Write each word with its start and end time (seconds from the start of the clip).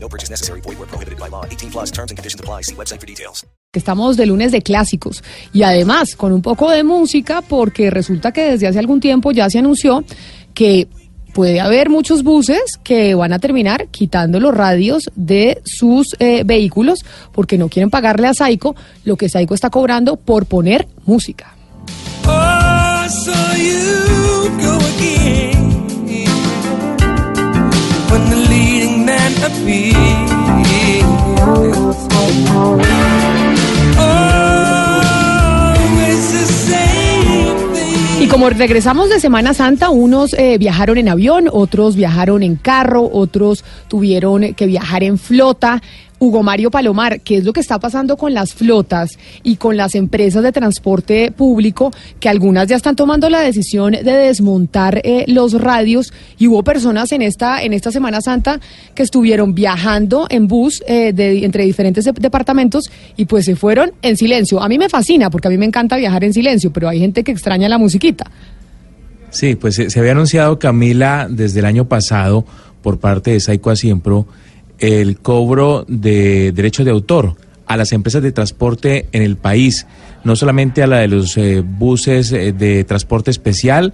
No 0.00 0.08
purchase 0.08 0.30
necessary. 0.30 0.60
Void 0.62 0.78
where 0.78 0.86
prohibited 0.86 1.18
by 1.18 1.28
law. 1.28 1.44
18 1.44 1.70
plus 1.70 1.90
terms 1.90 2.10
and 2.10 2.18
conditions 2.18 2.40
apply. 2.40 2.62
See 2.62 2.74
website 2.74 3.00
for 3.00 3.06
details. 3.06 3.44
Estamos 3.74 4.16
de 4.16 4.24
lunes 4.24 4.50
de 4.50 4.62
clásicos 4.62 5.22
y 5.52 5.62
además 5.62 6.16
con 6.16 6.32
un 6.32 6.40
poco 6.40 6.70
de 6.70 6.84
música 6.84 7.42
porque 7.42 7.90
resulta 7.90 8.32
que 8.32 8.52
desde 8.52 8.66
hace 8.66 8.78
algún 8.78 8.98
tiempo 8.98 9.30
ya 9.30 9.50
se 9.50 9.58
anunció 9.58 10.04
que 10.54 10.88
puede 11.34 11.60
haber 11.60 11.90
muchos 11.90 12.22
buses 12.22 12.78
que 12.82 13.14
van 13.14 13.34
a 13.34 13.38
terminar 13.38 13.88
quitando 13.88 14.40
los 14.40 14.54
radios 14.54 15.10
de 15.14 15.60
sus 15.64 16.16
eh, 16.18 16.44
vehículos 16.44 17.04
porque 17.32 17.58
no 17.58 17.68
quieren 17.68 17.90
pagarle 17.90 18.28
a 18.28 18.34
Saico 18.34 18.74
lo 19.04 19.16
que 19.16 19.28
Saico 19.28 19.54
está 19.54 19.68
cobrando 19.68 20.16
por 20.16 20.46
poner 20.46 20.88
música. 21.04 21.54
Oh, 22.26 23.06
so 23.08 23.32
you 23.56 24.62
go 24.62 24.76
again 24.96 25.47
Y 38.20 38.26
como 38.26 38.50
regresamos 38.50 39.10
de 39.10 39.20
Semana 39.20 39.54
Santa, 39.54 39.90
unos 39.90 40.34
eh, 40.34 40.58
viajaron 40.58 40.98
en 40.98 41.08
avión, 41.08 41.48
otros 41.52 41.94
viajaron 41.94 42.42
en 42.42 42.56
carro, 42.56 43.08
otros 43.12 43.64
tuvieron 43.86 44.54
que 44.54 44.66
viajar 44.66 45.04
en 45.04 45.18
flota. 45.18 45.80
Hugo 46.20 46.42
Mario 46.42 46.70
Palomar, 46.70 47.20
¿qué 47.20 47.36
es 47.36 47.44
lo 47.44 47.52
que 47.52 47.60
está 47.60 47.78
pasando 47.78 48.16
con 48.16 48.34
las 48.34 48.52
flotas 48.54 49.18
y 49.42 49.56
con 49.56 49.76
las 49.76 49.94
empresas 49.94 50.42
de 50.42 50.50
transporte 50.52 51.30
público 51.30 51.92
que 52.18 52.28
algunas 52.28 52.66
ya 52.68 52.76
están 52.76 52.96
tomando 52.96 53.30
la 53.30 53.40
decisión 53.40 53.92
de 53.92 54.02
desmontar 54.02 55.00
eh, 55.04 55.24
los 55.28 55.52
radios 55.60 56.12
y 56.38 56.48
hubo 56.48 56.62
personas 56.64 57.12
en 57.12 57.22
esta 57.22 57.62
en 57.62 57.72
esta 57.72 57.92
Semana 57.92 58.20
Santa 58.20 58.58
que 58.94 59.02
estuvieron 59.04 59.54
viajando 59.54 60.26
en 60.28 60.48
bus 60.48 60.82
eh, 60.86 61.12
de, 61.12 61.44
entre 61.44 61.64
diferentes 61.64 62.04
de- 62.04 62.12
departamentos 62.12 62.90
y 63.16 63.26
pues 63.26 63.44
se 63.44 63.54
fueron 63.56 63.92
en 64.02 64.16
silencio. 64.16 64.60
A 64.60 64.68
mí 64.68 64.78
me 64.78 64.88
fascina 64.88 65.30
porque 65.30 65.48
a 65.48 65.50
mí 65.50 65.58
me 65.58 65.66
encanta 65.66 65.96
viajar 65.96 66.24
en 66.24 66.32
silencio, 66.32 66.72
pero 66.72 66.88
hay 66.88 66.98
gente 66.98 67.22
que 67.22 67.30
extraña 67.32 67.68
la 67.68 67.78
musiquita. 67.78 68.30
Sí, 69.30 69.54
pues 69.54 69.74
se, 69.74 69.90
se 69.90 70.00
había 70.00 70.12
anunciado, 70.12 70.58
Camila, 70.58 71.28
desde 71.30 71.60
el 71.60 71.66
año 71.66 71.86
pasado 71.86 72.44
por 72.82 72.98
parte 72.98 73.32
de 73.32 73.40
Saico 73.40 73.70
Asiempro 73.70 74.26
el 74.78 75.18
cobro 75.18 75.84
de 75.88 76.52
derechos 76.52 76.84
de 76.84 76.92
autor 76.92 77.36
a 77.66 77.76
las 77.76 77.92
empresas 77.92 78.22
de 78.22 78.32
transporte 78.32 79.08
en 79.12 79.22
el 79.22 79.36
país, 79.36 79.86
no 80.24 80.36
solamente 80.36 80.82
a 80.82 80.86
la 80.86 80.98
de 80.98 81.08
los 81.08 81.36
eh, 81.36 81.60
buses 81.60 82.32
eh, 82.32 82.52
de 82.52 82.84
transporte 82.84 83.30
especial, 83.30 83.92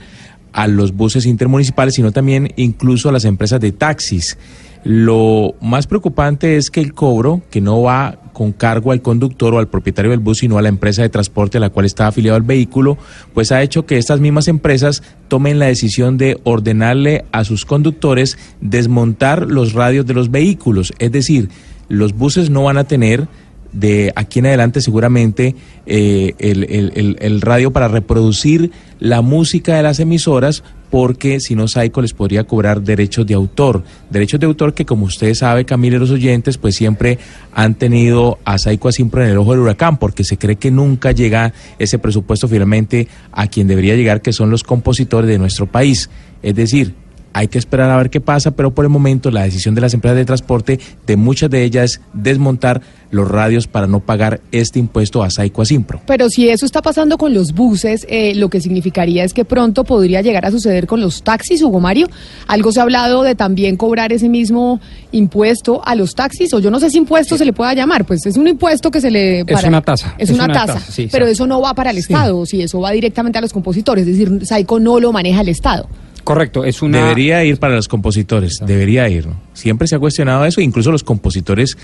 a 0.52 0.68
los 0.68 0.92
buses 0.92 1.26
intermunicipales, 1.26 1.94
sino 1.94 2.12
también 2.12 2.52
incluso 2.56 3.08
a 3.08 3.12
las 3.12 3.24
empresas 3.24 3.60
de 3.60 3.72
taxis. 3.72 4.38
Lo 4.84 5.54
más 5.62 5.86
preocupante 5.86 6.56
es 6.58 6.70
que 6.70 6.80
el 6.80 6.92
cobro, 6.92 7.40
que 7.50 7.60
no 7.62 7.80
va 7.82 8.18
con 8.34 8.52
cargo 8.52 8.92
al 8.92 9.00
conductor 9.00 9.54
o 9.54 9.58
al 9.58 9.68
propietario 9.68 10.10
del 10.10 10.20
bus, 10.20 10.38
sino 10.38 10.58
a 10.58 10.62
la 10.62 10.68
empresa 10.68 11.00
de 11.02 11.08
transporte 11.08 11.56
a 11.56 11.60
la 11.60 11.70
cual 11.70 11.86
está 11.86 12.06
afiliado 12.08 12.36
el 12.36 12.42
vehículo, 12.42 12.98
pues 13.32 13.50
ha 13.52 13.62
hecho 13.62 13.86
que 13.86 13.96
estas 13.96 14.20
mismas 14.20 14.46
empresas 14.48 15.02
tomen 15.28 15.58
la 15.58 15.66
decisión 15.66 16.18
de 16.18 16.38
ordenarle 16.44 17.24
a 17.32 17.44
sus 17.44 17.64
conductores 17.64 18.36
desmontar 18.60 19.46
los 19.50 19.72
radios 19.72 20.04
de 20.04 20.14
los 20.14 20.30
vehículos. 20.30 20.92
Es 20.98 21.12
decir, 21.12 21.48
los 21.88 22.12
buses 22.14 22.50
no 22.50 22.64
van 22.64 22.76
a 22.76 22.84
tener 22.84 23.26
de 23.72 24.12
aquí 24.16 24.38
en 24.40 24.46
adelante 24.46 24.80
seguramente 24.80 25.54
eh, 25.86 26.34
el, 26.38 26.64
el- 26.64 26.92
el- 26.94 27.16
el 27.20 27.40
radio 27.40 27.72
para 27.72 27.88
reproducir 27.88 28.70
la 29.00 29.20
música 29.22 29.76
de 29.76 29.82
las 29.82 29.98
emisoras 29.98 30.62
porque 30.94 31.40
si 31.40 31.56
no 31.56 31.66
Saico 31.66 32.02
les 32.02 32.12
podría 32.12 32.44
cobrar 32.44 32.80
derechos 32.80 33.26
de 33.26 33.34
autor, 33.34 33.82
derechos 34.10 34.38
de 34.38 34.46
autor 34.46 34.74
que 34.74 34.86
como 34.86 35.06
usted 35.06 35.34
sabe 35.34 35.64
Camila 35.64 35.96
y 35.96 35.98
los 35.98 36.12
oyentes 36.12 36.56
pues 36.56 36.76
siempre 36.76 37.18
han 37.52 37.74
tenido 37.74 38.38
a 38.44 38.58
Saico 38.58 38.92
siempre 38.92 39.24
en 39.24 39.30
el 39.30 39.38
ojo 39.38 39.50
del 39.50 39.62
huracán 39.62 39.96
porque 39.96 40.22
se 40.22 40.38
cree 40.38 40.54
que 40.54 40.70
nunca 40.70 41.10
llega 41.10 41.52
ese 41.80 41.98
presupuesto 41.98 42.46
finalmente 42.46 43.08
a 43.32 43.48
quien 43.48 43.66
debería 43.66 43.96
llegar 43.96 44.22
que 44.22 44.32
son 44.32 44.50
los 44.50 44.62
compositores 44.62 45.28
de 45.28 45.36
nuestro 45.36 45.66
país, 45.66 46.10
es 46.44 46.54
decir, 46.54 46.94
hay 47.34 47.48
que 47.48 47.58
esperar 47.58 47.90
a 47.90 47.96
ver 47.96 48.10
qué 48.10 48.20
pasa, 48.20 48.52
pero 48.52 48.72
por 48.72 48.84
el 48.84 48.90
momento 48.90 49.30
la 49.30 49.42
decisión 49.42 49.74
de 49.74 49.80
las 49.80 49.92
empresas 49.92 50.16
de 50.16 50.24
transporte, 50.24 50.80
de 51.06 51.16
muchas 51.16 51.50
de 51.50 51.64
ellas, 51.64 51.84
es 51.84 52.00
desmontar 52.12 52.80
los 53.10 53.28
radios 53.28 53.66
para 53.66 53.86
no 53.86 54.00
pagar 54.00 54.40
este 54.52 54.78
impuesto 54.78 55.22
a 55.22 55.30
Saico 55.30 55.62
Asimpro. 55.62 56.00
Pero 56.06 56.28
si 56.30 56.48
eso 56.48 56.64
está 56.64 56.80
pasando 56.80 57.18
con 57.18 57.34
los 57.34 57.52
buses, 57.52 58.06
eh, 58.08 58.34
lo 58.36 58.48
que 58.48 58.60
significaría 58.60 59.24
es 59.24 59.34
que 59.34 59.44
pronto 59.44 59.84
podría 59.84 60.22
llegar 60.22 60.46
a 60.46 60.50
suceder 60.50 60.86
con 60.86 61.00
los 61.00 61.22
taxis, 61.22 61.62
Hugo 61.62 61.80
Mario. 61.80 62.08
Algo 62.46 62.72
se 62.72 62.80
ha 62.80 62.84
hablado 62.84 63.22
de 63.22 63.34
también 63.34 63.76
cobrar 63.76 64.12
ese 64.12 64.28
mismo 64.28 64.80
impuesto 65.10 65.82
a 65.84 65.96
los 65.96 66.14
taxis, 66.14 66.54
o 66.54 66.60
yo 66.60 66.70
no 66.70 66.78
sé 66.78 66.90
si 66.90 66.98
impuesto 66.98 67.36
se 67.36 67.44
le 67.44 67.52
pueda 67.52 67.74
llamar, 67.74 68.04
pues 68.04 68.24
es 68.26 68.36
un 68.36 68.46
impuesto 68.46 68.90
que 68.90 69.00
se 69.00 69.10
le... 69.10 69.40
Es 69.40 69.64
una 69.64 69.82
tasa, 69.82 70.14
Es, 70.18 70.30
es 70.30 70.34
una, 70.34 70.44
una 70.44 70.54
tasa, 70.54 70.74
tasa, 70.74 70.92
sí, 70.92 71.08
pero 71.10 71.26
eso 71.26 71.46
no 71.46 71.60
va 71.60 71.74
para 71.74 71.90
el 71.90 71.98
Estado, 71.98 72.46
si 72.46 72.62
eso 72.62 72.80
va 72.80 72.92
directamente 72.92 73.38
a 73.38 73.40
los 73.40 73.52
compositores, 73.52 74.06
es 74.06 74.18
decir, 74.18 74.46
Saico 74.46 74.78
no 74.78 75.00
lo 75.00 75.12
maneja 75.12 75.40
el 75.40 75.48
Estado. 75.48 75.88
Correcto, 76.24 76.64
es 76.64 76.82
una... 76.82 77.02
Debería 77.02 77.44
ir 77.44 77.58
para 77.58 77.74
los 77.74 77.86
compositores, 77.86 78.60
debería 78.66 79.08
ir. 79.08 79.26
¿no? 79.26 79.36
Siempre 79.52 79.86
se 79.86 79.94
ha 79.94 79.98
cuestionado 79.98 80.44
eso, 80.44 80.60
incluso 80.60 80.90
los 80.90 81.04
compositores 81.04 81.76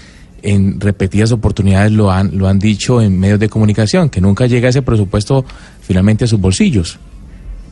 en 0.43 0.81
repetidas 0.81 1.33
oportunidades 1.33 1.93
lo 1.93 2.11
han, 2.11 2.37
lo 2.39 2.49
han 2.49 2.59
dicho 2.59 3.03
en 3.03 3.19
medios 3.19 3.39
de 3.39 3.49
comunicación, 3.49 4.09
que 4.09 4.21
nunca 4.21 4.47
llega 4.47 4.71
ese 4.71 4.83
presupuesto 4.83 5.45
finalmente 5.83 6.25
a 6.25 6.27
sus 6.27 6.41
bolsillos. 6.41 6.99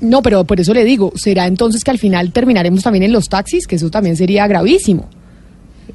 No, 0.01 0.23
pero 0.23 0.45
por 0.45 0.61
eso 0.61 0.75
le 0.75 0.85
digo, 0.85 1.13
¿será 1.17 1.47
entonces 1.47 1.83
que 1.83 1.91
al 1.91 1.99
final 1.99 2.33
terminaremos 2.33 2.83
también 2.83 3.05
en 3.05 3.13
los 3.13 3.29
taxis? 3.29 3.67
Que 3.67 3.77
eso 3.77 3.91
también 3.91 4.17
sería 4.17 4.47
gravísimo. 4.47 5.09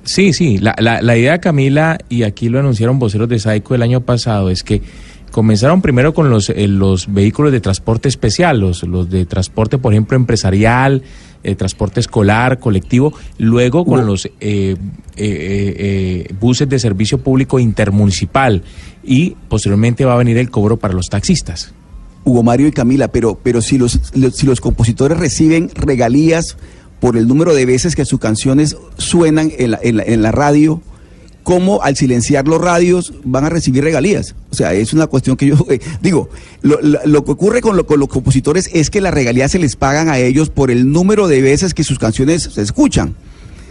Sí, 0.03 0.33
sí, 0.33 0.57
la, 0.57 0.75
la, 0.79 1.01
la 1.01 1.15
idea, 1.15 1.39
Camila, 1.39 1.97
y 2.09 2.23
aquí 2.23 2.49
lo 2.49 2.59
anunciaron 2.59 2.99
voceros 2.99 3.29
de 3.29 3.39
Saico 3.39 3.75
el 3.75 3.83
año 3.83 4.01
pasado, 4.01 4.49
es 4.49 4.63
que 4.63 4.81
comenzaron 5.33 5.81
primero 5.81 6.13
con 6.13 6.29
los, 6.29 6.49
eh, 6.49 6.67
los 6.69 7.11
vehículos 7.11 7.51
de 7.51 7.59
transporte 7.59 8.07
especial, 8.07 8.59
los, 8.59 8.83
los 8.83 9.09
de 9.09 9.25
transporte, 9.25 9.77
por 9.79 9.91
ejemplo, 9.91 10.15
empresarial, 10.15 11.01
eh, 11.43 11.55
transporte 11.55 11.99
escolar, 11.99 12.59
colectivo, 12.59 13.13
luego 13.39 13.83
con 13.83 14.05
los 14.05 14.29
eh, 14.39 14.75
eh, 15.17 16.27
buses 16.39 16.69
de 16.69 16.79
servicio 16.79 17.17
público 17.17 17.59
intermunicipal 17.59 18.61
y 19.03 19.31
posteriormente 19.49 20.05
va 20.05 20.13
a 20.13 20.17
venir 20.17 20.37
el 20.37 20.49
cobro 20.49 20.77
para 20.77 20.93
los 20.93 21.07
taxistas. 21.09 21.73
Hugo 22.25 22.43
Mario 22.43 22.67
y 22.67 22.71
Camila, 22.71 23.09
pero, 23.09 23.37
pero 23.41 23.61
si, 23.61 23.77
los, 23.77 23.99
los- 24.15 24.35
si 24.37 24.45
los 24.45 24.61
compositores 24.61 25.17
reciben 25.17 25.69
regalías 25.75 26.55
por 27.01 27.17
el 27.17 27.27
número 27.27 27.53
de 27.53 27.65
veces 27.65 27.95
que 27.97 28.05
sus 28.05 28.19
canciones 28.19 28.77
suenan 28.97 29.51
en 29.57 29.71
la, 29.71 29.79
en 29.83 29.97
la- 29.97 30.03
en 30.03 30.21
la 30.21 30.31
radio, 30.31 30.81
¿cómo 31.43 31.81
al 31.83 31.95
silenciar 31.95 32.47
los 32.47 32.59
radios 32.61 33.13
van 33.23 33.45
a 33.45 33.49
recibir 33.49 33.83
regalías? 33.83 34.33
O 34.49 34.55
sea, 34.55 34.73
es 34.73 34.93
una 34.93 35.07
cuestión 35.07 35.35
que 35.37 35.47
yo 35.47 35.57
eh, 35.69 35.79
digo, 36.01 36.29
lo, 36.61 37.23
que 37.25 37.31
ocurre 37.31 37.61
con, 37.61 37.75
lo- 37.77 37.85
con 37.85 37.99
los 37.99 38.09
compositores 38.09 38.69
es 38.73 38.89
que 38.89 39.01
las 39.01 39.13
regalías 39.13 39.51
se 39.51 39.59
les 39.59 39.75
pagan 39.75 40.09
a 40.09 40.17
ellos 40.19 40.49
por 40.49 40.71
el 40.71 40.91
número 40.91 41.27
de 41.27 41.41
veces 41.41 41.73
que 41.73 41.83
sus 41.83 41.99
canciones 41.99 42.43
se 42.43 42.61
escuchan. 42.61 43.15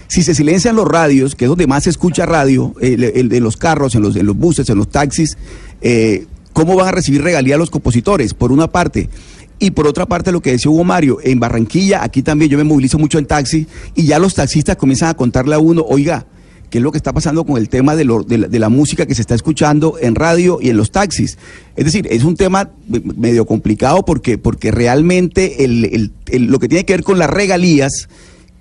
Si 0.08 0.22
se 0.22 0.34
silencian 0.34 0.76
los 0.76 0.86
radios, 0.86 1.34
que 1.34 1.46
es 1.46 1.48
donde 1.48 1.66
más 1.66 1.84
se 1.84 1.90
escucha 1.90 2.26
radio, 2.26 2.74
el, 2.82 3.28
de 3.30 3.40
los 3.40 3.56
carros, 3.56 3.94
en 3.94 4.02
los, 4.02 4.14
buses, 4.36 4.68
en 4.68 4.76
los 4.76 4.90
taxis, 4.90 5.38
eh, 5.80 6.26
¿cómo 6.52 6.76
van 6.76 6.88
a 6.88 6.92
recibir 6.92 7.22
regalía 7.22 7.56
los 7.56 7.70
compositores? 7.70 8.34
Por 8.34 8.52
una 8.52 8.68
parte. 8.68 9.08
Y 9.58 9.70
por 9.70 9.86
otra 9.86 10.04
parte, 10.04 10.30
lo 10.30 10.42
que 10.42 10.50
decía 10.50 10.70
Hugo 10.70 10.84
Mario, 10.84 11.16
en 11.22 11.40
Barranquilla, 11.40 12.02
aquí 12.04 12.20
también 12.22 12.50
yo 12.50 12.58
me 12.58 12.64
movilizo 12.64 12.98
mucho 12.98 13.18
en 13.18 13.24
taxi, 13.24 13.66
y 13.94 14.04
ya 14.04 14.18
los 14.18 14.34
taxistas 14.34 14.76
comienzan 14.76 15.08
a 15.08 15.14
contarle 15.14 15.54
a 15.54 15.58
uno, 15.60 15.82
oiga, 15.88 16.26
¿qué 16.72 16.78
es 16.78 16.82
lo 16.82 16.90
que 16.90 16.96
está 16.96 17.12
pasando 17.12 17.44
con 17.44 17.58
el 17.58 17.68
tema 17.68 17.94
de, 17.94 18.06
la, 18.06 18.48
de 18.48 18.58
la 18.58 18.68
música 18.70 19.04
que 19.04 19.14
se 19.14 19.20
está 19.20 19.34
escuchando 19.34 19.98
en 20.00 20.14
radio 20.14 20.58
y 20.60 20.70
en 20.70 20.78
los 20.78 20.90
taxis? 20.90 21.36
Es 21.76 21.84
decir, 21.84 22.08
es 22.10 22.24
un 22.24 22.34
tema 22.34 22.70
me- 22.88 23.00
medio 23.14 23.44
complicado 23.44 24.04
porque, 24.06 24.38
porque 24.38 24.70
realmente 24.70 25.54
lo 26.32 26.58
que 26.58 26.68
tiene 26.68 26.86
que 26.86 26.94
ver 26.94 27.04
con 27.04 27.18
las 27.18 27.28
regalías, 27.28 28.08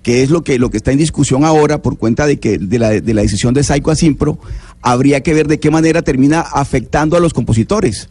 que 0.02 0.22
es 0.22 0.28
lo 0.28 0.44
que, 0.44 0.58
lo 0.58 0.68
que 0.68 0.76
está 0.76 0.92
en 0.92 0.98
discusión 0.98 1.42
ahora 1.44 1.80
por 1.80 1.96
cuenta 1.96 2.26
de 2.26 2.38
que 2.38 2.58
de 2.58 2.78
la, 2.78 2.90
de 2.90 3.14
la 3.14 3.22
decisión 3.22 3.54
de 3.54 3.64
Saico 3.64 3.90
Asimpro, 3.90 4.38
habría 4.82 5.22
que 5.22 5.32
ver 5.32 5.48
de 5.48 5.58
qué 5.58 5.70
manera 5.70 6.02
termina 6.02 6.40
afectando 6.42 7.16
a 7.16 7.20
los 7.20 7.32
compositores. 7.32 8.10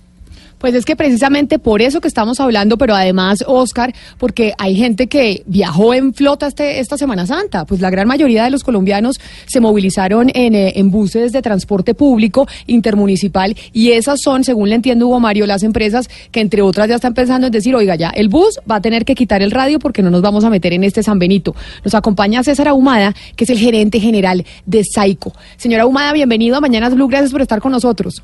Pues 0.62 0.76
es 0.76 0.86
que 0.86 0.96
precisamente 0.96 1.58
por 1.58 1.82
eso 1.82 2.02
que 2.02 2.08
estamos 2.08 2.40
hablando, 2.40 2.78
pero 2.78 2.94
además, 2.94 3.44
Oscar, 3.48 3.94
porque 4.20 4.54
hay 4.60 4.76
gente 4.76 5.08
que 5.08 5.42
viajó 5.48 5.96
en 5.96 6.14
flota 6.14 6.46
este, 6.46 6.80
esta 6.80 6.98
Semana 6.98 7.26
Santa. 7.26 7.66
Pues 7.66 7.82
la 7.82 7.90
gran 7.90 8.08
mayoría 8.08 8.44
de 8.44 8.52
los 8.52 8.64
colombianos 8.64 9.20
se 9.48 9.60
movilizaron 9.60 10.30
en, 10.36 10.54
eh, 10.54 10.74
en 10.76 10.92
buses 10.92 11.32
de 11.32 11.42
transporte 11.42 11.96
público 11.96 12.48
intermunicipal 12.68 13.56
y 13.74 13.92
esas 13.94 14.22
son, 14.22 14.44
según 14.44 14.70
le 14.70 14.76
entiendo 14.76 15.08
Hugo 15.08 15.20
Mario, 15.20 15.48
las 15.48 15.64
empresas 15.64 16.08
que 16.32 16.42
entre 16.42 16.62
otras 16.62 16.88
ya 16.88 16.96
están 16.96 17.16
pensando 17.16 17.48
en 17.48 17.52
decir, 17.52 17.76
oiga, 17.76 17.96
ya 17.96 18.10
el 18.10 18.30
bus 18.30 18.60
va 18.70 18.76
a 18.76 18.82
tener 18.82 19.04
que 19.04 19.16
quitar 19.16 19.42
el 19.42 19.50
radio 19.50 19.80
porque 19.80 20.04
no 20.04 20.12
nos 20.12 20.22
vamos 20.22 20.44
a 20.44 20.52
meter 20.52 20.74
en 20.74 20.84
este 20.84 21.02
San 21.02 21.18
Benito. 21.18 21.56
Nos 21.84 21.96
acompaña 21.96 22.44
César 22.44 22.68
Ahumada, 22.68 23.16
que 23.36 23.46
es 23.46 23.50
el 23.50 23.58
gerente 23.58 24.00
general 24.00 24.46
de 24.68 24.84
Saico. 24.84 25.34
Señora 25.58 25.84
Ahumada, 25.84 26.14
bienvenido 26.14 26.56
a 26.56 26.62
Mañanas 26.62 26.94
Blue, 26.94 27.08
gracias 27.08 27.32
por 27.32 27.42
estar 27.42 27.60
con 27.62 27.72
nosotros. 27.72 28.22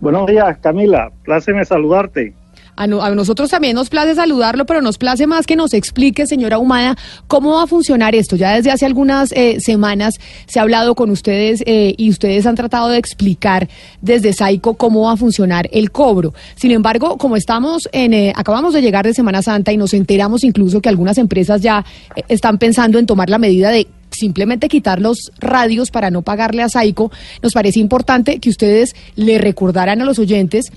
Buenos 0.00 0.26
días, 0.26 0.56
Camila. 0.60 1.10
Pláceme 1.24 1.64
saludarte. 1.64 2.34
A, 2.76 2.86
no- 2.86 3.02
a 3.02 3.10
nosotros 3.10 3.50
también 3.50 3.74
nos 3.74 3.90
place 3.90 4.14
saludarlo, 4.14 4.64
pero 4.64 4.80
nos 4.80 4.96
place 4.96 5.26
más 5.26 5.46
que 5.46 5.56
nos 5.56 5.74
explique, 5.74 6.26
señora 6.26 6.56
Humada, 6.58 6.96
cómo 7.26 7.52
va 7.56 7.64
a 7.64 7.66
funcionar 7.66 8.14
esto. 8.14 8.36
Ya 8.36 8.54
desde 8.54 8.70
hace 8.70 8.86
algunas 8.86 9.32
eh, 9.32 9.60
semanas 9.60 10.14
se 10.46 10.58
ha 10.58 10.62
hablado 10.62 10.94
con 10.94 11.10
ustedes 11.10 11.62
eh, 11.66 11.94
y 11.98 12.08
ustedes 12.08 12.46
han 12.46 12.54
tratado 12.54 12.88
de 12.88 12.96
explicar 12.96 13.68
desde 14.00 14.32
Saico 14.32 14.74
cómo 14.74 15.02
va 15.02 15.12
a 15.12 15.16
funcionar 15.18 15.68
el 15.72 15.90
cobro. 15.90 16.32
Sin 16.54 16.70
embargo, 16.70 17.18
como 17.18 17.36
estamos 17.36 17.86
en, 17.92 18.14
eh, 18.14 18.32
acabamos 18.34 18.72
de 18.72 18.80
llegar 18.80 19.04
de 19.04 19.12
Semana 19.12 19.42
Santa 19.42 19.72
y 19.72 19.76
nos 19.76 19.92
enteramos 19.92 20.42
incluso 20.42 20.80
que 20.80 20.88
algunas 20.88 21.18
empresas 21.18 21.60
ya 21.60 21.84
eh, 22.16 22.22
están 22.28 22.56
pensando 22.56 22.98
en 22.98 23.04
tomar 23.04 23.28
la 23.28 23.36
medida 23.38 23.70
de 23.70 23.88
simplemente 24.20 24.68
quitar 24.68 25.00
los 25.00 25.32
radios 25.40 25.90
para 25.90 26.10
no 26.10 26.22
pagarle 26.22 26.62
a 26.62 26.68
Saico, 26.68 27.10
nos 27.42 27.52
parece 27.52 27.80
importante 27.80 28.38
que 28.38 28.50
ustedes 28.50 28.94
le 29.16 29.38
recordaran 29.38 30.00
a 30.00 30.04
los 30.04 30.18
oyentes 30.18 30.70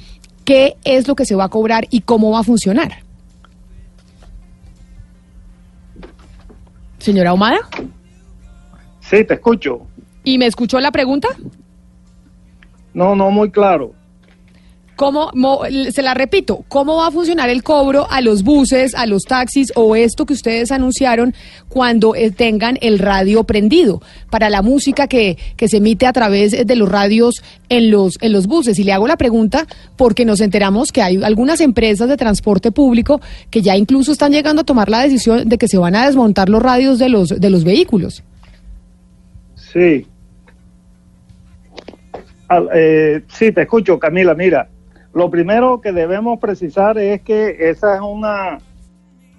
qué 0.45 0.75
es 0.83 1.07
lo 1.07 1.15
que 1.15 1.25
se 1.25 1.35
va 1.35 1.45
a 1.45 1.49
cobrar 1.49 1.85
y 1.91 2.01
cómo 2.01 2.31
va 2.31 2.39
a 2.39 2.43
funcionar. 2.43 3.03
Señora 6.97 7.31
Ahumada, 7.31 7.57
Sí, 9.01 9.23
te 9.25 9.33
escucho. 9.35 9.81
¿y 10.23 10.37
me 10.37 10.45
escuchó 10.47 10.79
la 10.79 10.91
pregunta? 10.91 11.27
No, 12.93 13.15
no 13.15 13.29
muy 13.29 13.51
claro. 13.51 13.93
¿Cómo, 14.95 15.31
mo- 15.33 15.61
se 15.91 16.03
la 16.03 16.13
repito, 16.13 16.65
¿cómo 16.67 16.97
va 16.97 17.07
a 17.07 17.11
funcionar 17.11 17.49
el 17.49 17.63
cobro 17.63 18.05
a 18.11 18.21
los 18.21 18.43
buses, 18.43 18.93
a 18.93 19.07
los 19.07 19.23
taxis 19.23 19.71
o 19.75 19.95
esto 19.95 20.27
que 20.27 20.33
ustedes 20.33 20.71
anunciaron 20.71 21.33
cuando 21.67 22.13
eh, 22.13 22.29
tengan 22.29 22.77
el 22.79 22.99
radio 22.99 23.43
prendido 23.43 24.03
para 24.29 24.51
la 24.51 24.61
música 24.61 25.07
que, 25.07 25.39
que 25.57 25.67
se 25.67 25.77
emite 25.77 26.05
a 26.05 26.13
través 26.13 26.51
de 26.67 26.75
los 26.75 26.87
radios 26.87 27.41
en 27.69 27.89
los, 27.89 28.19
en 28.21 28.33
los 28.33 28.45
buses? 28.45 28.77
Y 28.77 28.83
le 28.83 28.93
hago 28.93 29.07
la 29.07 29.17
pregunta 29.17 29.65
porque 29.97 30.25
nos 30.25 30.41
enteramos 30.41 30.91
que 30.91 31.01
hay 31.01 31.23
algunas 31.23 31.59
empresas 31.61 32.07
de 32.07 32.15
transporte 32.15 32.71
público 32.71 33.19
que 33.49 33.63
ya 33.63 33.75
incluso 33.75 34.11
están 34.11 34.31
llegando 34.31 34.61
a 34.61 34.65
tomar 34.65 34.89
la 34.89 35.01
decisión 35.01 35.49
de 35.49 35.57
que 35.57 35.67
se 35.67 35.79
van 35.79 35.95
a 35.95 36.05
desmontar 36.05 36.49
los 36.49 36.61
radios 36.61 36.99
de 36.99 37.09
los, 37.09 37.29
de 37.29 37.49
los 37.49 37.63
vehículos. 37.63 38.21
Sí. 39.55 40.05
Eh, 42.75 43.23
sí, 43.27 43.51
te 43.51 43.63
escucho, 43.63 43.97
Camila. 43.97 44.35
Mira, 44.35 44.69
lo 45.13 45.29
primero 45.29 45.79
que 45.81 45.91
debemos 45.91 46.39
precisar 46.39 46.97
es 46.97 47.21
que 47.21 47.69
esa 47.69 47.95
es 47.95 48.01
una 48.01 48.57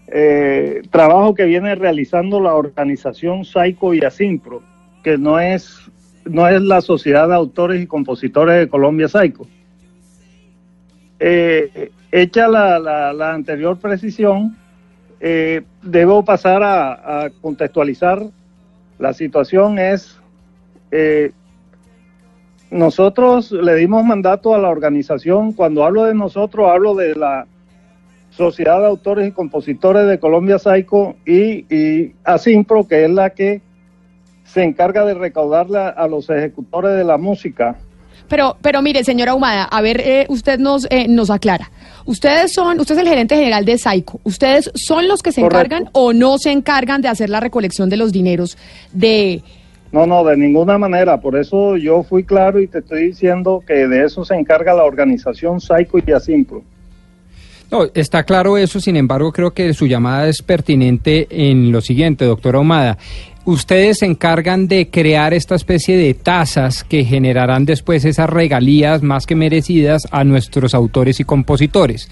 eh, 0.06 0.82
trabajo 0.91 1.35
que 1.35 1.44
viene 1.44 1.75
realizando 1.75 2.41
la 2.41 2.55
organización 2.55 3.44
Saico 3.44 3.94
y 3.94 4.00
Asimpro, 4.05 4.62
que 5.03 5.19
no 5.19 5.38
es 5.41 5.81
no 6.25 6.49
es 6.49 6.62
la 6.62 6.81
Sociedad 6.81 7.29
de 7.29 7.35
Autores 7.35 7.82
y 7.82 7.87
Compositores 7.87 8.59
de 8.59 8.69
Colombia 8.69 9.09
Saico. 9.09 9.47
Eh, 11.19 11.91
hecha 12.11 12.49
la, 12.49 12.79
la- 12.79 13.32
anterior 13.35 13.79
precisión, 13.79 14.56
eh, 15.21 15.62
debo 15.82 16.25
pasar 16.25 16.62
a, 16.62 17.25
a 17.25 17.31
contextualizar. 17.41 18.23
La 18.99 19.12
situación 19.12 19.79
es 19.79 20.19
nosotros 22.75 23.53
le 23.53 23.76
dimos 23.76 24.05
mandato 24.05 24.53
a 24.53 24.59
la 24.59 24.69
organización, 24.69 25.53
cuando 25.53 25.85
hablo 25.85 26.05
de 26.05 26.15
nosotros, 26.15 26.69
hablo 26.69 26.97
de 26.97 27.15
la 27.15 27.47
Sociedad 28.31 28.81
de 28.81 28.87
Autores 28.87 29.29
y 29.29 29.31
Compositores 29.31 30.09
de 30.09 30.19
Colombia 30.19 30.59
Saico 30.59 31.15
y, 31.25 31.73
y 31.73 32.12
Asimpro, 32.25 32.88
que 32.88 33.05
es 33.05 33.11
la 33.11 33.31
que 33.31 33.62
se 34.44 34.65
encarga 34.65 35.05
de 35.05 35.15
recaudarle 35.15 35.79
a, 35.79 35.88
a 35.91 36.09
los 36.09 36.29
ejecutores 36.29 36.97
de 36.97 37.05
la 37.05 37.17
música. 37.17 37.76
Pero, 38.29 38.56
pero 38.61 38.82
mire, 38.82 39.05
señora 39.05 39.35
Humada, 39.35 39.65
a 39.65 39.81
ver, 39.81 40.00
eh, 40.00 40.26
usted 40.29 40.59
nos, 40.59 40.88
eh, 40.91 41.06
nos 41.06 41.31
aclara. 41.31 41.71
Ustedes 42.06 42.53
son, 42.53 42.81
usted 42.81 42.97
es 42.97 43.03
el 43.03 43.09
gerente 43.09 43.37
general 43.37 43.65
de 43.65 43.79
Saico. 43.79 44.21
¿Ustedes 44.25 44.73
son 44.75 45.06
los 45.06 45.23
que 45.23 45.31
se 45.31 45.43
Correcto. 45.43 45.76
encargan 45.76 45.91
o 45.93 46.12
no 46.12 46.38
se 46.38 46.50
encargan 46.50 47.03
de 47.03 47.09
hacer 47.09 47.31
la 47.31 47.38
recolección 47.38 47.88
de 47.88 47.99
los 47.99 48.11
dineros 48.11 48.59
de... 48.93 49.44
No, 49.94 50.08
no, 50.08 50.25
de 50.25 50.37
ninguna 50.37 50.76
manera. 50.76 51.20
Por 51.20 51.37
eso 51.37 51.76
yo 51.76 52.02
fui 52.02 52.25
claro 52.25 52.61
y 52.61 52.67
te 52.67 52.79
estoy 52.79 53.11
diciendo 53.11 53.62
que 53.64 53.87
de 53.87 54.05
eso 54.05 54.25
se 54.25 54.35
encarga 54.35 54.75
la 54.75 54.82
organización 54.82 55.61
Saico 55.61 56.00
y 56.05 56.11
Asimpro. 56.11 56.64
No, 57.70 57.85
está 57.94 58.25
claro 58.25 58.58
eso, 58.58 58.81
sin 58.81 58.96
embargo, 58.96 59.31
creo 59.31 59.52
que 59.52 59.73
su 59.73 59.87
llamada 59.87 60.29
es 60.29 60.43
pertinente 60.43 61.29
en 61.31 61.70
lo 61.70 61.81
siguiente, 61.81 62.25
doctora 62.25 62.58
Ahumada. 62.58 62.99
Ustedes 63.44 63.99
se 63.99 64.06
encargan 64.06 64.67
de 64.67 64.91
crear 64.91 65.32
esta 65.32 65.55
especie 65.55 65.97
de 65.97 66.12
tasas 66.14 66.82
que 66.82 67.05
generarán 67.05 67.64
después 67.64 68.05
esas 68.05 68.29
regalías 68.29 69.00
más 69.00 69.26
que 69.26 69.37
merecidas 69.37 70.08
a 70.11 70.25
nuestros 70.25 70.75
autores 70.75 71.20
y 71.20 71.25
compositores. 71.25 72.08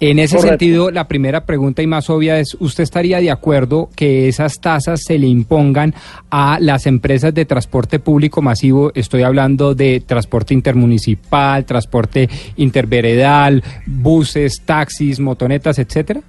En 0.00 0.18
ese 0.18 0.36
Correcto. 0.36 0.58
sentido, 0.58 0.90
la 0.90 1.06
primera 1.06 1.46
pregunta 1.46 1.80
y 1.80 1.86
más 1.86 2.10
obvia 2.10 2.38
es, 2.40 2.56
¿usted 2.58 2.82
estaría 2.82 3.20
de 3.20 3.30
acuerdo 3.30 3.90
que 3.94 4.28
esas 4.28 4.60
tasas 4.60 5.02
se 5.04 5.18
le 5.18 5.28
impongan 5.28 5.94
a 6.30 6.58
las 6.60 6.86
empresas 6.86 7.32
de 7.32 7.44
transporte 7.44 8.00
público 8.00 8.42
masivo? 8.42 8.90
Estoy 8.94 9.22
hablando 9.22 9.74
de 9.74 10.02
transporte 10.04 10.52
intermunicipal, 10.52 11.64
transporte 11.64 12.28
interveredal, 12.56 13.62
buses, 13.86 14.62
taxis, 14.64 15.20
motonetas, 15.20 15.78
etcétera. 15.78 16.20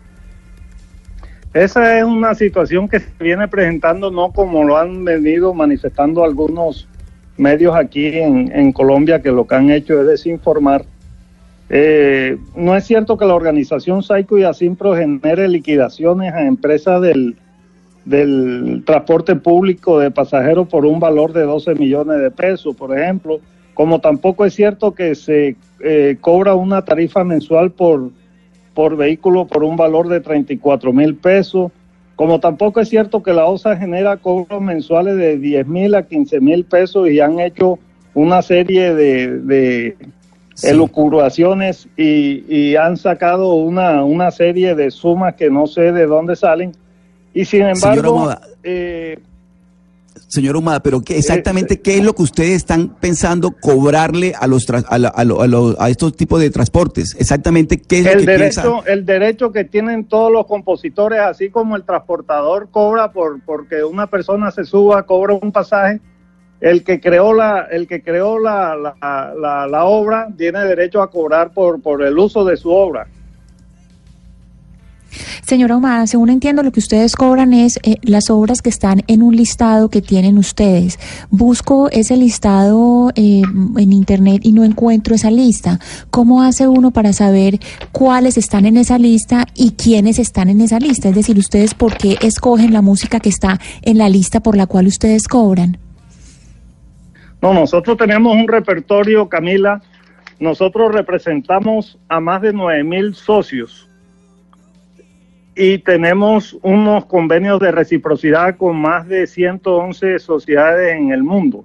Esa 1.53 1.97
es 1.97 2.03
una 2.03 2.35
situación 2.35 2.87
que 2.87 2.99
se 2.99 3.11
viene 3.19 3.47
presentando, 3.47 4.11
no 4.11 4.31
como 4.31 4.63
lo 4.63 4.77
han 4.77 5.03
venido 5.03 5.53
manifestando 5.53 6.23
algunos 6.23 6.87
medios 7.37 7.75
aquí 7.75 8.07
en, 8.07 8.51
en 8.53 8.71
Colombia, 8.71 9.21
que 9.21 9.31
lo 9.31 9.47
que 9.47 9.55
han 9.55 9.71
hecho 9.71 10.01
es 10.01 10.07
desinformar. 10.07 10.85
Eh, 11.69 12.37
no 12.55 12.75
es 12.75 12.85
cierto 12.85 13.17
que 13.17 13.25
la 13.25 13.33
organización 13.33 14.03
Saico 14.03 14.37
y 14.37 14.43
Asimpro 14.43 14.95
genere 14.95 15.47
liquidaciones 15.47 16.33
a 16.33 16.45
empresas 16.45 17.01
del, 17.01 17.35
del 18.05 18.83
transporte 18.85 19.35
público 19.35 19.99
de 19.99 20.11
pasajeros 20.11 20.67
por 20.67 20.85
un 20.85 20.99
valor 20.99 21.33
de 21.33 21.41
12 21.41 21.75
millones 21.75 22.19
de 22.21 22.31
pesos, 22.31 22.75
por 22.75 22.97
ejemplo, 22.97 23.39
como 23.73 23.99
tampoco 23.99 24.45
es 24.45 24.53
cierto 24.53 24.93
que 24.93 25.15
se 25.15 25.55
eh, 25.81 26.17
cobra 26.21 26.53
una 26.53 26.83
tarifa 26.83 27.23
mensual 27.23 27.71
por, 27.71 28.11
por 28.73 28.95
vehículo 28.95 29.47
por 29.47 29.63
un 29.63 29.75
valor 29.75 30.07
de 30.07 30.21
34 30.21 30.93
mil 30.93 31.15
pesos, 31.15 31.71
como 32.15 32.39
tampoco 32.39 32.79
es 32.79 32.89
cierto 32.89 33.23
que 33.23 33.33
la 33.33 33.45
OSA 33.45 33.75
genera 33.75 34.17
cobros 34.17 34.61
mensuales 34.61 35.17
de 35.17 35.37
10 35.37 35.67
mil 35.67 35.95
a 35.95 36.03
15 36.03 36.39
mil 36.39 36.63
pesos 36.63 37.09
y 37.09 37.19
han 37.19 37.39
hecho 37.39 37.79
una 38.13 38.41
serie 38.41 38.93
de, 38.93 39.39
de 39.39 39.97
Sí. 40.55 40.67
elucubraciones 40.69 41.87
y, 41.97 42.43
y 42.47 42.75
han 42.77 42.97
sacado 42.97 43.53
una, 43.55 44.03
una 44.03 44.31
serie 44.31 44.73
de 44.73 44.89
sumas 44.89 45.35
que 45.35 45.49
no 45.49 45.67
sé 45.67 45.91
de 45.91 46.05
dónde 46.07 46.35
salen. 46.35 46.71
Y 47.33 47.43
sin 47.45 47.63
embargo, 47.63 48.33
eh, 48.63 49.19
Señor 50.29 50.55
Humada, 50.55 50.81
pero 50.81 51.01
¿qué, 51.01 51.17
exactamente 51.17 51.81
qué 51.81 51.97
es 51.97 52.03
lo 52.03 52.13
que 52.15 52.23
ustedes 52.23 52.51
están 52.55 52.95
pensando 52.99 53.51
cobrarle 53.51 54.33
a 54.39 54.47
los 54.47 54.65
a, 54.69 54.97
la- 54.97 55.09
a 55.09 55.23
lo- 55.25 55.41
a 55.41 55.47
lo- 55.47 55.75
a 55.79 55.89
estos 55.89 56.15
tipos 56.15 56.39
de 56.39 56.49
transportes? 56.49 57.15
Exactamente 57.19 57.81
qué 57.81 57.99
es 57.99 58.05
lo 58.05 58.11
el 58.11 58.19
que 58.19 58.25
piensan. 58.37 58.63
derecho, 58.65 58.85
el 58.87 59.05
derecho 59.05 59.51
que 59.51 59.65
tienen 59.65 60.05
todos 60.05 60.31
los 60.31 60.45
compositores, 60.47 61.19
así 61.19 61.49
como 61.49 61.75
el 61.75 61.83
transportador 61.83 62.69
cobra 62.71 63.11
por 63.11 63.41
porque 63.41 63.83
una 63.83 64.07
persona 64.07 64.51
se 64.51 64.63
suba, 64.63 65.03
cobra 65.05 65.33
un 65.33 65.51
pasaje. 65.51 65.99
El 66.61 66.83
que 66.83 66.99
creó 66.99 67.33
la, 67.33 67.67
el 67.69 67.87
que 67.87 68.01
creó 68.01 68.39
la, 68.39 68.75
la, 68.75 69.67
la- 69.67 69.85
obra 69.85 70.27
tiene 70.37 70.59
derecho 70.59 71.01
a 71.01 71.11
cobrar 71.11 71.51
por, 71.51 71.81
por 71.81 72.01
el 72.01 72.17
uso 72.17 72.45
de 72.45 72.57
su 72.57 72.71
obra. 72.71 73.07
Señora 75.45 75.77
Humada, 75.77 76.07
según 76.07 76.29
entiendo, 76.29 76.63
lo 76.63 76.71
que 76.71 76.79
ustedes 76.79 77.15
cobran 77.15 77.53
es 77.53 77.77
eh, 77.83 77.97
las 78.01 78.29
obras 78.31 78.61
que 78.61 78.69
están 78.69 79.03
en 79.07 79.21
un 79.21 79.35
listado 79.35 79.89
que 79.89 80.01
tienen 80.01 80.37
ustedes. 80.39 80.97
Busco 81.29 81.89
ese 81.91 82.17
listado 82.17 83.11
eh, 83.15 83.43
en 83.77 83.93
internet 83.93 84.41
y 84.43 84.53
no 84.53 84.63
encuentro 84.63 85.13
esa 85.13 85.29
lista. 85.29 85.79
¿Cómo 86.09 86.41
hace 86.41 86.67
uno 86.67 86.91
para 86.91 87.13
saber 87.13 87.59
cuáles 87.91 88.37
están 88.37 88.65
en 88.65 88.75
esa 88.77 88.97
lista 88.97 89.45
y 89.53 89.71
quiénes 89.71 90.17
están 90.19 90.49
en 90.49 90.61
esa 90.61 90.79
lista? 90.79 91.09
Es 91.09 91.15
decir, 91.15 91.37
ustedes 91.37 91.75
por 91.75 91.95
qué 91.95 92.17
escogen 92.21 92.73
la 92.73 92.81
música 92.81 93.19
que 93.19 93.29
está 93.29 93.59
en 93.83 93.99
la 93.99 94.09
lista 94.09 94.39
por 94.39 94.57
la 94.57 94.65
cual 94.65 94.87
ustedes 94.87 95.27
cobran. 95.27 95.77
No, 97.41 97.53
nosotros 97.53 97.97
tenemos 97.97 98.35
un 98.35 98.47
repertorio, 98.47 99.29
Camila, 99.29 99.81
nosotros 100.39 100.93
representamos 100.93 101.97
a 102.09 102.19
más 102.19 102.41
de 102.41 102.51
9 102.51 102.83
mil 102.83 103.15
socios 103.15 103.89
y 105.55 105.77
tenemos 105.77 106.57
unos 106.61 107.05
convenios 107.05 107.59
de 107.61 107.71
reciprocidad 107.71 108.57
con 108.57 108.75
más 108.75 109.07
de 109.07 109.25
111 109.25 110.19
sociedades 110.19 110.97
en 110.97 111.11
el 111.11 111.23
mundo. 111.23 111.63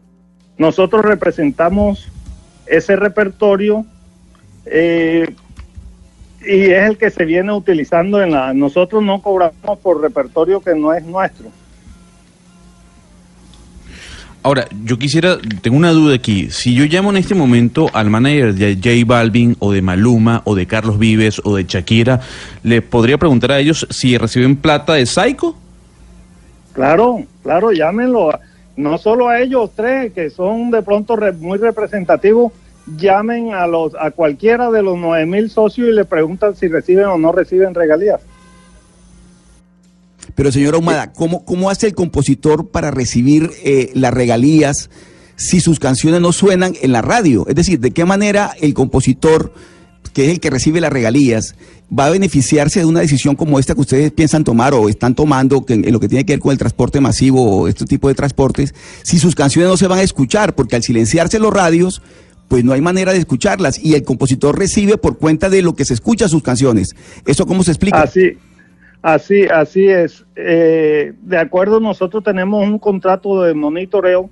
Nosotros 0.57 1.05
representamos 1.05 2.09
ese 2.67 2.95
repertorio 2.95 3.85
eh, 4.67 5.35
y 6.47 6.71
es 6.71 6.89
el 6.89 6.97
que 6.97 7.11
se 7.11 7.25
viene 7.25 7.53
utilizando 7.53 8.23
en 8.23 8.31
la... 8.31 8.55
Nosotros 8.55 9.03
no 9.03 9.21
cobramos 9.21 9.79
por 9.83 10.00
repertorio 10.00 10.61
que 10.61 10.75
no 10.75 10.95
es 10.95 11.05
nuestro. 11.05 11.50
Ahora, 14.42 14.66
yo 14.85 14.99
quisiera, 14.99 15.37
tengo 15.61 15.76
una 15.76 15.90
duda 15.90 16.14
aquí. 16.14 16.50
Si 16.50 16.75
yo 16.75 16.85
llamo 16.87 17.11
en 17.11 17.18
este 17.18 17.35
momento 17.35 17.88
al 17.92 18.09
manager 18.09 18.54
de 18.54 18.75
J 18.76 18.88
Balvin 19.06 19.54
o 19.59 19.70
de 19.70 19.82
Maluma 19.82 20.40
o 20.47 20.54
de 20.54 20.66
Carlos 20.66 20.99
Vives 20.99 21.42
o 21.44 21.56
de 21.56 21.64
Shakira, 21.64 22.20
¿le 22.62 22.80
podría 22.80 23.18
preguntar 23.18 23.52
a 23.52 23.59
ellos 23.59 23.87
si 23.90 24.16
reciben 24.16 24.56
plata 24.56 24.94
de 24.94 25.04
Psycho? 25.04 25.56
Claro, 26.73 27.23
claro, 27.42 27.73
llámenlo. 27.73 28.30
No 28.76 28.97
solo 28.97 29.28
a 29.28 29.40
ellos 29.40 29.73
tres, 29.76 30.12
que 30.14 30.30
son 30.30 30.70
de 30.70 30.80
pronto 30.82 31.16
re- 31.16 31.32
muy 31.32 31.59
representativos, 31.59 32.52
llamen 32.97 33.52
a 33.52 33.66
los 33.66 33.92
a 33.94 34.11
cualquiera 34.11 34.70
de 34.70 34.82
los 34.82 34.97
9 34.97 35.26
mil 35.26 35.50
socios 35.50 35.88
y 35.88 35.92
le 35.92 36.06
preguntan 36.06 36.56
si 36.56 36.66
reciben 36.68 37.04
o 37.06 37.18
no 37.18 37.30
reciben 37.30 37.75
regalías. 37.75 38.20
Pero 40.35 40.53
señora 40.53 40.79
Humada, 40.79 41.12
¿cómo, 41.12 41.45
¿cómo 41.45 41.71
hace 41.71 41.87
el 41.87 41.95
compositor 41.95 42.69
para 42.69 42.91
recibir 42.91 43.50
eh, 43.65 43.91
las 43.95 44.12
regalías 44.12 44.91
si 45.37 45.61
sus 45.61 45.79
canciones 45.79 46.21
no 46.21 46.33
suenan 46.33 46.75
en 46.81 46.93
la 46.93 47.03
radio? 47.03 47.47
Es 47.49 47.55
decir, 47.55 47.81
¿de 47.81 47.91
qué 47.91 48.05
manera 48.05 48.53
el 48.61 48.75
compositor, 48.75 49.53
que 50.12 50.27
es 50.27 50.31
el 50.31 50.41
que 50.41 50.50
recibe 50.50 50.81
las 50.81 50.93
regalías, 50.93 51.55
va 51.97 52.07
a 52.07 52.11
beneficiarse 52.11 52.81
de 52.81 52.87
una 52.87 53.00
decisión 53.00 53.35
como 53.35 53.59
esta 53.59 53.75
que 53.75 53.81
ustedes 53.81 54.12
piensan 54.12 54.45
tomar 54.45 54.75
o 54.75 54.89
están 54.89 55.15
tomando 55.15 55.65
que 55.65 55.75
en, 55.75 55.85
en 55.85 55.93
lo 55.93 56.00
que 56.00 56.09
tiene 56.09 56.25
que 56.25 56.35
ver 56.35 56.41
con 56.41 56.53
el 56.53 56.59
transporte 56.59 57.00
masivo 57.00 57.45
o 57.45 57.69
este 57.69 57.85
tipo 57.85 58.09
de 58.09 58.15
transportes, 58.15 58.75
si 59.03 59.19
sus 59.19 59.35
canciones 59.35 59.69
no 59.71 59.77
se 59.77 59.89
van 59.89 59.99
a 59.99 60.03
escuchar? 60.03 60.55
Porque 60.55 60.77
al 60.77 60.83
silenciarse 60.83 61.39
los 61.39 61.53
radios, 61.53 62.00
pues 62.50 62.65
no 62.65 62.73
hay 62.73 62.81
manera 62.81 63.12
de 63.12 63.19
escucharlas 63.21 63.79
y 63.79 63.95
el 63.95 64.03
compositor 64.03 64.59
recibe 64.59 64.99
por 64.99 65.19
cuenta 65.19 65.49
de 65.49 65.62
lo 65.62 65.75
que 65.77 65.85
se 65.85 65.95
escucha 65.95 66.29
sus 66.29 66.43
canciones. 66.43 66.97
¿Eso 67.25 67.47
cómo 67.47 67.62
se 67.62 67.71
explica? 67.71 68.03
Así, 68.03 68.37
así, 69.02 69.45
así 69.47 69.88
es. 69.88 70.25
Eh, 70.37 71.12
de 71.23 71.38
acuerdo, 71.38 71.80
nosotros 71.80 72.23
tenemos 72.25 72.66
un 72.66 72.78
contrato 72.78 73.42
de 73.42 73.54
monitoreo, 73.54 74.30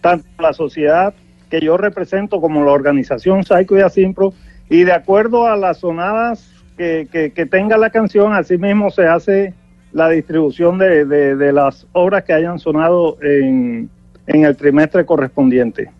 tanto 0.00 0.26
la 0.38 0.52
sociedad 0.52 1.14
que 1.50 1.60
yo 1.60 1.76
represento 1.76 2.40
como 2.40 2.64
la 2.64 2.72
organización 2.72 3.44
Psycho 3.44 3.76
y 3.76 3.80
Asimpro, 3.80 4.32
y 4.70 4.84
de 4.84 4.92
acuerdo 4.92 5.46
a 5.46 5.56
las 5.56 5.78
sonadas 5.78 6.50
que, 6.78 7.08
que, 7.12 7.32
que 7.32 7.46
tenga 7.46 7.76
la 7.76 7.90
canción, 7.90 8.32
así 8.32 8.56
mismo 8.56 8.90
se 8.90 9.06
hace 9.06 9.54
la 9.92 10.08
distribución 10.08 10.78
de, 10.78 11.04
de, 11.04 11.36
de 11.36 11.52
las 11.52 11.86
obras 11.92 12.24
que 12.24 12.32
hayan 12.32 12.58
sonado 12.58 13.18
en, 13.20 13.90
en 14.26 14.44
el 14.44 14.56
trimestre 14.56 15.04
correspondiente. 15.04 15.90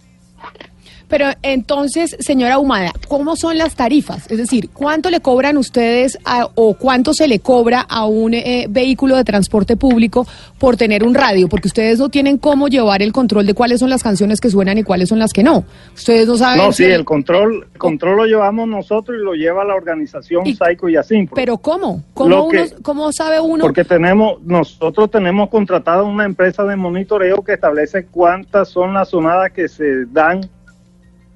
Pero 1.12 1.26
entonces, 1.42 2.16
señora 2.20 2.58
Humada, 2.58 2.90
¿cómo 3.06 3.36
son 3.36 3.58
las 3.58 3.74
tarifas? 3.76 4.30
Es 4.30 4.38
decir, 4.38 4.70
¿cuánto 4.72 5.10
le 5.10 5.20
cobran 5.20 5.58
ustedes 5.58 6.18
a- 6.24 6.48
o 6.54 6.72
cuánto 6.72 7.12
se 7.12 7.28
le 7.28 7.38
cobra 7.38 7.82
a 7.82 8.06
un 8.06 8.32
eh, 8.32 8.64
vehículo 8.70 9.16
de 9.16 9.22
transporte 9.22 9.76
público 9.76 10.26
por 10.58 10.78
tener 10.78 11.04
un 11.04 11.12
radio? 11.14 11.48
Porque 11.48 11.68
ustedes 11.68 11.98
no 11.98 12.08
tienen 12.08 12.38
cómo 12.38 12.66
llevar 12.68 13.02
el 13.02 13.12
control 13.12 13.44
de 13.44 13.52
cuáles 13.52 13.80
son 13.80 13.90
las 13.90 14.02
canciones 14.02 14.40
que 14.40 14.48
suenan 14.48 14.78
y 14.78 14.84
cuáles 14.84 15.10
son 15.10 15.18
las 15.18 15.34
que 15.34 15.42
no. 15.42 15.64
Ustedes 15.94 16.26
no 16.26 16.38
saben. 16.38 16.56
No, 16.64 16.72
sí, 16.72 16.84
el 16.84 17.04
control, 17.04 17.66
el 17.70 17.78
control 17.78 18.16
lo 18.16 18.24
llevamos 18.24 18.66
nosotros 18.66 19.18
y 19.20 19.22
lo 19.22 19.34
lleva 19.34 19.66
la 19.66 19.74
organización 19.74 20.46
Y- 20.46 20.54
Psycho 20.54 20.88
y 20.88 20.96
Asimpro. 20.96 21.34
Pero 21.36 21.58
¿cómo? 21.58 22.02
¿Cómo, 22.14 22.46
uno, 22.46 22.48
que- 22.48 22.70
¿Cómo 22.82 23.12
sabe 23.12 23.38
uno? 23.38 23.64
Porque 23.64 23.84
tenemos, 23.84 24.40
nosotros 24.44 25.10
tenemos 25.10 25.50
contratada 25.50 26.04
una 26.04 26.24
empresa 26.24 26.64
de 26.64 26.74
monitoreo 26.76 27.42
que 27.44 27.52
establece 27.52 28.06
cuántas 28.06 28.70
son 28.70 28.94
las 28.94 29.10
sonadas 29.10 29.52
que 29.52 29.68
se 29.68 30.06
dan 30.06 30.40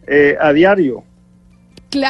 eh, 0.06 0.36
a 0.40 0.52
diario. 0.52 1.04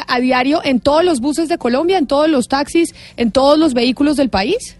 a 0.07 0.19
diario 0.19 0.61
en 0.63 0.79
todos 0.79 1.03
los 1.03 1.19
buses 1.19 1.49
de 1.49 1.57
Colombia, 1.57 1.97
en 1.97 2.07
todos 2.07 2.29
los 2.29 2.47
taxis, 2.47 2.93
en 3.15 3.31
todos 3.31 3.57
los 3.57 3.73
vehículos 3.73 4.17
del 4.17 4.29
país? 4.29 4.77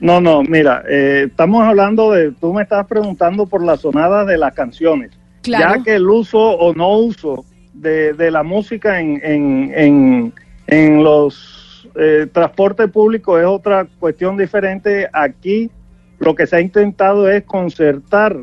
No, 0.00 0.20
no, 0.20 0.42
mira, 0.42 0.82
eh, 0.88 1.26
estamos 1.28 1.62
hablando 1.64 2.10
de, 2.10 2.32
tú 2.32 2.52
me 2.52 2.62
estás 2.62 2.86
preguntando 2.86 3.46
por 3.46 3.62
las 3.62 3.82
sonadas 3.82 4.26
de 4.26 4.36
las 4.36 4.52
canciones. 4.52 5.12
Claro. 5.42 5.76
Ya 5.76 5.82
que 5.84 5.94
el 5.94 6.08
uso 6.08 6.40
o 6.40 6.74
no 6.74 6.96
uso 6.98 7.44
de, 7.72 8.12
de 8.12 8.30
la 8.30 8.42
música 8.42 9.00
en, 9.00 9.20
en, 9.22 9.72
en, 9.74 10.34
en 10.66 11.04
los 11.04 11.88
eh, 11.94 12.26
transportes 12.32 12.90
públicos 12.90 13.40
es 13.40 13.46
otra 13.46 13.86
cuestión 14.00 14.36
diferente. 14.36 15.08
Aquí 15.12 15.70
lo 16.18 16.34
que 16.34 16.46
se 16.46 16.56
ha 16.56 16.60
intentado 16.60 17.30
es 17.30 17.44
concertar 17.44 18.36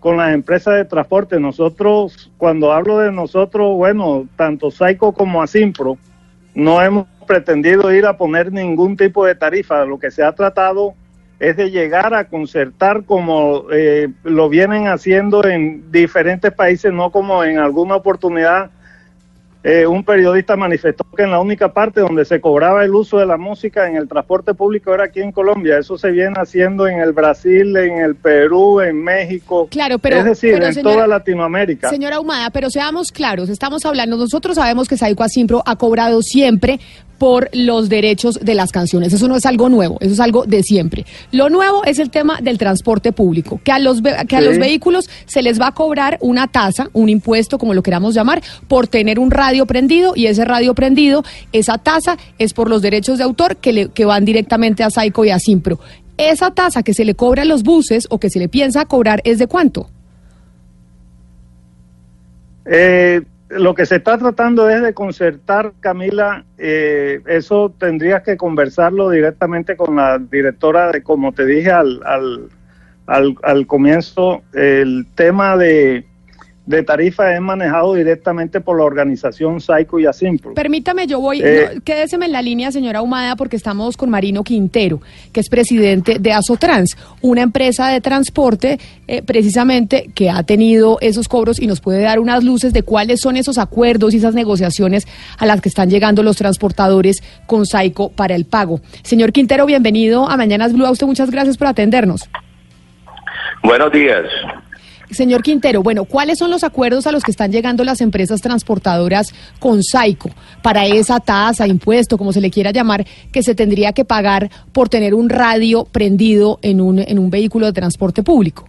con 0.00 0.16
las 0.16 0.34
empresas 0.34 0.74
de 0.74 0.84
transporte. 0.84 1.38
Nosotros, 1.38 2.32
cuando 2.38 2.72
hablo 2.72 2.98
de 2.98 3.12
nosotros, 3.12 3.76
bueno, 3.76 4.26
tanto 4.36 4.70
Saico 4.70 5.12
como 5.12 5.42
Asimpro, 5.42 5.98
no 6.54 6.82
hemos 6.82 7.06
pretendido 7.26 7.94
ir 7.94 8.06
a 8.06 8.16
poner 8.16 8.52
ningún 8.52 8.96
tipo 8.96 9.24
de 9.24 9.34
tarifa. 9.36 9.84
Lo 9.84 9.98
que 9.98 10.10
se 10.10 10.24
ha 10.24 10.32
tratado 10.32 10.94
es 11.38 11.56
de 11.56 11.70
llegar 11.70 12.12
a 12.14 12.24
concertar 12.24 13.04
como 13.04 13.66
eh, 13.70 14.08
lo 14.24 14.48
vienen 14.48 14.88
haciendo 14.88 15.44
en 15.46 15.90
diferentes 15.92 16.52
países, 16.52 16.92
no 16.92 17.12
como 17.12 17.44
en 17.44 17.58
alguna 17.58 17.96
oportunidad 17.96 18.70
eh, 19.62 19.86
un 19.86 20.02
periodista 20.04 20.56
manifestó 20.56 21.04
que 21.16 21.22
en 21.24 21.30
la 21.30 21.38
única 21.40 21.70
parte 21.72 22.00
donde 22.00 22.24
se 22.24 22.40
cobraba 22.40 22.82
el 22.82 22.94
uso 22.94 23.18
de 23.18 23.26
la 23.26 23.36
música 23.36 23.86
en 23.88 23.96
el 23.96 24.08
transporte 24.08 24.54
público 24.54 24.94
era 24.94 25.04
aquí 25.04 25.20
en 25.20 25.32
Colombia. 25.32 25.76
Eso 25.78 25.98
se 25.98 26.10
viene 26.10 26.34
haciendo 26.38 26.88
en 26.88 26.98
el 27.00 27.12
Brasil, 27.12 27.76
en 27.76 27.98
el 27.98 28.14
Perú, 28.16 28.80
en 28.80 29.02
México. 29.04 29.68
Claro, 29.70 29.98
pero- 29.98 30.16
es 30.18 30.24
decir, 30.24 30.54
pero, 30.54 30.66
en 30.66 30.74
señora- 30.74 30.94
toda 30.94 31.06
Latinoamérica. 31.06 31.90
Señora 31.90 32.20
Humada, 32.20 32.48
pero 32.50 32.70
seamos 32.70 33.12
claros, 33.12 33.50
estamos 33.50 33.84
hablando, 33.84 34.16
nosotros 34.16 34.54
sabemos 34.56 34.88
que 34.88 34.96
Saico 34.96 35.22
Asimpro 35.24 35.62
ha 35.66 35.76
cobrado 35.76 36.22
siempre 36.22 36.80
por 37.20 37.50
los 37.52 37.90
derechos 37.90 38.40
de 38.40 38.54
las 38.54 38.72
canciones. 38.72 39.12
Eso 39.12 39.28
no 39.28 39.36
es 39.36 39.44
algo 39.44 39.68
nuevo, 39.68 39.98
eso 40.00 40.14
es 40.14 40.20
algo 40.20 40.46
de 40.46 40.62
siempre. 40.62 41.04
Lo 41.32 41.50
nuevo 41.50 41.84
es 41.84 41.98
el 41.98 42.08
tema 42.08 42.38
del 42.40 42.56
transporte 42.56 43.12
público, 43.12 43.60
que 43.62 43.72
a 43.72 43.78
los 43.78 44.00
que 44.26 44.36
a 44.36 44.40
los 44.40 44.56
vehículos 44.58 45.10
se 45.26 45.42
les 45.42 45.60
va 45.60 45.66
a 45.66 45.72
cobrar 45.72 46.16
una 46.22 46.46
tasa, 46.48 46.88
un 46.94 47.10
impuesto, 47.10 47.58
como 47.58 47.74
lo 47.74 47.82
queramos 47.82 48.14
llamar, 48.14 48.40
por 48.68 48.88
tener 48.88 49.18
un 49.18 49.30
radio 49.30 49.66
prendido 49.66 50.14
y 50.16 50.26
ese 50.28 50.46
radio 50.46 50.74
prendido, 50.74 51.22
esa 51.52 51.76
tasa 51.76 52.16
es 52.38 52.54
por 52.54 52.70
los 52.70 52.80
derechos 52.80 53.18
de 53.18 53.24
autor 53.24 53.58
que, 53.58 53.74
le- 53.74 53.88
que 53.90 54.06
van 54.06 54.24
directamente 54.24 54.82
a 54.82 54.88
Saico 54.88 55.22
y 55.26 55.30
a 55.30 55.38
Simpro. 55.38 55.78
Esa 56.16 56.52
tasa 56.52 56.82
que 56.82 56.94
se 56.94 57.04
le 57.04 57.14
cobra 57.14 57.42
a 57.42 57.44
los 57.44 57.62
buses 57.62 58.06
o 58.08 58.18
que 58.18 58.30
se 58.30 58.38
le 58.38 58.48
piensa 58.48 58.86
cobrar 58.86 59.20
es 59.24 59.38
de 59.38 59.46
cuánto? 59.46 59.90
Eh, 62.64 63.20
lo 63.50 63.74
que 63.74 63.84
se 63.84 63.96
está 63.96 64.16
tratando 64.16 64.68
es 64.70 64.80
de 64.80 64.94
concertar, 64.94 65.72
Camila, 65.80 66.44
eh, 66.56 67.20
eso 67.26 67.74
tendrías 67.78 68.22
que 68.22 68.36
conversarlo 68.36 69.10
directamente 69.10 69.76
con 69.76 69.96
la 69.96 70.18
directora 70.18 70.92
de, 70.92 71.02
como 71.02 71.32
te 71.32 71.44
dije 71.44 71.70
al, 71.72 72.00
al, 72.04 72.48
al, 73.06 73.34
al 73.42 73.66
comienzo, 73.66 74.42
el 74.52 75.06
tema 75.16 75.56
de, 75.56 76.04
de 76.70 76.82
tarifa 76.82 77.34
es 77.34 77.40
manejado 77.40 77.94
directamente 77.94 78.60
por 78.60 78.78
la 78.78 78.84
organización 78.84 79.60
Saico 79.60 79.98
y 79.98 80.06
Asimpro. 80.06 80.54
Permítame, 80.54 81.06
yo 81.06 81.20
voy, 81.20 81.42
Eh, 81.42 81.70
no, 81.74 81.80
quédeseme 81.82 82.26
en 82.26 82.32
la 82.32 82.40
línea, 82.40 82.70
señora 82.70 83.02
Humada, 83.02 83.36
porque 83.36 83.56
estamos 83.56 83.96
con 83.96 84.08
Marino 84.08 84.44
Quintero, 84.44 85.00
que 85.32 85.40
es 85.40 85.48
presidente 85.48 86.18
de 86.18 86.32
Asotrans, 86.32 86.96
una 87.20 87.42
empresa 87.42 87.88
de 87.88 88.00
transporte 88.00 88.78
eh, 89.08 89.22
precisamente 89.22 90.10
que 90.14 90.30
ha 90.30 90.42
tenido 90.44 90.98
esos 91.00 91.28
cobros 91.28 91.60
y 91.60 91.66
nos 91.66 91.80
puede 91.80 92.02
dar 92.02 92.20
unas 92.20 92.44
luces 92.44 92.72
de 92.72 92.82
cuáles 92.82 93.20
son 93.20 93.36
esos 93.36 93.58
acuerdos 93.58 94.14
y 94.14 94.18
esas 94.18 94.34
negociaciones 94.34 95.06
a 95.38 95.46
las 95.46 95.60
que 95.60 95.68
están 95.68 95.90
llegando 95.90 96.22
los 96.22 96.36
transportadores 96.36 97.22
con 97.46 97.66
Saico 97.66 98.10
para 98.10 98.34
el 98.34 98.44
pago. 98.44 98.80
Señor 99.02 99.32
Quintero, 99.32 99.66
bienvenido 99.66 100.30
a 100.30 100.36
Mañanas 100.36 100.72
Blue. 100.72 100.86
A 100.86 100.90
usted 100.90 101.06
muchas 101.06 101.30
gracias 101.30 101.58
por 101.58 101.66
atendernos. 101.66 102.28
Buenos 103.62 103.92
días. 103.92 104.24
Señor 105.10 105.42
Quintero, 105.42 105.82
bueno, 105.82 106.04
¿cuáles 106.04 106.38
son 106.38 106.50
los 106.50 106.62
acuerdos 106.62 107.06
a 107.06 107.12
los 107.12 107.24
que 107.24 107.30
están 107.30 107.50
llegando 107.50 107.84
las 107.84 108.00
empresas 108.00 108.40
transportadoras 108.40 109.34
con 109.58 109.82
Saico 109.82 110.30
para 110.62 110.86
esa 110.86 111.20
tasa, 111.20 111.66
impuesto, 111.66 112.16
como 112.16 112.32
se 112.32 112.40
le 112.40 112.50
quiera 112.50 112.70
llamar, 112.70 113.04
que 113.32 113.42
se 113.42 113.54
tendría 113.54 113.92
que 113.92 114.04
pagar 114.04 114.50
por 114.72 114.88
tener 114.88 115.14
un 115.14 115.28
radio 115.28 115.84
prendido 115.84 116.58
en 116.62 116.80
un, 116.80 117.00
en 117.00 117.18
un 117.18 117.30
vehículo 117.30 117.66
de 117.66 117.72
transporte 117.72 118.22
público? 118.22 118.66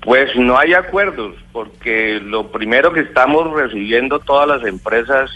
Pues 0.00 0.36
no 0.36 0.58
hay 0.58 0.74
acuerdos, 0.74 1.34
porque 1.52 2.20
lo 2.22 2.50
primero 2.50 2.92
que 2.92 3.00
estamos 3.00 3.50
recibiendo 3.52 4.18
todas 4.18 4.46
las 4.46 4.66
empresas, 4.66 5.30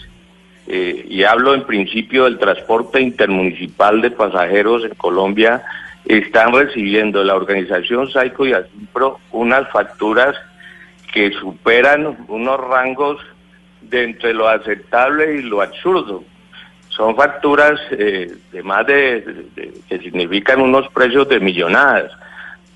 eh, 0.66 1.06
y 1.08 1.22
hablo 1.22 1.54
en 1.54 1.64
principio 1.64 2.24
del 2.24 2.38
transporte 2.38 3.00
intermunicipal 3.00 4.02
de 4.02 4.10
pasajeros 4.10 4.84
en 4.84 4.94
Colombia, 4.96 5.62
están 6.08 6.52
recibiendo 6.52 7.22
la 7.22 7.34
organización 7.36 8.10
Saico 8.10 8.46
y 8.46 8.52
Asimpro 8.54 9.20
unas 9.30 9.68
facturas 9.70 10.34
que 11.12 11.30
superan 11.32 12.16
unos 12.28 12.58
rangos 12.60 13.20
de 13.82 14.04
entre 14.04 14.34
lo 14.34 14.48
aceptable 14.48 15.36
y 15.36 15.42
lo 15.42 15.62
absurdo. 15.62 16.24
Son 16.88 17.14
facturas 17.14 17.78
eh, 17.92 18.32
de 18.50 18.62
más 18.62 18.86
de, 18.86 19.20
de- 19.54 19.72
que 19.88 19.98
significan 20.00 20.60
unos 20.60 20.88
precios 20.88 21.28
de 21.28 21.38
millonadas. 21.40 22.10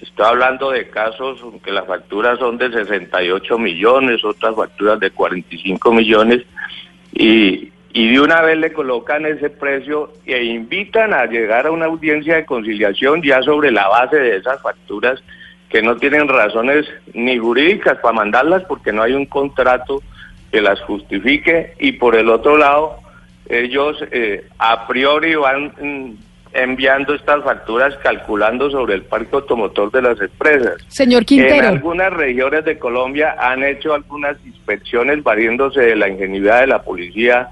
Estoy 0.01 0.27
hablando 0.27 0.71
de 0.71 0.89
casos 0.91 1.41
que 1.65 1.73
las 1.73 1.87
facturas 1.87 2.39
son 2.39 2.59
de 2.59 2.71
68 2.71 3.59
millones, 3.59 4.23
otras 4.25 4.55
facturas 4.55 5.01
de 5.01 5.11
45 5.11 5.93
millones, 5.93 6.43
y, 7.15 7.72
y 7.95 8.13
de 8.13 8.21
una 8.21 8.41
vez 8.41 8.57
le 8.57 8.73
colocan 8.73 9.27
ese 9.27 9.51
precio 9.51 10.13
e 10.25 10.45
invitan 10.45 11.13
a 11.13 11.27
llegar 11.27 11.67
a 11.67 11.71
una 11.71 11.87
audiencia 11.87 12.37
de 12.37 12.47
conciliación 12.47 13.23
ya 13.23 13.43
sobre 13.43 13.71
la 13.71 13.87
base 13.89 14.17
de 14.17 14.37
esas 14.37 14.63
facturas 14.63 15.23
que 15.69 15.83
no 15.83 15.97
tienen 15.97 16.29
razones 16.29 16.87
ni 17.13 17.37
jurídicas 17.39 17.99
para 17.99 18.15
mandarlas 18.15 18.63
porque 18.65 18.93
no 18.93 19.03
hay 19.03 19.13
un 19.13 19.27
contrato 19.27 20.03
que 20.51 20.63
las 20.63 20.81
justifique 20.83 21.75
y 21.79 21.93
por 21.93 22.17
el 22.17 22.31
otro 22.31 22.57
lado 22.57 22.97
ellos 23.49 24.03
eh, 24.11 24.47
a 24.59 24.87
priori 24.87 25.35
van 25.35 25.73
mm, 25.79 26.13
enviando 26.55 27.15
estas 27.15 27.45
facturas 27.45 27.95
calculando 28.03 28.71
sobre 28.71 28.95
el 28.95 29.03
parque 29.03 29.37
automotor 29.37 29.91
de 29.91 30.03
las 30.03 30.21
empresas. 30.21 30.77
Señor 30.89 31.23
En 31.23 31.27
Quintero. 31.27 31.69
algunas 31.69 32.13
regiones 32.13 32.65
de 32.65 32.79
Colombia 32.79 33.37
han 33.39 33.63
hecho 33.65 33.93
algunas 33.95 34.37
inspecciones 34.47 35.23
valiéndose 35.23 35.81
de 35.81 35.97
la 35.97 36.09
ingenuidad 36.09 36.61
de 36.61 36.67
la 36.69 36.83
policía 36.83 37.49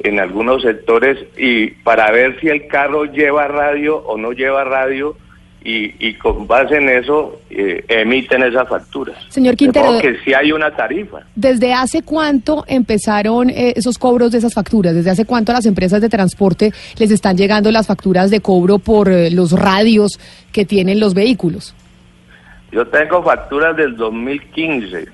en 0.00 0.18
algunos 0.20 0.62
sectores 0.62 1.18
y 1.36 1.68
para 1.68 2.10
ver 2.10 2.40
si 2.40 2.48
el 2.48 2.66
carro 2.66 3.04
lleva 3.04 3.48
radio 3.48 3.96
o 3.98 4.16
no 4.16 4.32
lleva 4.32 4.64
radio 4.64 5.16
y, 5.62 5.94
y 5.98 6.14
con 6.14 6.46
base 6.46 6.76
en 6.76 6.88
eso 6.88 7.40
eh, 7.50 7.84
emiten 7.88 8.42
esas 8.42 8.68
facturas. 8.68 9.16
Señor 9.28 9.56
Quintero, 9.56 9.98
que 10.00 10.16
sí 10.24 10.32
hay 10.32 10.52
una 10.52 10.74
tarifa. 10.74 11.20
¿desde 11.34 11.74
hace 11.74 12.02
cuánto 12.02 12.64
empezaron 12.66 13.50
eh, 13.50 13.74
esos 13.76 13.98
cobros 13.98 14.32
de 14.32 14.38
esas 14.38 14.54
facturas? 14.54 14.94
¿Desde 14.94 15.10
hace 15.10 15.26
cuánto 15.26 15.52
a 15.52 15.56
las 15.56 15.66
empresas 15.66 16.00
de 16.00 16.08
transporte 16.08 16.72
les 16.98 17.10
están 17.10 17.36
llegando 17.36 17.70
las 17.70 17.86
facturas 17.86 18.30
de 18.30 18.40
cobro 18.40 18.78
por 18.78 19.10
eh, 19.10 19.30
los 19.30 19.52
radios 19.52 20.18
que 20.52 20.64
tienen 20.64 20.98
los 20.98 21.12
vehículos? 21.12 21.74
Yo 22.72 22.86
tengo 22.86 23.22
facturas 23.22 23.76
del 23.76 23.96
2015, 23.96 25.08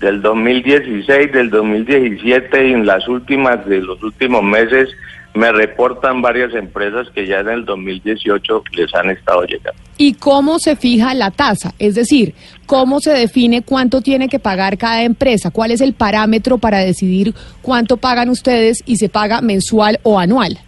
del 0.00 0.22
2016, 0.22 1.32
del 1.32 1.50
2017 1.50 2.68
y 2.68 2.72
en 2.72 2.86
las 2.86 3.06
últimas 3.08 3.66
de 3.66 3.80
los 3.80 4.02
últimos 4.02 4.42
meses 4.42 4.88
me 5.34 5.52
reportan 5.52 6.22
varias 6.22 6.54
empresas 6.54 7.08
que 7.14 7.26
ya 7.26 7.40
en 7.40 7.48
el 7.48 7.64
2018 7.64 8.64
les 8.72 8.94
han 8.94 9.10
estado 9.10 9.44
llegando. 9.44 9.80
¿Y 9.96 10.14
cómo 10.14 10.58
se 10.58 10.74
fija 10.76 11.14
la 11.14 11.30
tasa? 11.30 11.74
Es 11.78 11.94
decir, 11.94 12.34
¿cómo 12.66 13.00
se 13.00 13.12
define 13.12 13.62
cuánto 13.62 14.00
tiene 14.00 14.28
que 14.28 14.38
pagar 14.38 14.78
cada 14.78 15.02
empresa? 15.02 15.50
¿Cuál 15.50 15.70
es 15.70 15.80
el 15.80 15.94
parámetro 15.94 16.58
para 16.58 16.78
decidir 16.78 17.34
cuánto 17.62 17.96
pagan 17.98 18.30
ustedes 18.30 18.82
y 18.86 18.96
se 18.96 19.08
paga 19.08 19.40
mensual 19.40 20.00
o 20.02 20.18
anual? 20.18 20.58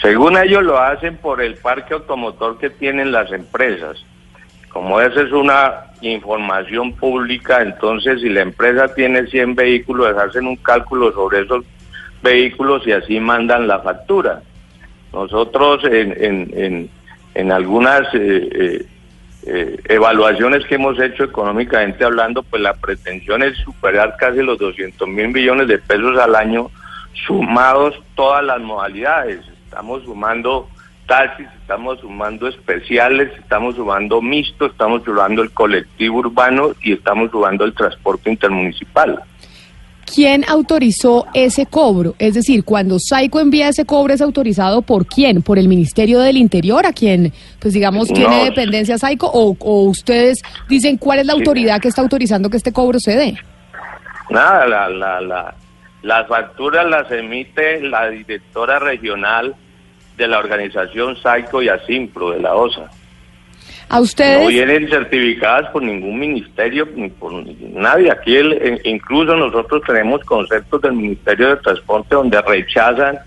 Según 0.00 0.36
ellos 0.36 0.64
lo 0.64 0.80
hacen 0.80 1.16
por 1.16 1.40
el 1.40 1.54
parque 1.54 1.94
automotor 1.94 2.58
que 2.58 2.70
tienen 2.70 3.12
las 3.12 3.30
empresas. 3.30 4.04
Como 4.72 5.00
esa 5.00 5.20
es 5.20 5.32
una 5.32 5.86
información 6.00 6.94
pública, 6.94 7.60
entonces 7.60 8.22
si 8.22 8.28
la 8.28 8.40
empresa 8.40 8.92
tiene 8.94 9.26
100 9.26 9.54
vehículos, 9.54 10.16
hacen 10.16 10.46
un 10.46 10.56
cálculo 10.56 11.12
sobre 11.12 11.42
esos 11.42 11.64
vehículos 12.22 12.86
y 12.86 12.92
así 12.92 13.20
mandan 13.20 13.68
la 13.68 13.80
factura. 13.80 14.42
Nosotros 15.12 15.84
en, 15.84 16.12
en, 16.18 16.50
en, 16.54 16.90
en 17.34 17.52
algunas 17.52 18.02
eh, 18.14 18.48
eh, 18.52 18.86
eh, 19.44 19.80
evaluaciones 19.88 20.64
que 20.66 20.76
hemos 20.76 20.98
hecho 20.98 21.24
económicamente 21.24 22.04
hablando, 22.04 22.42
pues 22.42 22.62
la 22.62 22.74
pretensión 22.74 23.42
es 23.42 23.58
superar 23.58 24.16
casi 24.18 24.38
los 24.38 24.58
200 24.58 25.06
mil 25.08 25.28
millones 25.28 25.68
de 25.68 25.78
pesos 25.78 26.18
al 26.18 26.34
año, 26.34 26.70
sumados 27.26 28.00
todas 28.14 28.42
las 28.44 28.60
modalidades. 28.60 29.40
Estamos 29.64 30.02
sumando 30.04 30.68
taxis, 31.12 31.46
estamos 31.60 32.00
sumando 32.00 32.48
especiales, 32.48 33.30
estamos 33.38 33.76
sumando 33.76 34.22
mixto, 34.22 34.64
estamos 34.64 35.02
sumando 35.04 35.42
el 35.42 35.50
colectivo 35.50 36.18
urbano 36.20 36.70
y 36.82 36.92
estamos 36.94 37.30
sumando 37.30 37.66
el 37.66 37.74
transporte 37.74 38.30
intermunicipal. 38.30 39.20
¿Quién 40.14 40.42
autorizó 40.48 41.26
ese 41.34 41.66
cobro? 41.66 42.14
Es 42.18 42.32
decir, 42.34 42.64
cuando 42.64 42.98
Saico 42.98 43.40
envía 43.40 43.68
ese 43.68 43.84
cobro, 43.84 44.14
¿es 44.14 44.22
autorizado 44.22 44.80
por 44.80 45.04
quién? 45.06 45.42
¿Por 45.42 45.58
el 45.58 45.68
Ministerio 45.68 46.18
del 46.18 46.38
Interior, 46.38 46.86
a 46.86 46.92
quien, 46.94 47.30
pues 47.60 47.74
digamos, 47.74 48.08
tiene 48.08 48.38
No. 48.38 48.44
dependencia 48.46 48.96
Saico? 48.96 49.26
O, 49.32 49.54
¿O 49.60 49.84
ustedes 49.84 50.40
dicen 50.68 50.96
cuál 50.96 51.18
es 51.18 51.26
la 51.26 51.34
Sí. 51.34 51.40
autoridad 51.40 51.78
que 51.80 51.88
está 51.88 52.00
autorizando 52.00 52.48
que 52.48 52.56
este 52.56 52.72
cobro 52.72 52.98
se 52.98 53.16
dé? 53.16 53.34
Nada, 54.30 54.66
la, 54.66 54.88
la, 54.88 55.20
la, 55.20 55.54
las 56.02 56.26
facturas 56.26 56.86
las 56.88 57.10
emite 57.12 57.82
la 57.82 58.08
directora 58.08 58.78
regional 58.78 59.54
de 60.16 60.28
la 60.28 60.38
organización 60.38 61.16
Saico 61.16 61.62
y 61.62 61.68
Asimpro 61.68 62.30
de 62.30 62.40
la 62.40 62.54
OSA. 62.54 62.90
¿A 63.88 64.00
ustedes? 64.00 64.40
No 64.42 64.48
vienen 64.48 64.88
certificadas 64.88 65.68
por 65.70 65.82
ningún 65.82 66.18
ministerio 66.18 66.88
ni 66.94 67.08
por 67.10 67.32
nadie. 67.60 68.10
Aquí 68.10 68.36
el- 68.36 68.80
incluso 68.84 69.36
nosotros 69.36 69.82
tenemos 69.86 70.22
conceptos 70.24 70.80
del 70.82 70.92
Ministerio 70.94 71.50
de 71.50 71.56
Transporte 71.56 72.14
donde 72.14 72.40
rechazan 72.40 73.18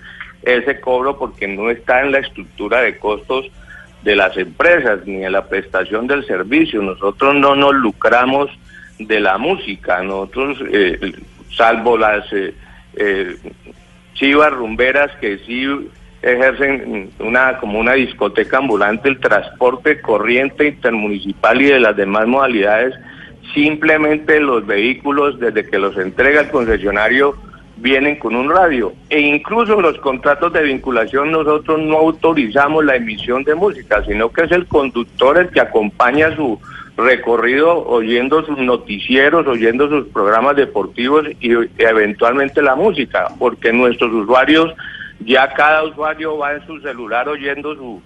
ese 0.42 0.80
cobro 0.80 1.18
porque 1.18 1.48
no 1.48 1.70
está 1.70 2.02
en 2.02 2.12
la 2.12 2.20
estructura 2.20 2.82
de 2.82 2.98
costos 2.98 3.46
de 4.04 4.16
las 4.16 4.36
empresas 4.38 5.00
ni 5.06 5.24
en 5.24 5.32
la 5.32 5.46
prestación 5.48 6.08
del 6.08 6.26
servicio. 6.26 6.82
Nosotros 6.82 7.36
no 7.36 7.56
nos 7.56 7.74
lucramos 7.76 8.50
de 9.00 9.20
la 9.20 9.38
música. 9.38 10.02
Nosotros, 10.04 10.58
eh, 10.72 11.12
salvo 11.56 11.98
las 11.98 12.32
eh, 12.34 12.54
eh, 12.96 13.36
chivas 14.14 14.52
rumberas 14.54 15.12
que 15.20 15.38
sí 15.40 15.68
ejercen 16.26 17.12
una 17.20 17.58
como 17.60 17.80
una 17.80 17.94
discoteca 17.94 18.58
ambulante, 18.58 19.10
el 19.10 19.20
transporte 19.20 20.02
corriente 20.02 20.68
intermunicipal 20.68 21.62
y 21.62 21.66
de 21.66 21.80
las 21.80 21.96
demás 21.96 22.28
modalidades, 22.28 22.96
simplemente 23.54 24.40
los 24.40 24.66
vehículos 24.66 25.40
desde 25.40 25.66
que 25.70 25.78
los 25.78 25.96
entrega 25.98 26.42
el 26.42 26.50
concesionario 26.50 27.36
vienen 27.78 28.18
con 28.18 28.36
un 28.36 28.50
radio. 28.50 28.94
E 29.10 29.20
incluso 29.20 29.80
los 29.80 29.98
contratos 30.00 30.52
de 30.54 30.64
vinculación 30.64 31.32
nosotros 31.32 31.80
no 31.80 31.98
autorizamos 31.98 32.84
la 32.84 32.96
emisión 32.96 33.44
de 33.44 33.54
música, 33.54 34.04
sino 34.06 34.32
que 34.32 34.44
es 34.44 34.52
el 34.52 34.66
conductor 34.66 35.38
el 35.38 35.50
que 35.50 35.62
acompaña 35.62 36.36
su 36.36 36.60
recorrido 36.98 37.86
oyendo 37.86 38.46
sus 38.46 38.58
noticieros, 38.58 39.46
oyendo 39.48 39.90
sus 39.90 40.08
programas 40.08 40.56
deportivos 40.56 41.26
y 41.42 41.52
eventualmente 41.78 42.62
la 42.62 42.76
música, 42.76 43.28
porque 43.38 43.74
nuestros 43.74 44.14
usuarios, 44.14 44.74
ya 45.20 45.48
cada 45.54 45.84
usuario 45.84 46.38
va 46.38 46.54
en 46.54 46.66
su 46.66 46.80
celular 46.82 47.28
oyendo 47.30 47.76
su, 47.76 48.02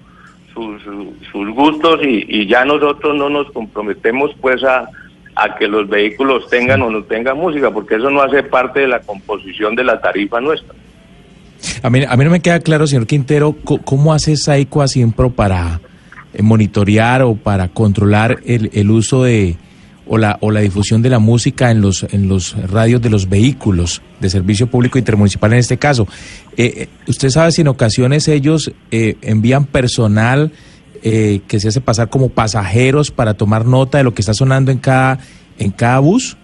su- 0.53 0.79
su- 0.79 1.13
sus 1.31 1.49
gustos 1.55 1.99
y, 2.03 2.45
ya 2.47 2.65
nosotros 2.65 3.15
no 3.15 3.29
nos 3.29 3.51
comprometemos 3.51 4.31
pues 4.41 4.63
a, 4.63 4.87
a 5.35 5.55
que 5.57 5.67
los 5.67 5.87
vehículos 5.87 6.49
tengan 6.49 6.81
o 6.81 6.89
no 6.89 7.03
tengan 7.03 7.37
música, 7.37 7.71
porque 7.71 7.95
eso 7.95 8.09
no 8.09 8.21
hace 8.21 8.43
parte 8.43 8.81
de 8.81 8.87
la 8.87 8.99
composición 8.99 9.75
de 9.75 9.83
la 9.83 9.99
tarifa 10.01 10.39
nuestra. 10.41 10.73
A 11.83 11.89
mí, 11.89 12.03
a 12.07 12.15
mí 12.15 12.23
no 12.23 12.31
me 12.31 12.39
queda 12.41 12.59
claro, 12.61 12.87
señor 12.87 13.05
Quintero, 13.07 13.55
cómo 13.85 14.13
hace 14.13 14.35
Saico 14.37 14.81
Asimpro 14.81 15.29
para 15.29 15.81
eh, 16.33 16.41
monitorear 16.41 17.21
o 17.23 17.35
para 17.35 17.67
controlar 17.67 18.39
el, 18.45 18.69
el 18.73 18.89
uso 18.91 19.23
de 19.23 19.57
o 20.09 20.17
la, 20.17 20.37
o 20.41 20.51
la 20.51 20.59
difusión 20.59 21.01
de 21.01 21.09
la 21.09 21.19
música 21.19 21.71
en 21.71 21.81
los, 21.81 22.03
en 22.11 22.27
los 22.27 22.57
radios 22.69 23.01
de 23.01 23.09
los 23.09 23.29
vehículos 23.29 24.01
de 24.19 24.29
servicio 24.29 24.67
público 24.67 24.97
intermunicipal 24.97 25.53
en 25.53 25.59
este 25.59 25.77
caso. 25.77 26.07
Eh, 26.57 26.73
eh, 26.75 26.87
¿Usted 27.07 27.29
sabe 27.29 27.51
si 27.51 27.61
en 27.61 27.67
ocasiones 27.67 28.27
ellos 28.27 28.71
eh, 28.91 29.15
envían 29.21 29.65
personal 29.65 30.51
eh, 31.03 31.41
que 31.47 31.59
se 31.59 31.69
hace 31.69 31.79
pasar 31.79 32.09
como 32.09 32.29
pasajeros 32.29 33.11
para 33.11 33.35
tomar 33.35 33.65
nota 33.65 33.99
de 33.99 34.03
lo 34.03 34.13
que 34.13 34.21
está 34.21 34.33
sonando 34.33 34.71
en 34.71 34.79
cada, 34.79 35.19
en 35.59 35.71
cada 35.71 35.99
bus? 35.99 36.35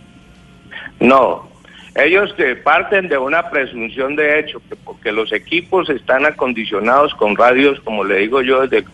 No, 0.99 1.49
ellos 1.95 2.35
eh, 2.37 2.55
parten 2.55 3.09
de 3.09 3.17
una 3.17 3.49
presunción 3.49 4.15
de 4.15 4.39
hecho, 4.39 4.61
que 4.69 4.75
porque 4.75 5.11
los 5.11 5.33
equipos 5.33 5.89
están 5.89 6.25
acondicionados 6.25 7.15
con 7.15 7.35
radios, 7.35 7.79
como 7.81 8.03
le 8.03 8.19
digo 8.19 8.41
yo, 8.41 8.67
desde, 8.67 8.85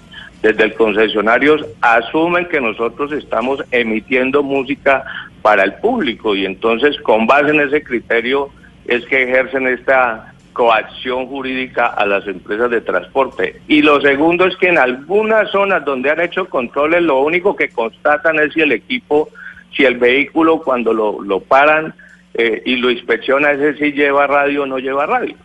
desde 0.42 0.64
el 0.64 0.74
concesionario, 0.74 1.58
asumen 1.82 2.48
que 2.48 2.60
nosotros 2.60 3.12
estamos 3.12 3.64
emitiendo 3.72 4.42
música 4.42 5.04
para 5.42 5.64
el 5.64 5.74
público 5.76 6.36
y 6.36 6.46
entonces 6.46 7.00
con 7.02 7.28
base 7.28 7.52
en 7.52 7.62
ese 7.62 7.84
criterio 7.84 8.50
es 8.86 9.06
que 9.06 9.24
ejercen 9.24 9.68
esta 9.68 10.34
coacción 10.54 11.28
jurídica 11.28 11.86
a 11.86 12.06
las 12.06 12.28
empresas 12.28 12.70
de 12.70 12.82
transporte. 12.82 13.62
Y 13.68 13.82
lo 13.82 14.02
segundo 14.02 14.46
es 14.46 14.56
que 14.58 14.68
en 14.68 14.78
algunas 14.78 15.50
zonas 15.52 15.86
donde 15.86 16.10
han 16.10 16.20
hecho 16.20 16.50
controles, 16.50 17.02
lo 17.02 17.22
único 17.22 17.56
que 17.56 17.70
constatan 17.70 18.40
es 18.40 18.54
si 18.54 18.62
el 18.62 18.72
equipo, 18.72 19.30
si 19.76 19.86
el 19.86 19.98
vehículo 19.98 20.62
cuando 20.62 20.94
lo, 20.94 21.22
lo 21.22 21.40
paran 21.40 21.94
eh, 22.34 22.62
y 22.66 22.78
lo 22.78 22.90
inspecciona, 22.92 23.52
ese 23.52 23.76
si 23.78 23.94
lleva 23.94 24.28
radio 24.28 24.64
o 24.64 24.66
no 24.66 24.80
lleva 24.80 25.06
radio. 25.06 25.36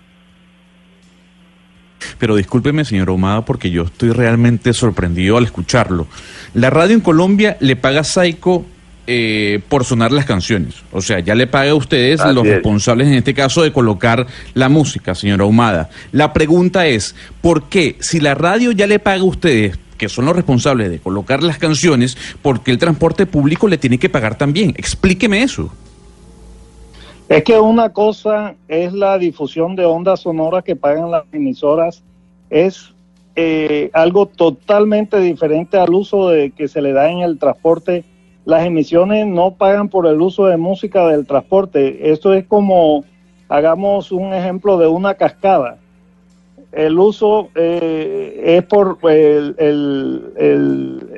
Pero 2.18 2.36
discúlpeme, 2.36 2.84
señor 2.84 3.08
Ahumada, 3.08 3.44
porque 3.44 3.70
yo 3.70 3.82
estoy 3.82 4.10
realmente 4.10 4.72
sorprendido 4.72 5.36
al 5.36 5.44
escucharlo. 5.44 6.06
La 6.54 6.70
radio 6.70 6.94
en 6.94 7.00
Colombia 7.00 7.56
le 7.60 7.76
paga 7.76 8.00
a 8.00 8.04
Saico 8.04 8.64
eh, 9.06 9.60
por 9.68 9.84
sonar 9.84 10.10
las 10.10 10.24
canciones. 10.24 10.74
O 10.92 11.00
sea, 11.00 11.20
ya 11.20 11.34
le 11.34 11.46
paga 11.46 11.70
a 11.70 11.74
ustedes 11.74 12.20
Así 12.20 12.34
los 12.34 12.44
es. 12.44 12.54
responsables 12.54 13.06
en 13.06 13.14
este 13.14 13.34
caso 13.34 13.62
de 13.62 13.72
colocar 13.72 14.26
la 14.54 14.68
música, 14.68 15.14
señora 15.14 15.44
Ahumada. 15.44 15.90
La 16.10 16.32
pregunta 16.32 16.86
es, 16.86 17.14
¿por 17.40 17.68
qué 17.68 17.96
si 18.00 18.18
la 18.18 18.34
radio 18.34 18.72
ya 18.72 18.86
le 18.86 18.98
paga 18.98 19.20
a 19.20 19.24
ustedes, 19.24 19.78
que 19.96 20.08
son 20.08 20.24
los 20.24 20.34
responsables 20.34 20.90
de 20.90 20.98
colocar 20.98 21.42
las 21.42 21.58
canciones, 21.58 22.16
por 22.42 22.62
qué 22.62 22.70
el 22.72 22.78
transporte 22.78 23.26
público 23.26 23.68
le 23.68 23.78
tiene 23.78 23.98
que 23.98 24.08
pagar 24.08 24.38
también? 24.38 24.74
Explíqueme 24.76 25.42
eso. 25.42 25.72
Es 27.28 27.42
que 27.42 27.58
una 27.58 27.92
cosa 27.92 28.54
es 28.68 28.92
la 28.92 29.18
difusión 29.18 29.74
de 29.74 29.84
ondas 29.84 30.20
sonoras 30.20 30.62
que 30.62 30.76
pagan 30.76 31.10
las 31.10 31.24
emisoras, 31.32 32.04
es 32.50 32.94
eh, 33.34 33.90
algo 33.94 34.26
totalmente 34.26 35.18
diferente 35.20 35.76
al 35.76 35.92
uso 35.92 36.28
de, 36.28 36.52
que 36.52 36.68
se 36.68 36.80
le 36.80 36.92
da 36.92 37.10
en 37.10 37.18
el 37.18 37.40
transporte. 37.40 38.04
Las 38.44 38.64
emisiones 38.64 39.26
no 39.26 39.50
pagan 39.54 39.88
por 39.88 40.06
el 40.06 40.20
uso 40.20 40.46
de 40.46 40.56
música 40.56 41.08
del 41.08 41.26
transporte. 41.26 42.12
Esto 42.12 42.32
es 42.32 42.46
como, 42.46 43.04
hagamos 43.48 44.12
un 44.12 44.32
ejemplo 44.32 44.78
de 44.78 44.86
una 44.86 45.14
cascada. 45.14 45.78
El 46.70 46.96
uso 46.96 47.48
eh, 47.56 48.56
es 48.56 48.62
por 48.66 48.98
el, 49.10 49.56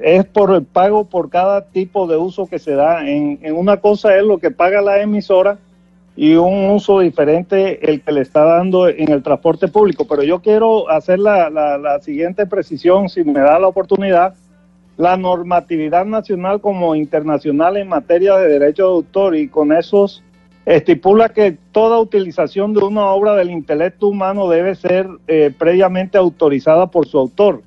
es 0.03 0.25
por 0.25 0.55
el 0.55 0.63
pago 0.63 1.05
por 1.05 1.29
cada 1.29 1.67
tipo 1.67 2.07
de 2.07 2.17
uso 2.17 2.47
que 2.47 2.59
se 2.59 2.73
da. 2.73 3.07
En 3.07 3.39
una 3.55 3.77
cosa 3.77 4.17
es 4.17 4.23
lo 4.23 4.39
que 4.39 4.51
paga 4.51 4.81
la 4.81 5.03
emisora 5.03 5.59
y 6.21 6.35
un 6.35 6.71
uso 6.71 6.99
diferente 6.99 7.89
el 7.89 8.03
que 8.03 8.11
le 8.11 8.23
está 8.23 8.43
dando 8.43 8.89
en 8.89 9.09
el 9.13 9.23
transporte 9.23 9.69
público. 9.69 10.05
Pero 10.09 10.25
yo 10.25 10.41
quiero 10.41 10.91
hacer 10.91 11.21
la, 11.21 11.49
la- 11.49 12.01
siguiente 12.01 12.45
precisión, 12.45 13.09
si 13.09 13.23
me 13.23 13.39
da 13.39 13.57
la 13.61 13.69
oportunidad. 13.69 14.35
La 14.97 15.17
normatividad 15.17 16.05
nacional 16.07 16.61
como 16.61 16.97
internacional 16.97 17.77
en 17.77 17.87
materia 17.87 18.37
de 18.37 18.49
derecho 18.49 18.83
de 18.83 18.95
autor 18.95 19.37
y 19.37 19.47
con 19.49 19.71
esos 19.71 20.25
estipula 20.67 21.29
que 21.29 21.57
toda 21.71 22.01
utilización 22.01 22.75
de 22.75 22.81
una 22.81 23.07
obra 23.07 23.37
del 23.37 23.51
intelecto 23.53 24.09
humano 24.09 24.49
debe 24.49 24.75
ser 24.75 25.07
eh, 25.29 25.53
previamente 25.57 26.19
autorizada 26.19 26.89
por 26.89 27.07
su 27.07 27.17
autor. 27.17 27.63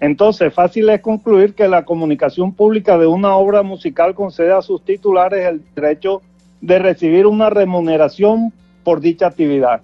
Entonces, 0.00 0.54
fácil 0.54 0.88
es 0.88 1.02
concluir 1.02 1.54
que 1.54 1.68
la 1.68 1.84
comunicación 1.84 2.54
pública 2.54 2.96
de 2.96 3.06
una 3.06 3.36
obra 3.36 3.62
musical 3.62 4.14
concede 4.14 4.52
a 4.52 4.62
sus 4.62 4.82
titulares 4.82 5.44
el 5.46 5.60
derecho 5.74 6.22
de 6.60 6.78
recibir 6.78 7.26
una 7.26 7.50
remuneración 7.50 8.52
por 8.84 9.00
dicha 9.00 9.26
actividad. 9.26 9.82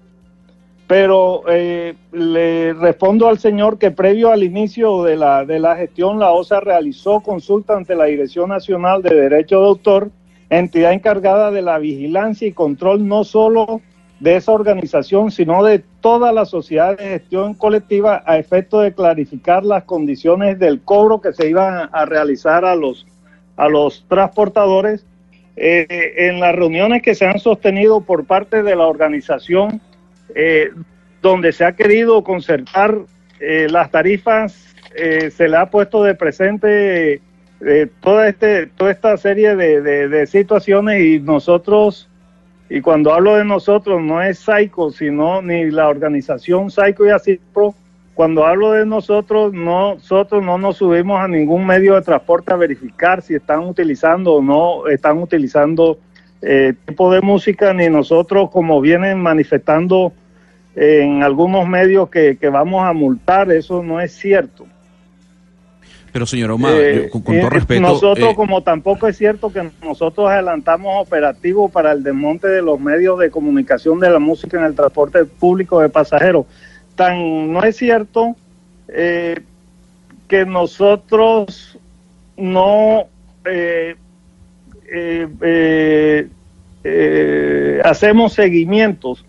Pero 0.87 1.43
eh, 1.49 1.95
le 2.13 2.73
respondo 2.73 3.27
al 3.27 3.39
señor 3.39 3.77
que 3.77 3.91
previo 3.91 4.31
al 4.31 4.43
inicio 4.43 5.03
de 5.03 5.17
la, 5.17 5.43
de 5.43 5.59
la 5.59 5.75
gestión, 5.75 6.19
la 6.19 6.31
OSA 6.31 6.61
realizó 6.61 7.19
consulta 7.19 7.75
ante 7.75 7.95
la 7.95 8.05
Dirección 8.05 8.49
Nacional 8.49 9.01
de 9.01 9.13
Derecho 9.13 9.59
de 9.59 9.67
Autor, 9.67 10.11
entidad 10.49 10.93
encargada 10.93 11.51
de 11.51 11.61
la 11.61 11.77
vigilancia 11.77 12.47
y 12.47 12.53
control 12.53 13.05
no 13.05 13.25
solo 13.25 13.81
de 14.19 14.35
esa 14.35 14.51
organización, 14.51 15.31
sino 15.31 15.63
de 15.63 15.83
toda 16.01 16.31
la 16.31 16.45
sociedad 16.45 16.97
de 16.97 17.03
gestión 17.03 17.53
colectiva 17.53 18.23
a 18.25 18.37
efecto 18.37 18.79
de 18.79 18.93
clarificar 18.93 19.63
las 19.63 19.83
condiciones 19.83 20.57
del 20.57 20.81
cobro 20.81 21.21
que 21.21 21.33
se 21.33 21.49
iban 21.49 21.89
a 21.91 22.05
realizar 22.05 22.65
a 22.65 22.75
los, 22.75 23.05
a 23.57 23.67
los 23.67 24.05
transportadores. 24.07 25.05
Eh, 25.59 26.27
en 26.29 26.39
las 26.39 26.55
reuniones 26.55 27.01
que 27.01 27.15
se 27.15 27.25
han 27.25 27.39
sostenido 27.39 28.01
por 28.01 28.25
parte 28.25 28.61
de 28.61 28.75
la 28.75 28.85
organización, 28.85 29.81
eh, 30.35 30.69
donde 31.21 31.51
se 31.51 31.65
ha 31.65 31.71
querido 31.71 32.23
concertar 32.23 32.95
eh, 33.39 33.67
las 33.69 33.89
tarifas, 33.89 34.75
eh, 34.95 35.31
se 35.31 35.47
le 35.47 35.57
ha 35.57 35.69
puesto 35.69 36.03
de 36.03 36.13
presente 36.13 37.21
toda, 38.01 38.29
este, 38.29 38.67
toda 38.67 38.91
esta 38.91 39.17
serie 39.17 39.55
de, 39.55 40.27
situaciones 40.27 41.01
y 41.01 41.19
nosotros, 41.19 42.07
y 42.69 42.81
cuando 42.81 43.13
hablo 43.13 43.35
de 43.35 43.45
nosotros, 43.45 43.99
no 43.99 44.21
es 44.21 44.37
Saico, 44.37 44.91
sino 44.91 45.41
ni 45.41 45.71
la 45.71 45.87
organización 45.87 46.69
Saico 46.69 47.07
y 47.07 47.09
Asipro, 47.09 47.73
cuando 48.17 48.47
hablo 48.47 48.71
de 48.71 48.83
nosotros, 48.83 49.53
no- 49.53 49.93
nosotros 49.93 50.43
no 50.43 50.57
nos 50.57 50.77
subimos 50.77 51.21
a 51.21 51.27
ningún 51.27 51.67
medio 51.67 51.93
de 51.93 52.01
transporte 52.01 52.51
a 52.51 52.55
verificar 52.55 53.21
si 53.21 53.35
están 53.35 53.59
utilizando 53.59 54.33
o 54.33 54.41
no 54.41 54.87
están 54.87 55.19
utilizando 55.19 55.99
eh, 56.41 56.73
tipo 56.87 57.11
de 57.13 57.21
música, 57.21 57.73
ni 57.75 57.87
nosotros 57.89 58.49
como 58.49 58.81
vienen 58.81 59.19
manifestando 59.21 60.13
en 60.75 61.21
algunos 61.21 61.67
medios 61.67 62.09
que, 62.09 62.37
que 62.37 62.49
vamos 62.49 62.83
a 62.87 62.91
multar, 62.93 63.51
eso 63.51 63.83
no 63.83 64.01
es 64.01 64.13
cierto. 64.13 64.65
Pero, 66.11 66.25
señora 66.25 66.53
Ahumada, 66.53 66.75
Eh, 66.79 67.09
con, 67.11 67.21
todo 67.21 67.49
respeto... 67.51 67.81
Nosotros, 67.81 68.29
eh, 68.31 68.35
como 68.35 68.63
tampoco 68.63 69.07
es 69.07 69.15
cierto 69.15 69.51
que 69.53 69.69
nosotros 69.83 70.27
adelantamos 70.27 71.05
operativos 71.05 71.69
para 71.71 71.91
el 71.91 72.01
desmonte 72.01 72.47
de 72.47 72.63
los 72.63 72.79
medios 72.79 73.19
de 73.19 73.29
comunicación 73.29 73.99
de 73.99 74.09
la 74.09 74.17
música 74.17 74.57
en 74.57 74.65
el 74.65 74.73
transporte 74.73 75.25
público 75.25 75.79
de 75.81 75.89
pasajeros. 75.89 76.47
Tan 76.97 77.53
no 77.53 77.63
es 77.63 77.77
cierto 77.77 78.35
eh, 78.89 79.39
que 80.27 80.45
nosotros 80.45 81.77
no 82.35 83.07
eh, 83.45 83.95
eh, 85.41 86.27
eh, 86.83 87.81
hacemos 87.83 88.33
seguimientos. 88.33 89.25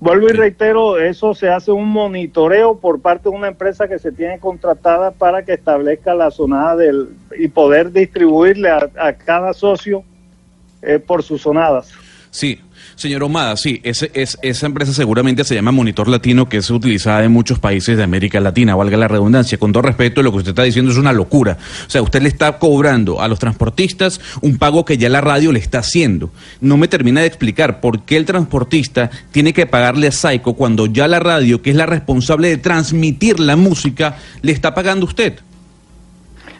Vuelvo 0.00 0.28
y 0.28 0.32
reitero, 0.32 0.98
eso 0.98 1.34
se 1.34 1.48
hace 1.48 1.72
un 1.72 1.88
monitoreo 1.88 2.78
por 2.78 3.00
parte 3.00 3.30
de 3.30 3.36
una 3.36 3.48
empresa 3.48 3.88
que 3.88 3.98
se 3.98 4.12
tiene 4.12 4.38
contratada 4.38 5.12
para 5.12 5.44
que 5.44 5.54
establezca 5.54 6.14
la 6.14 6.30
zonada 6.30 6.76
del 6.76 7.16
y 7.38 7.48
poder 7.48 7.90
distribuirle 7.90 8.68
a, 8.68 8.90
a 8.98 9.12
cada 9.14 9.54
socio 9.54 10.04
por 11.06 11.22
sus 11.22 11.40
zonadas. 11.40 11.90
Sí, 12.30 12.60
señor 12.96 13.22
Omada, 13.22 13.56
sí, 13.56 13.80
ese, 13.82 14.10
es, 14.14 14.38
esa 14.42 14.66
empresa 14.66 14.92
seguramente 14.92 15.44
se 15.44 15.54
llama 15.54 15.72
Monitor 15.72 16.08
Latino, 16.08 16.48
que 16.48 16.58
es 16.58 16.70
utilizada 16.70 17.24
en 17.24 17.32
muchos 17.32 17.58
países 17.58 17.96
de 17.96 18.02
América 18.02 18.40
Latina, 18.40 18.74
valga 18.74 18.96
la 18.96 19.08
redundancia. 19.08 19.58
Con 19.58 19.72
todo 19.72 19.82
respeto, 19.82 20.22
lo 20.22 20.30
que 20.30 20.38
usted 20.38 20.50
está 20.50 20.62
diciendo 20.62 20.92
es 20.92 20.98
una 20.98 21.12
locura. 21.12 21.58
O 21.86 21.90
sea, 21.90 22.02
usted 22.02 22.22
le 22.22 22.28
está 22.28 22.58
cobrando 22.58 23.20
a 23.20 23.28
los 23.28 23.38
transportistas 23.38 24.20
un 24.40 24.58
pago 24.58 24.84
que 24.84 24.98
ya 24.98 25.08
la 25.08 25.20
radio 25.20 25.52
le 25.52 25.58
está 25.58 25.78
haciendo. 25.78 26.30
No 26.60 26.76
me 26.76 26.88
termina 26.88 27.20
de 27.20 27.26
explicar 27.26 27.80
por 27.80 28.02
qué 28.02 28.16
el 28.16 28.24
transportista 28.24 29.10
tiene 29.32 29.52
que 29.52 29.66
pagarle 29.66 30.08
a 30.08 30.12
Saico 30.12 30.54
cuando 30.54 30.86
ya 30.86 31.08
la 31.08 31.20
radio, 31.20 31.62
que 31.62 31.70
es 31.70 31.76
la 31.76 31.86
responsable 31.86 32.48
de 32.48 32.58
transmitir 32.58 33.40
la 33.40 33.56
música, 33.56 34.16
le 34.42 34.52
está 34.52 34.74
pagando 34.74 35.06
usted. 35.06 35.40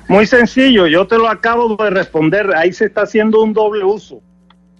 Muy 0.09 0.27
sencillo, 0.27 0.87
yo 0.87 1.07
te 1.07 1.17
lo 1.17 1.29
acabo 1.29 1.77
de 1.77 1.91
responder, 1.91 2.55
ahí 2.55 2.73
se 2.73 2.85
está 2.85 3.03
haciendo 3.03 3.43
un 3.43 3.55
doble 3.55 3.85
uso, 3.85 4.21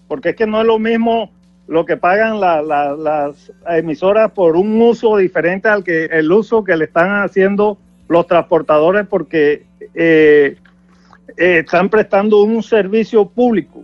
porque 0.07 0.31
es 0.31 0.37
que 0.37 0.47
no 0.47 0.61
es 0.61 0.67
lo 0.67 0.79
mismo 0.79 1.33
lo 1.67 1.85
que 1.87 1.97
pagan 1.97 2.41
la- 2.41 2.63
la- 2.63 2.95
las 2.95 3.53
emisoras 3.69 4.31
por 4.33 4.57
un 4.57 4.81
uso 4.83 5.17
diferente 5.17 5.69
al 5.69 5.83
que 5.83 6.07
el 6.07 6.31
uso 6.31 6.63
que 6.65 6.77
le 6.77 6.85
están 6.85 7.23
haciendo 7.23 7.79
los 8.09 8.27
transportadores 8.27 9.07
porque 9.07 9.65
eh, 9.95 10.57
están 11.37 11.89
prestando 11.89 12.43
un 12.43 12.63
servicio 12.63 13.27
público 13.27 13.83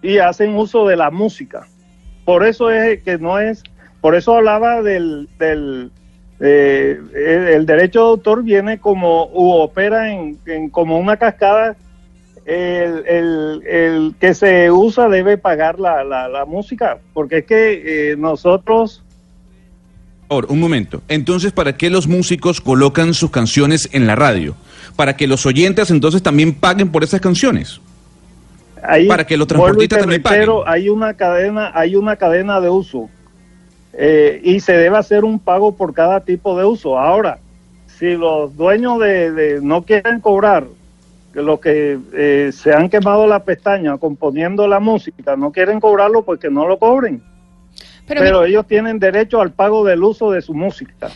y 0.00 0.18
hacen 0.18 0.54
uso 0.56 0.86
de 0.86 0.96
la 0.96 1.10
música. 1.10 1.66
Por 2.24 2.44
eso 2.46 2.70
es 2.70 3.02
que 3.02 3.18
no 3.18 3.38
es, 3.38 3.62
por 4.00 4.14
eso 4.14 4.34
hablaba 4.36 4.82
del, 4.82 5.28
del 5.38 5.90
eh, 6.40 7.00
el 7.54 7.66
derecho 7.66 8.00
de 8.00 8.08
autor 8.10 8.44
viene 8.44 8.78
como 8.78 9.26
u 9.32 9.50
opera 9.54 10.12
en, 10.12 10.38
en 10.46 10.70
como 10.70 10.98
una 10.98 11.16
cascada. 11.16 11.76
El, 12.48 13.04
el- 13.06 13.62
el 13.66 14.14
que 14.18 14.32
se 14.32 14.70
usa 14.70 15.08
debe 15.10 15.36
pagar 15.36 15.78
la, 15.78 16.02
la- 16.02 16.28
la 16.28 16.46
música, 16.46 16.96
porque 17.12 17.38
es 17.38 17.44
que 17.44 18.12
eh, 18.12 18.16
nosotros 18.16 19.02
Ahora, 20.30 20.46
un 20.50 20.58
momento. 20.60 21.02
Entonces, 21.08 21.52
¿para 21.52 21.76
qué 21.76 21.88
los 21.90 22.06
músicos 22.06 22.60
colocan 22.62 23.12
sus 23.14 23.30
canciones 23.30 23.88
en 23.92 24.06
la 24.06 24.14
radio? 24.14 24.54
Para 24.96 25.14
que 25.16 25.26
los 25.26 25.44
oyentes 25.46 25.90
entonces 25.90 26.22
también 26.22 26.54
paguen 26.54 26.90
por 26.90 27.02
esas 27.04 27.20
canciones. 27.20 27.80
Ahí, 28.82 29.06
Para 29.08 29.26
que 29.26 29.36
los 29.36 29.46
transportistas 29.46 30.00
también 30.00 30.22
reitero, 30.22 30.66
hay 30.68 30.88
una 30.88 31.14
cadena, 31.14 31.70
hay 31.74 31.96
una 31.96 32.16
cadena 32.16 32.60
de 32.60 32.68
uso 32.70 33.08
eh, 33.92 34.40
y 34.44 34.60
se 34.60 34.72
debe 34.74 34.96
hacer 34.98 35.24
un 35.24 35.38
pago 35.38 35.74
por 35.76 35.92
cada 35.94 36.20
tipo 36.20 36.58
de 36.58 36.64
uso. 36.64 36.98
Ahora, 36.98 37.38
si 37.98 38.14
los 38.14 38.54
dueños 38.56 39.00
de, 39.00 39.32
de 39.32 39.60
no 39.62 39.82
quieren 39.82 40.20
cobrar, 40.20 40.64
los 41.42 41.60
que 41.60 41.98
eh, 42.12 42.50
se 42.52 42.72
han 42.72 42.88
quemado 42.88 43.26
la 43.26 43.44
pestaña 43.44 43.96
componiendo 43.98 44.66
la 44.66 44.80
música, 44.80 45.36
no 45.36 45.52
quieren 45.52 45.80
cobrarlo, 45.80 46.22
pues 46.22 46.40
que 46.40 46.50
no 46.50 46.66
lo 46.66 46.78
cobren. 46.78 47.22
Pero 48.06 48.20
Pero, 48.22 48.44
ellos 48.44 48.66
tienen 48.66 48.98
derecho 48.98 49.40
al 49.40 49.52
pago 49.52 49.84
del 49.84 50.02
uso 50.02 50.30
de 50.30 50.40
su 50.40 50.54
música. 50.54 51.10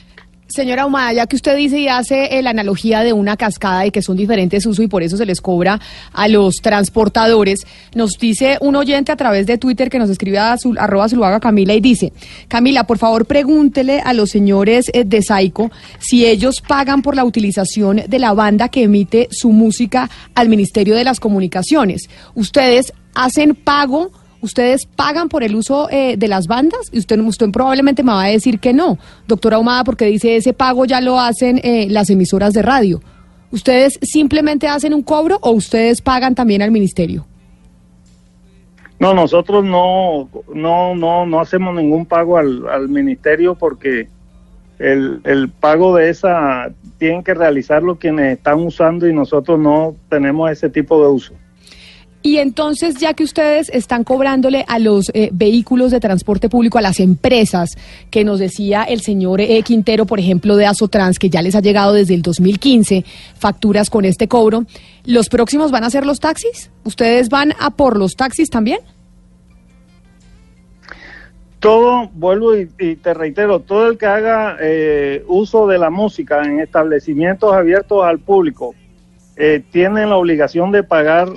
Señora 0.53 0.85
Humada, 0.87 1.13
ya 1.15 1.27
que 1.27 1.37
usted 1.37 1.57
dice 1.57 1.79
y 1.79 1.89
hace 1.89 2.39
eh, 2.39 2.43
la 2.43 2.51
analogía 2.51 3.01
de 3.01 3.13
una 3.13 3.37
cascada 3.37 3.87
y 3.87 3.91
que 3.91 4.03
son 4.03 4.17
diferentes 4.17 4.67
usos 4.67 4.85
y 4.85 4.89
por 4.89 5.03
eso 5.03 5.17
se 5.17 5.25
les 5.25 5.41
cobra 5.41 5.81
a 6.13 6.29
los 6.29 6.57
transportadores, 6.57 7.67
nos 7.95 8.19
dice 8.19 8.59
un 8.61 8.77
oyente 8.77 9.13
a 9.13 9.17
través 9.17 9.47
de 9.47 9.57
Twitter 9.57 9.89
que 9.89 9.99
nos 9.99 10.11
escribe 10.11 10.39
a 10.39 10.59
su, 10.59 10.75
arroba 10.79 11.09
Zuluaga 11.09 11.41
Camila 11.41 11.75
y 11.75 11.81
dice, 11.81 12.13
Camila, 12.49 12.85
por 12.85 12.99
favor 12.99 13.25
pregúntele 13.25 14.01
a 14.01 14.13
los 14.13 14.31
señores 14.31 14.91
eh, 14.93 15.05
de 15.05 15.23
Saico 15.23 15.71
si 15.99 16.27
ellos 16.27 16.61
pagan 16.61 17.01
por 17.01 17.17
la 17.17 17.25
utilización 17.25 18.03
de 18.07 18.19
la 18.19 18.35
banda 18.35 18.69
que 18.69 18.83
emite 18.83 19.29
su 19.31 19.53
música 19.53 20.11
al 20.35 20.49
Ministerio 20.51 20.95
de 20.95 21.05
las 21.05 21.19
Comunicaciones. 21.19 22.11
¿Ustedes 22.35 22.93
hacen 23.15 23.55
pago? 23.55 24.11
¿Ustedes 24.43 24.87
pagan 24.87 25.29
por 25.29 25.45
el 25.45 25.55
uso 25.55 25.89
eh, 25.91 26.17
de 26.17 26.27
las 26.27 26.49
bandas? 26.49 26.91
Y 26.93 26.99
usted, 26.99 27.19
usted 27.21 27.51
probablemente 27.51 28.03
me 28.03 28.11
va 28.11 28.25
a 28.25 28.29
decir 28.29 28.59
que 28.59 28.73
no, 28.73 28.99
doctora 29.29 29.57
Ahumada, 29.57 29.85
porque 29.85 30.07
dice 30.07 30.35
ese 30.35 30.53
pago 30.53 30.85
ya 30.85 31.01
lo 31.01 31.21
hacen 31.21 31.61
eh, 31.63 31.87
las 31.89 32.11
emisoras 32.11 32.53
de 32.53 32.63
radio. 32.63 33.01
¿Ustedes 33.53 34.01
simplemente 34.03 34.67
hacen 34.67 34.95
un 34.95 35.03
cobro 35.03 35.39
o 35.43 35.53
ustedes 35.53 36.03
pagan 36.03 36.35
también 36.35 36.61
al 36.61 36.73
ministerio? 36.73 37.25
No, 38.99 39.15
nosotros 39.15 39.65
no, 39.65 40.29
no, 40.53 40.95
no, 40.97 41.25
no 41.25 41.41
hacemos 41.41 41.75
ningún 41.77 42.05
pago 42.05 42.37
al, 42.37 42.69
al 42.69 42.89
ministerio 42.89 43.55
porque 43.55 44.09
el, 44.81 45.21
el 45.23 45.51
pago 45.51 45.95
de 45.95 46.11
esa 46.11 46.73
tienen 46.99 47.23
que 47.23 47.35
realizarlo 47.35 47.97
quienes 47.97 48.39
están 48.39 48.61
usando 48.61 49.07
y 49.07 49.13
nosotros 49.13 49.59
no 49.59 49.95
tenemos 50.09 50.51
ese 50.51 50.69
tipo 50.69 51.01
de 51.01 51.11
uso. 51.13 51.35
Y 52.23 52.39
entonces, 52.39 52.97
ya 52.97 53.15
que 53.15 53.25
ustedes 53.25 53.69
están 53.71 54.05
cobrándole 54.05 54.65
a 54.69 54.79
los 54.79 55.11
eh, 55.13 55.31
vehículos 55.33 55.91
de 55.91 55.99
transporte 55.99 56.49
público, 56.49 56.79
a 56.79 56.83
las 56.83 57.01
empresas, 57.01 57.71
que 58.11 58.25
nos 58.25 58.39
decía 58.39 58.85
el 58.85 59.01
señor 59.01 59.41
eh, 59.41 59.61
Quintero, 59.63 60.07
por 60.07 60.21
ejemplo, 60.21 60.57
de 60.57 60.67
Asotrans, 60.67 61.19
que 61.19 61.31
ya 61.31 61.43
les 61.43 61.57
ha 61.57 61.61
llegado 61.61 61.93
desde 61.93 62.15
el 62.15 62.23
2015 62.23 63.05
facturas 63.37 63.91
con 63.91 64.05
este 64.05 64.29
cobro, 64.29 64.65
¿los 65.05 65.29
próximos 65.29 65.73
van 65.73 65.83
a 65.83 65.91
ser 65.91 66.07
los 66.07 66.21
taxis? 66.21 66.71
¿Ustedes 66.85 67.29
van 67.29 67.55
a 67.59 67.71
por 67.71 67.97
los 67.97 68.15
taxis 68.15 68.49
también? 68.51 68.79
Todo, 71.59 72.09
vuelvo 72.15 72.57
y, 72.57 72.67
te 72.97 73.15
reitero, 73.15 73.61
todo 73.61 73.89
el 73.89 73.99
que 73.99 74.07
haga 74.07 74.57
eh, 74.61 75.25
uso 75.29 75.67
de 75.67 75.79
la 75.79 75.91
música 75.91 76.43
en 76.43 76.61
establecimientos 76.61 77.53
abiertos 77.53 78.05
al 78.05 78.19
público 78.19 78.75
eh, 79.37 79.63
tiene 79.71 80.07
la 80.07 80.17
obligación 80.17 80.73
de 80.73 80.83
pagar 80.83 81.29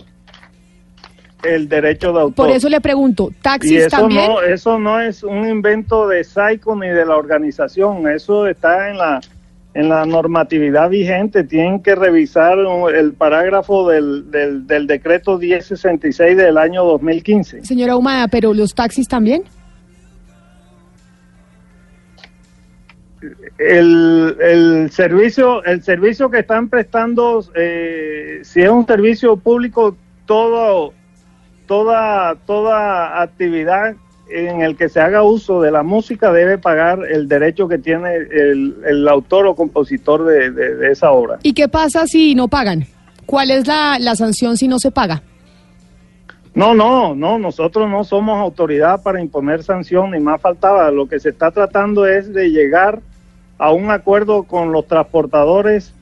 el 1.45 1.69
derecho 1.69 2.12
de 2.13 2.21
autor. 2.21 2.47
Por 2.47 2.55
eso 2.55 2.69
le 2.69 2.81
pregunto, 2.81 3.29
Y 3.31 3.34
¿taxis 3.41 3.79
eso 3.81 3.89
también? 3.97 4.31
no, 4.31 4.41
eso 4.41 4.79
no 4.79 4.99
es 4.99 5.23
un 5.23 5.47
invento 5.47 6.08
de 6.08 6.23
Saico 6.23 6.75
ni 6.75 6.88
de 6.88 7.05
la 7.05 7.15
organización, 7.15 8.08
eso 8.08 8.47
está 8.47 8.89
en 8.89 8.97
la 8.97 9.21
en 9.75 9.89
la 9.89 10.05
normatividad 10.05 10.89
vigente. 10.89 11.43
Tienen 11.43 11.81
que 11.84 11.95
revisar 11.95 12.58
el 12.95 13.13
parágrafo 13.13 13.89
del, 13.89 14.31
del, 14.31 14.65
del 14.65 14.88
decreto 14.88 15.38
1066 15.38 16.38
del 16.38 16.58
año 16.58 16.86
2015. 16.86 17.65
Señora 17.65 17.97
Humada, 17.97 18.29
¿pero 18.29 18.53
los 18.53 18.73
taxis 18.73 19.05
también? 19.08 19.43
El, 23.58 24.38
el 24.41 24.91
servicio 24.91 25.63
el 25.63 25.81
servicio 25.81 26.29
que 26.29 26.39
están 26.39 26.69
prestando, 26.69 27.43
eh, 27.55 28.39
si 28.43 28.62
es 28.62 28.69
un 28.69 28.86
servicio 28.86 29.36
público, 29.38 29.95
todo 30.25 30.93
toda 31.67 32.36
toda 32.45 33.21
actividad 33.21 33.95
en 34.30 34.62
el 34.62 34.75
que 34.75 34.89
se 34.89 34.99
haga 34.99 35.21
uso 35.23 35.62
de 35.62 35.71
la 35.71 35.84
música 35.84 36.32
debe 36.32 36.58
pagar 36.58 36.99
el 37.10 37.28
derecho 37.28 37.67
que 37.67 37.78
tiene 37.78 38.15
el, 38.15 38.75
el 38.86 39.08
autor 39.08 39.45
o 39.45 39.56
compositor 39.56 40.25
de, 40.25 40.49
de- 40.51 40.75
de 40.75 40.91
esa 40.91 41.12
obra. 41.12 41.38
¿Y 41.43 41.54
qué 41.54 41.67
pasa 41.67 42.08
si 42.08 42.34
no 42.34 42.47
pagan? 42.47 42.86
¿Cuál 43.28 43.51
es 43.51 43.67
la, 43.67 43.97
la 43.99 44.15
sanción 44.15 44.58
si 44.58 44.67
no 44.67 44.80
se 44.80 44.89
paga? 44.91 45.21
No, 46.56 46.73
no, 46.73 47.13
no, 47.15 47.38
nosotros 47.38 47.89
no 47.89 48.04
somos 48.04 48.39
autoridad 48.39 49.04
para 49.04 49.21
imponer 49.21 49.62
sanción, 49.62 50.12
ni 50.12 50.19
más 50.19 50.39
faltaba. 50.41 50.89
Lo 50.89 51.08
que 51.08 51.19
se 51.19 51.30
está 51.30 51.51
tratando 51.51 52.06
es 52.08 52.34
de 52.34 52.49
llegar 52.49 53.01
a 53.58 53.71
un 53.73 53.91
acuerdo 53.91 54.43
con 54.43 54.71
los 54.71 54.88
transportadores 54.88 55.93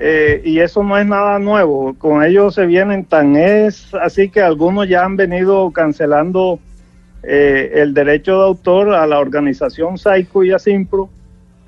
eh, 0.00 0.40
y 0.44 0.60
eso 0.60 0.84
no 0.84 0.96
es 0.96 1.06
nada 1.06 1.38
nuevo. 1.38 1.94
Con 1.98 2.22
ellos 2.22 2.54
se 2.54 2.66
vienen 2.66 3.04
tan 3.04 3.36
es 3.36 3.92
así 3.94 4.28
que 4.28 4.40
algunos 4.40 4.88
ya 4.88 5.04
han 5.04 5.16
venido 5.16 5.70
cancelando 5.72 6.60
eh, 7.24 7.72
el 7.74 7.94
derecho 7.94 8.38
de 8.38 8.44
autor 8.44 8.94
a 8.94 9.06
la 9.06 9.18
organización 9.18 9.98
Saico 9.98 10.44
y 10.44 10.52
a 10.52 10.58
Simpro. 10.60 11.08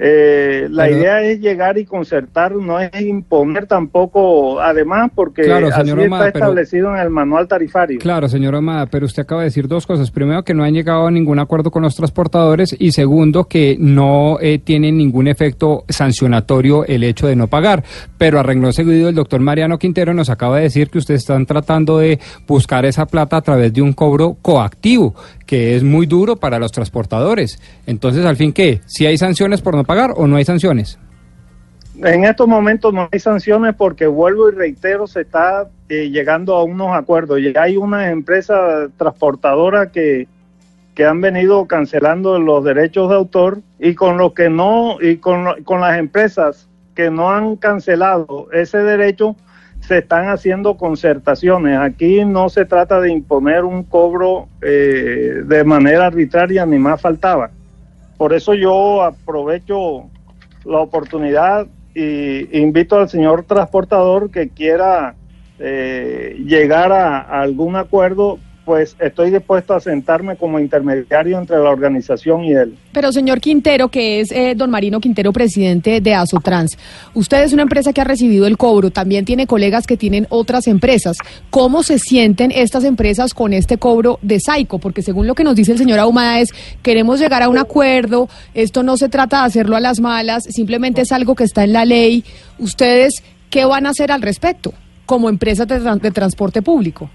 Eh, 0.03 0.67
la 0.71 0.85
Pero- 0.85 0.97
idea 0.97 1.23
es 1.23 1.41
llegar 1.41 1.77
y 1.77 1.85
concertar, 1.85 2.53
no 2.57 2.81
es 2.81 2.91
imponer 3.03 3.67
tampoco, 3.67 4.59
además 4.59 5.11
porque 5.15 5.43
Claro, 5.43 5.67
así 5.67 5.91
está 5.91 5.95
pero- 5.95 6.27
establecido 6.29 6.95
en 6.97 7.03
el 7.03 7.11
manual 7.11 7.47
tarifario. 7.47 7.99
Claro, 7.99 8.27
señor 8.27 8.55
Amada, 8.55 8.87
pero 8.87 9.05
usted 9.05 9.25
acaba 9.25 9.43
de 9.43 9.49
decir 9.49 9.69
dos 9.69 9.87
cosas. 9.87 10.11
Primero, 10.11 10.43
que 10.43 10.55
no 10.55 10.65
han 10.65 10.73
llegado 10.73 11.07
a 11.07 11.11
ningún 11.11 11.39
acuerdo 11.39 11.71
con 11.71 11.83
los 11.83 11.95
transportadores 11.97 12.75
y 12.79 12.93
segundo, 12.93 13.45
que 13.45 13.77
no 13.79 14.39
eh, 14.41 14.59
tiene 14.59 14.91
ningún 14.91 15.29
efecto 15.29 15.85
sancionatorio 15.89 16.87
el 16.87 17.05
hecho 17.05 17.27
de 17.27 17.37
no 17.37 17.49
pagar. 17.49 17.85
Pero 18.17 18.41
a 18.41 18.43
renglón 18.43 18.73
seguido, 18.73 19.11
el 19.11 19.15
doctor 19.15 19.41
Mariano 19.41 19.79
Quintero 19.79 20.15
nos 20.15 20.31
acaba 20.31 20.57
de 20.57 20.63
decir 20.63 20.89
que 20.89 20.97
ustedes 20.97 21.21
están 21.21 21.45
tratando 21.45 21.99
de 21.99 22.19
buscar 22.47 22.87
esa 22.87 23.05
plata 23.05 23.37
a 23.37 23.43
través 23.43 23.71
de 23.75 23.83
un 23.83 23.93
cobro 23.93 24.37
coactivo, 24.41 25.15
que 25.51 25.75
es 25.75 25.83
muy 25.83 26.07
duro 26.07 26.37
para 26.37 26.61
los 26.61 26.71
transportadores. 26.71 27.59
Entonces, 27.85 28.25
al 28.25 28.37
fin, 28.37 28.53
¿qué? 28.53 28.83
¿Si 28.87 29.05
hay 29.07 29.19
sanciones 29.19 29.61
por 29.63 29.75
no 29.75 29.83
pagar 29.83 30.13
o 30.17 30.29
no 30.29 30.37
hay 30.37 30.45
sanciones? 30.45 30.97
En 32.05 32.25
estos 32.25 32.47
momentos 32.47 32.95
no 32.95 33.09
hay 33.11 33.19
sanciones 33.19 33.75
porque 33.77 34.07
vuelvo 34.07 34.49
y 34.49 34.53
reitero, 34.53 35.09
se 35.09 35.23
está 35.23 35.69
eh, 35.89 36.09
llegando 36.09 36.55
a 36.55 36.63
unos 36.63 36.97
acuerdos. 36.97 37.41
Y 37.41 37.53
hay 37.59 37.77
unas 37.77 38.13
empresas 38.13 38.91
transportadoras 38.97 39.89
que, 39.89 40.29
que 40.95 41.05
han 41.05 41.21
venido 41.21 41.67
cancelando 41.67 42.39
los 42.39 42.63
derechos 42.65 43.09
de 43.09 43.17
autor 43.17 43.61
y 43.81 43.97
con 43.97 44.19
los 44.19 44.35
que 44.35 44.49
no, 44.51 44.99
y 45.01 45.17
con, 45.17 45.45
lo- 45.45 45.57
con 45.65 45.81
las 45.81 45.99
empresas 45.99 46.69
que 46.95 47.11
no 47.11 47.33
han 47.33 47.57
cancelado 47.57 48.47
ese 48.53 48.79
derecho, 48.79 49.35
se 49.81 49.99
están 49.99 50.29
haciendo 50.29 50.77
concertaciones. 50.77 51.79
Aquí 51.79 52.25
no 52.25 52.49
se 52.49 52.65
trata 52.65 53.01
de 53.01 53.11
imponer 53.11 53.65
un 53.65 53.83
cobro 53.83 54.49
eh, 54.63 55.43
de 55.45 55.65
manera 55.65 56.07
arbitraria, 56.07 56.67
ni 56.67 56.79
más 56.79 57.01
faltaba. 57.01 57.51
Por 58.17 58.33
eso 58.33 58.55
yo 58.55 59.03
aprovecho 59.03 60.05
la 60.65 60.79
oportunidad 60.79 61.67
y 61.95 62.59
invito 62.59 62.99
al 62.99 63.09
señor 63.09 63.45
transportador 63.45 64.31
que 64.31 64.51
quiera 64.51 65.15
eh, 65.59 66.37
llegar 66.45 66.93
a, 66.93 67.19
a 67.19 67.41
algún 67.41 67.77
acuerdo, 67.77 68.39
pues 68.71 68.95
estoy 69.01 69.33
dispuesto 69.33 69.75
a 69.75 69.81
sentarme 69.81 70.37
como 70.37 70.61
intermediario 70.61 71.41
entre 71.41 71.57
la 71.57 71.71
organización 71.71 72.45
y 72.45 72.53
él. 72.53 72.77
Pero 72.93 73.11
señor 73.11 73.41
Quintero, 73.41 73.89
que 73.89 74.21
es 74.21 74.31
eh, 74.31 74.55
don 74.55 74.71
Marino 74.71 75.01
Quintero, 75.01 75.33
presidente 75.33 76.01
de 76.01 76.15
Asotrans, 76.15 76.79
usted 77.13 77.43
es 77.43 77.53
una 77.53 77.63
empresa 77.63 77.93
que 77.93 78.01
ha 78.01 78.05
recibido 78.05 78.47
el 78.47 78.57
cobro, 78.57 78.93
también 78.93 79.25
tiene 79.25 79.49
colegas 79.49 79.89
que 79.89 79.97
tienen 79.97 80.29
otras 80.31 80.69
empresas. 80.69 81.17
¿Cómo 81.51 81.83
se 81.83 81.99
sienten 81.99 82.53
estas 82.55 82.85
empresas 82.85 83.35
con 83.35 83.53
este 83.55 83.77
cobro 83.77 84.21
de 84.23 84.39
Saico? 84.39 84.79
Porque 84.79 85.03
según 85.03 85.27
lo 85.27 85.35
que 85.35 85.43
nos 85.43 85.57
dice 85.57 85.73
el 85.73 85.79
señor 85.79 85.99
Ahumada 85.99 86.39
es, 86.39 86.51
queremos 86.81 87.19
llegar 87.19 87.43
a 87.43 87.49
un 87.49 87.59
acuerdo, 87.59 88.29
esto 88.55 88.85
no 88.85 88.97
se 88.97 89.09
trata 89.09 89.41
de 89.41 89.47
hacerlo 89.47 89.75
a 89.75 89.81
las 89.81 89.99
malas, 89.99 90.45
simplemente 90.45 91.01
es 91.01 91.11
algo 91.11 91.35
que 91.35 91.43
está 91.43 91.65
en 91.65 91.73
la 91.73 91.85
ley. 91.85 92.23
¿Ustedes 92.61 93.25
qué 93.51 93.65
van 93.65 93.87
a 93.87 93.91
hacer 93.91 94.13
al 94.13 94.23
respecto 94.23 94.73
como 95.07 95.29
empresas 95.29 95.67
de, 95.67 95.81
tran- 95.81 96.01
de 96.01 96.13
transporte 96.13 96.63
público? 96.63 97.11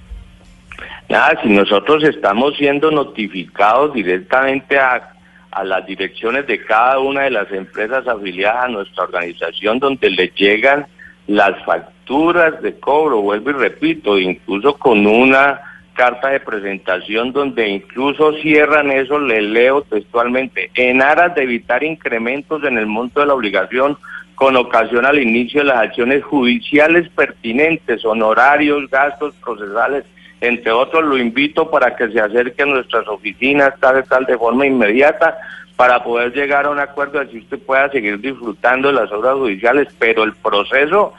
Nada, 1.09 1.39
si 1.43 1.49
nosotros 1.49 2.03
estamos 2.03 2.55
siendo 2.57 2.89
notificados 2.89 3.93
directamente 3.93 4.77
a, 4.79 5.13
a 5.51 5.63
las 5.63 5.85
direcciones 5.85 6.47
de 6.47 6.63
cada 6.63 6.99
una 6.99 7.23
de 7.23 7.31
las 7.31 7.51
empresas 7.51 8.07
afiliadas 8.07 8.65
a 8.65 8.69
nuestra 8.69 9.03
organización 9.03 9.79
donde 9.79 10.09
les 10.09 10.33
llegan 10.35 10.87
las 11.27 11.63
facturas 11.63 12.61
de 12.61 12.79
cobro, 12.79 13.21
vuelvo 13.21 13.51
y 13.51 13.53
repito, 13.53 14.17
incluso 14.17 14.75
con 14.77 15.05
una 15.05 15.61
carta 15.93 16.29
de 16.29 16.39
presentación 16.39 17.31
donde 17.31 17.69
incluso 17.69 18.33
cierran 18.33 18.91
eso, 18.91 19.17
le 19.17 19.41
leo 19.41 19.81
textualmente, 19.83 20.69
en 20.75 21.01
aras 21.01 21.33
de 21.35 21.43
evitar 21.43 21.83
incrementos 21.83 22.63
en 22.63 22.77
el 22.77 22.85
monto 22.85 23.21
de 23.21 23.27
la 23.27 23.33
obligación 23.33 23.97
con 24.35 24.57
ocasión 24.57 25.05
al 25.05 25.19
inicio 25.19 25.61
de 25.61 25.67
las 25.67 25.77
acciones 25.77 26.23
judiciales 26.23 27.07
pertinentes, 27.09 28.03
honorarios, 28.03 28.89
gastos 28.89 29.33
procesales, 29.35 30.03
entre 30.41 30.71
otros, 30.71 31.03
lo 31.03 31.17
invito 31.17 31.69
para 31.69 31.95
que 31.95 32.09
se 32.09 32.19
acerque 32.19 32.63
a 32.63 32.67
nuestras 32.67 33.07
oficinas, 33.07 33.73
tal, 33.79 34.03
tal, 34.03 34.25
de 34.25 34.37
forma 34.37 34.65
inmediata, 34.65 35.37
para 35.75 36.03
poder 36.03 36.33
llegar 36.33 36.65
a 36.65 36.69
un 36.69 36.79
acuerdo 36.79 37.19
así 37.19 37.39
usted 37.39 37.59
pueda 37.59 37.89
seguir 37.89 38.19
disfrutando 38.19 38.89
de 38.89 38.93
las 38.93 39.11
obras 39.11 39.35
judiciales, 39.35 39.87
pero 39.99 40.23
el 40.23 40.33
proceso 40.33 41.13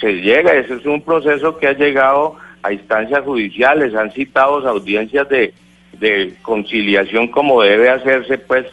se 0.00 0.14
llega, 0.20 0.52
ese 0.54 0.74
es 0.74 0.84
un 0.84 1.00
proceso 1.00 1.56
que 1.58 1.68
ha 1.68 1.72
llegado 1.72 2.36
a 2.62 2.72
instancias 2.72 3.24
judiciales, 3.24 3.94
han 3.94 4.12
citado 4.12 4.66
audiencias 4.68 5.28
de, 5.28 5.54
de 5.98 6.34
conciliación 6.42 7.28
como 7.28 7.62
debe 7.62 7.90
hacerse, 7.90 8.38
pues, 8.38 8.66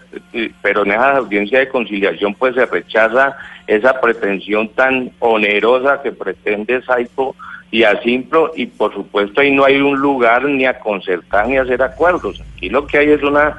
pero 0.62 0.84
en 0.84 0.92
esa 0.92 1.18
audiencia 1.18 1.60
de 1.60 1.70
conciliación 1.70 2.34
pues 2.36 2.56
se 2.56 2.66
rechaza 2.66 3.38
esa 3.68 4.00
pretensión 4.02 4.70
tan 4.70 5.12
onerosa 5.20 6.02
que 6.02 6.12
pretende 6.12 6.82
Saico 6.82 7.36
y 7.72 7.84
Asimpro 7.84 8.52
y 8.56 8.66
por 8.66 8.94
supuesto 8.94 9.42
ahí 9.42 9.52
no 9.52 9.64
hay 9.64 9.80
un 9.80 9.98
lugar 10.00 10.44
ni 10.46 10.66
a 10.66 10.80
concertar 10.80 11.48
ni 11.48 11.58
a 11.58 11.62
hacer 11.62 11.82
acuerdos. 11.82 12.42
Aquí 12.56 12.70
lo 12.70 12.88
que 12.88 12.98
hay 12.98 13.10
es 13.12 13.24
una 13.24 13.56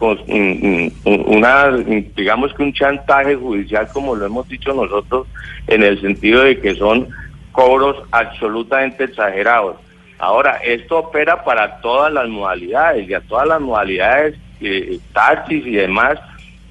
un- 0.00 0.92
un- 1.04 1.24
una 1.28 1.70
digamos 2.16 2.52
que 2.52 2.62
un 2.62 2.72
chantaje 2.74 3.36
judicial 3.36 3.88
como 3.92 4.14
lo 4.14 4.26
hemos 4.26 4.46
dicho 4.48 4.74
nosotros 4.74 5.26
en 5.66 5.82
el 5.82 5.98
sentido 6.00 6.42
de 6.42 6.58
que 6.60 6.74
son 6.74 7.08
cobros 7.52 7.96
absolutamente 8.10 9.04
exagerados. 9.04 9.76
Ahora, 10.18 10.58
esto 10.64 10.98
opera 10.98 11.42
para 11.44 11.80
todas 11.80 12.12
las 12.12 12.28
modalidades 12.28 13.08
y 13.08 13.14
a 13.14 13.20
todas 13.20 13.46
las 13.48 13.60
modalidades, 13.60 14.34
eh, 14.60 14.98
taxis 15.12 15.64
y 15.66 15.72
demás, 15.76 16.18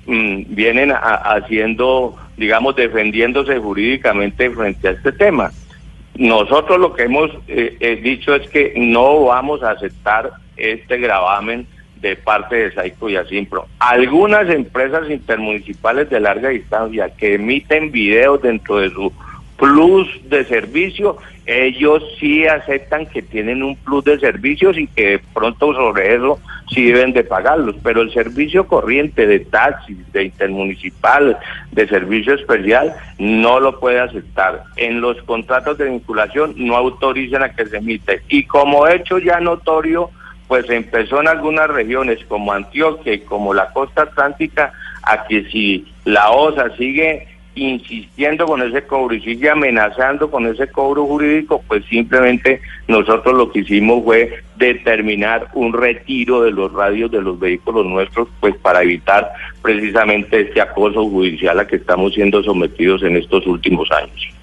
mm, 0.06 0.44
vienen 0.50 0.92
a- 0.92 0.98
haciendo, 0.98 2.16
digamos, 2.38 2.76
defendiéndose 2.76 3.58
jurídicamente 3.58 4.50
frente 4.52 4.88
a 4.90 4.92
este 4.92 5.12
tema. 5.12 5.52
Nosotros 6.16 6.80
lo 6.80 6.94
que 6.94 7.04
hemos 7.04 7.32
eh, 7.48 7.78
eh, 7.80 7.96
dicho 7.96 8.36
es 8.36 8.48
que 8.50 8.74
no 8.76 9.26
vamos 9.26 9.64
a 9.64 9.72
aceptar 9.72 10.32
este 10.56 10.98
gravamen 10.98 11.66
de 12.00 12.16
parte 12.16 12.56
de 12.56 12.72
Saico 12.74 13.10
y 13.10 13.16
Asimpro. 13.16 13.66
Algunas 13.80 14.50
empresas 14.50 15.10
intermunicipales 15.10 16.10
de 16.10 16.20
larga 16.20 16.50
distancia 16.50 17.10
que 17.16 17.36
emiten 17.36 17.92
videos 17.92 18.42
dentro 18.42 18.78
de 18.78 18.90
su 18.90 19.12
plus 19.58 20.08
de 20.30 20.44
servicio, 20.44 21.18
ellos 21.46 22.04
sí 22.20 22.46
aceptan 22.46 23.06
que 23.06 23.22
tienen 23.22 23.64
un 23.64 23.76
plus 23.78 24.04
de 24.04 24.20
servicios 24.20 24.78
y 24.78 24.88
que 24.88 25.12
de 25.12 25.20
pronto 25.34 25.74
sobre 25.74 26.16
eso 26.16 26.40
sí 26.74 26.86
deben 26.86 27.14
de 27.14 27.24
pagarlos, 27.24 27.76
pero 27.84 28.02
el 28.02 28.14
servicio 28.14 28.68
corriente 28.68 29.28
de 29.28 29.40
taxis, 29.40 30.12
de 30.12 30.26
intermunicipal, 30.26 31.38
de 31.72 31.88
servicio 31.88 32.34
especial, 32.34 32.94
no 33.18 33.60
lo 33.60 33.80
puede 33.80 34.00
aceptar. 34.00 34.64
En 34.76 35.02
los 35.02 35.22
contratos 35.24 35.78
de 35.78 35.90
vinculación 35.90 36.54
no 36.58 36.76
autorizan 36.76 37.44
a 37.44 37.54
que 37.54 37.66
se 37.66 37.78
emite. 37.78 38.22
Y 38.30 38.46
como 38.46 38.88
hecho 38.88 39.20
ya 39.20 39.40
notorio, 39.40 40.10
pues 40.48 40.70
empezó 40.70 41.22
en 41.22 41.28
algunas 41.28 41.68
regiones 41.70 42.20
como 42.28 42.54
Antioquia 42.54 43.14
y 43.14 43.20
como 43.20 43.54
la 43.54 43.72
costa 43.72 44.04
atlántica 44.04 44.74
a 45.04 45.26
que 45.26 45.46
si 45.50 45.88
la 46.06 46.32
OSA 46.32 46.76
sigue 46.78 47.28
insistiendo 47.56 48.46
con 48.46 48.62
ese 48.62 48.84
cobro 48.84 49.16
y 49.16 49.22
sigue 49.22 49.50
amenazando 49.50 50.30
con 50.30 50.48
ese 50.48 50.68
cobro 50.68 51.06
jurídico, 51.06 51.64
pues 51.68 51.86
simplemente 51.86 52.62
nosotros 52.88 53.36
lo 53.36 53.52
que 53.52 53.60
hicimos 53.60 54.04
fue 54.04 54.44
determinar 54.56 55.50
un 55.54 55.74
retiro 55.74 56.42
de 56.42 56.52
los 56.52 56.72
radios 56.74 57.12
de 57.12 57.22
los 57.22 57.40
vehículos 57.40 57.86
nuestros, 57.86 58.28
pues 58.40 58.56
para 58.58 58.82
evitar 58.82 59.32
precisamente 59.62 60.42
este 60.42 60.62
acoso 60.62 61.04
judicial 61.10 61.60
a 61.60 61.68
que 61.68 61.76
estamos 61.78 62.14
siendo 62.14 62.44
sometidos 62.44 63.04
en 63.04 63.18
estos 63.18 63.46
últimos 63.46 63.92
años. 63.92 64.34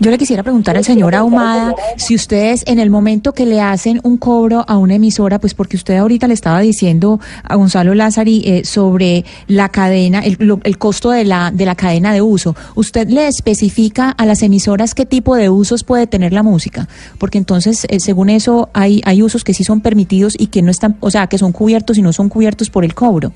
Yo 0.00 0.10
le 0.10 0.18
quisiera 0.18 0.42
preguntar 0.42 0.76
al 0.76 0.84
señor 0.84 1.14
Ahumada 1.14 1.74
si 1.96 2.14
ustedes 2.14 2.62
en 2.66 2.78
el 2.78 2.90
momento 2.90 3.32
que 3.32 3.46
le 3.46 3.60
hacen 3.60 4.00
un 4.04 4.16
cobro 4.16 4.64
a 4.68 4.76
una 4.76 4.94
emisora, 4.94 5.38
pues 5.38 5.54
porque 5.54 5.76
usted 5.76 5.96
ahorita 5.96 6.26
le 6.28 6.34
estaba 6.34 6.60
diciendo 6.60 7.20
a 7.42 7.56
Gonzalo 7.56 7.94
Lázari 7.94 8.42
eh, 8.44 8.64
sobre 8.64 9.24
la 9.46 9.68
cadena, 9.70 10.20
el, 10.20 10.36
lo- 10.40 10.60
el 10.64 10.78
costo 10.78 11.10
de 11.10 11.24
la, 11.24 11.50
de 11.50 11.64
la 11.66 11.74
cadena 11.74 12.12
de 12.12 12.22
uso, 12.22 12.54
¿usted 12.74 13.08
le 13.08 13.26
especifica 13.28 14.10
a 14.10 14.26
las 14.26 14.42
emisoras 14.42 14.94
qué 14.94 15.06
tipo 15.06 15.34
de 15.36 15.48
usos 15.50 15.84
puede 15.84 16.06
tener 16.06 16.32
la 16.32 16.42
música? 16.42 16.88
Porque 17.18 17.38
entonces, 17.38 17.86
eh, 17.88 18.00
según 18.00 18.30
eso, 18.30 18.68
hay, 18.72 19.00
hay 19.04 19.22
usos 19.22 19.44
que 19.44 19.54
sí 19.54 19.64
son 19.64 19.80
permitidos 19.80 20.34
y 20.38 20.48
que 20.48 20.62
no 20.62 20.70
están, 20.70 20.96
o 21.00 21.10
sea, 21.10 21.26
que 21.26 21.38
son 21.38 21.52
cubiertos 21.52 21.98
y 21.98 22.02
no 22.02 22.12
son 22.12 22.28
cubiertos 22.28 22.70
por 22.70 22.84
el 22.84 22.94
cobro. 22.94 23.32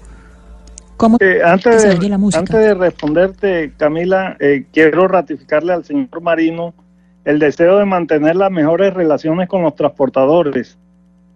¿Cómo 1.02 1.16
Eh, 1.18 1.40
antes, 1.44 1.98
de, 1.98 2.08
la 2.08 2.16
música? 2.16 2.38
antes 2.38 2.54
de 2.60 2.74
responderte, 2.74 3.72
Camila, 3.76 4.36
eh, 4.38 4.66
quiero 4.72 5.08
ratificarle 5.08 5.72
al 5.72 5.84
señor 5.84 6.20
Marino 6.22 6.74
el 7.24 7.40
deseo 7.40 7.78
de 7.78 7.84
mantener 7.84 8.36
las 8.36 8.52
mejores 8.52 8.94
relaciones 8.94 9.48
con 9.48 9.62
los 9.62 9.74
transportadores. 9.74 10.78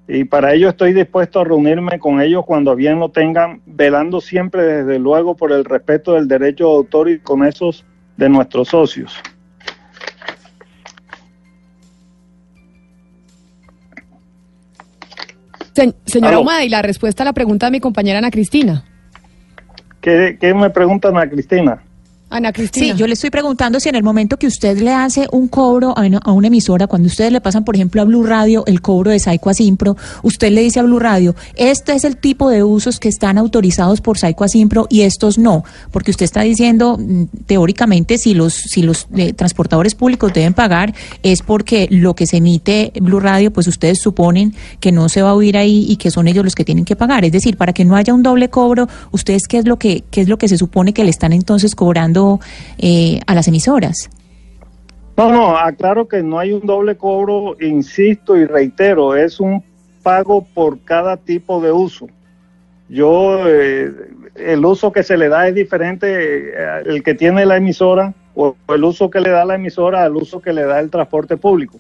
Y 0.06 0.22
para 0.22 0.54
ello 0.54 0.68
estoy 0.68 0.92
dispuesto 0.92 1.40
a 1.40 1.44
reunirme 1.44 1.98
con 1.98 2.20
ellos 2.20 2.44
cuando 2.46 2.76
bien 2.76 3.00
lo 3.00 3.08
tengan, 3.08 3.60
velando 3.66 4.20
siempre, 4.20 4.62
desde 4.62 5.00
luego, 5.00 5.34
por 5.34 5.50
el 5.50 5.64
respeto 5.64 6.12
del 6.12 6.28
derecho 6.28 6.68
de 6.68 6.76
autor 6.76 7.10
y 7.10 7.18
con 7.18 7.44
esos 7.44 7.84
de 8.16 8.28
nuestros 8.28 8.68
socios. 8.68 9.20
Se- 15.74 15.94
señora 16.06 16.28
Aló. 16.30 16.38
Ahumada, 16.38 16.64
y 16.64 16.68
la 16.68 16.82
respuesta 16.82 17.22
a 17.22 17.26
la 17.26 17.32
pregunta 17.32 17.66
de 17.66 17.72
mi 17.72 17.80
compañera 17.80 18.18
Ana 18.18 18.30
Cristina. 18.30 18.84
¿Qué, 20.06 20.54
me 20.54 20.70
preguntan 20.70 21.18
a 21.18 21.28
Cristina? 21.28 21.82
Ana 22.28 22.52
Cristina. 22.52 22.86
Sí, 22.86 22.98
yo 22.98 23.06
le 23.06 23.12
estoy 23.12 23.30
preguntando 23.30 23.78
si 23.78 23.88
en 23.88 23.94
el 23.94 24.02
momento 24.02 24.36
que 24.36 24.48
usted 24.48 24.80
le 24.80 24.92
hace 24.92 25.28
un 25.30 25.46
cobro 25.46 25.94
a 25.96 26.32
una, 26.32 26.46
emisora, 26.48 26.88
cuando 26.88 27.06
ustedes 27.06 27.30
le 27.30 27.40
pasan, 27.40 27.64
por 27.64 27.76
ejemplo, 27.76 28.02
a 28.02 28.04
Blue 28.04 28.24
Radio 28.24 28.64
el 28.66 28.80
cobro 28.80 29.12
de 29.12 29.20
Saico 29.20 29.50
a 29.50 29.52
usted 30.22 30.50
le 30.50 30.62
dice 30.62 30.80
a 30.80 30.82
Blue 30.82 30.98
Radio, 30.98 31.36
este 31.54 31.92
es 31.92 32.04
el 32.04 32.16
tipo 32.16 32.50
de 32.50 32.64
usos 32.64 32.98
que 32.98 33.08
están 33.08 33.38
autorizados 33.38 34.00
por 34.00 34.18
Saico 34.18 34.42
a 34.44 34.48
y 34.88 35.02
estos 35.02 35.38
no, 35.38 35.64
porque 35.92 36.10
usted 36.10 36.24
está 36.24 36.40
diciendo, 36.40 36.98
mm, 36.98 37.24
teóricamente, 37.46 38.18
si 38.18 38.34
los, 38.34 38.54
si 38.54 38.82
los 38.82 39.06
eh, 39.14 39.32
transportadores 39.32 39.94
públicos 39.94 40.32
deben 40.32 40.54
pagar, 40.54 40.94
es 41.22 41.42
porque 41.42 41.86
lo 41.90 42.14
que 42.14 42.26
se 42.26 42.38
emite 42.38 42.92
Blue 43.00 43.20
Radio, 43.20 43.52
pues 43.52 43.68
ustedes 43.68 44.00
suponen 44.00 44.54
que 44.80 44.90
no 44.90 45.08
se 45.08 45.22
va 45.22 45.30
a 45.30 45.34
oír 45.34 45.56
ahí 45.56 45.86
y 45.88 45.96
que 45.96 46.10
son 46.10 46.26
ellos 46.26 46.44
los 46.44 46.54
que 46.54 46.64
tienen 46.64 46.84
que 46.84 46.96
pagar. 46.96 47.24
Es 47.24 47.32
decir, 47.32 47.56
para 47.56 47.72
que 47.72 47.84
no 47.84 47.94
haya 47.94 48.14
un 48.14 48.22
doble 48.22 48.48
cobro, 48.50 48.88
¿ustedes 49.12 49.46
qué 49.46 49.58
es 49.58 49.66
lo 49.66 49.78
que, 49.78 50.04
qué 50.10 50.22
es 50.22 50.28
lo 50.28 50.38
que 50.38 50.48
se 50.48 50.58
supone 50.58 50.92
que 50.92 51.04
le 51.04 51.10
están 51.10 51.32
entonces 51.32 51.74
cobrando 51.74 52.15
eh, 52.78 53.20
a 53.26 53.34
las 53.34 53.48
emisoras? 53.48 54.10
No, 55.16 55.32
no, 55.32 55.56
aclaro 55.56 56.06
que 56.06 56.22
no 56.22 56.38
hay 56.38 56.52
un 56.52 56.66
doble 56.66 56.96
cobro, 56.96 57.56
insisto 57.60 58.36
y 58.36 58.44
reitero, 58.44 59.16
es 59.16 59.40
un 59.40 59.62
pago 60.02 60.46
por 60.54 60.78
cada 60.80 61.16
tipo 61.16 61.60
de 61.60 61.72
uso. 61.72 62.06
Yo, 62.88 63.48
eh, 63.48 63.90
el 64.34 64.64
uso 64.64 64.92
que 64.92 65.02
se 65.02 65.16
le 65.16 65.28
da 65.28 65.48
es 65.48 65.54
diferente, 65.54 66.06
eh, 66.50 66.82
el 66.84 67.02
que 67.02 67.14
tiene 67.14 67.46
la 67.46 67.56
emisora 67.56 68.14
o 68.34 68.54
el 68.68 68.84
uso 68.84 69.08
que 69.08 69.20
le 69.20 69.30
da 69.30 69.44
la 69.44 69.54
emisora 69.54 70.04
al 70.04 70.16
uso 70.16 70.40
que 70.40 70.52
le 70.52 70.64
da 70.64 70.78
el 70.80 70.90
transporte 70.90 71.36
público. 71.38 71.78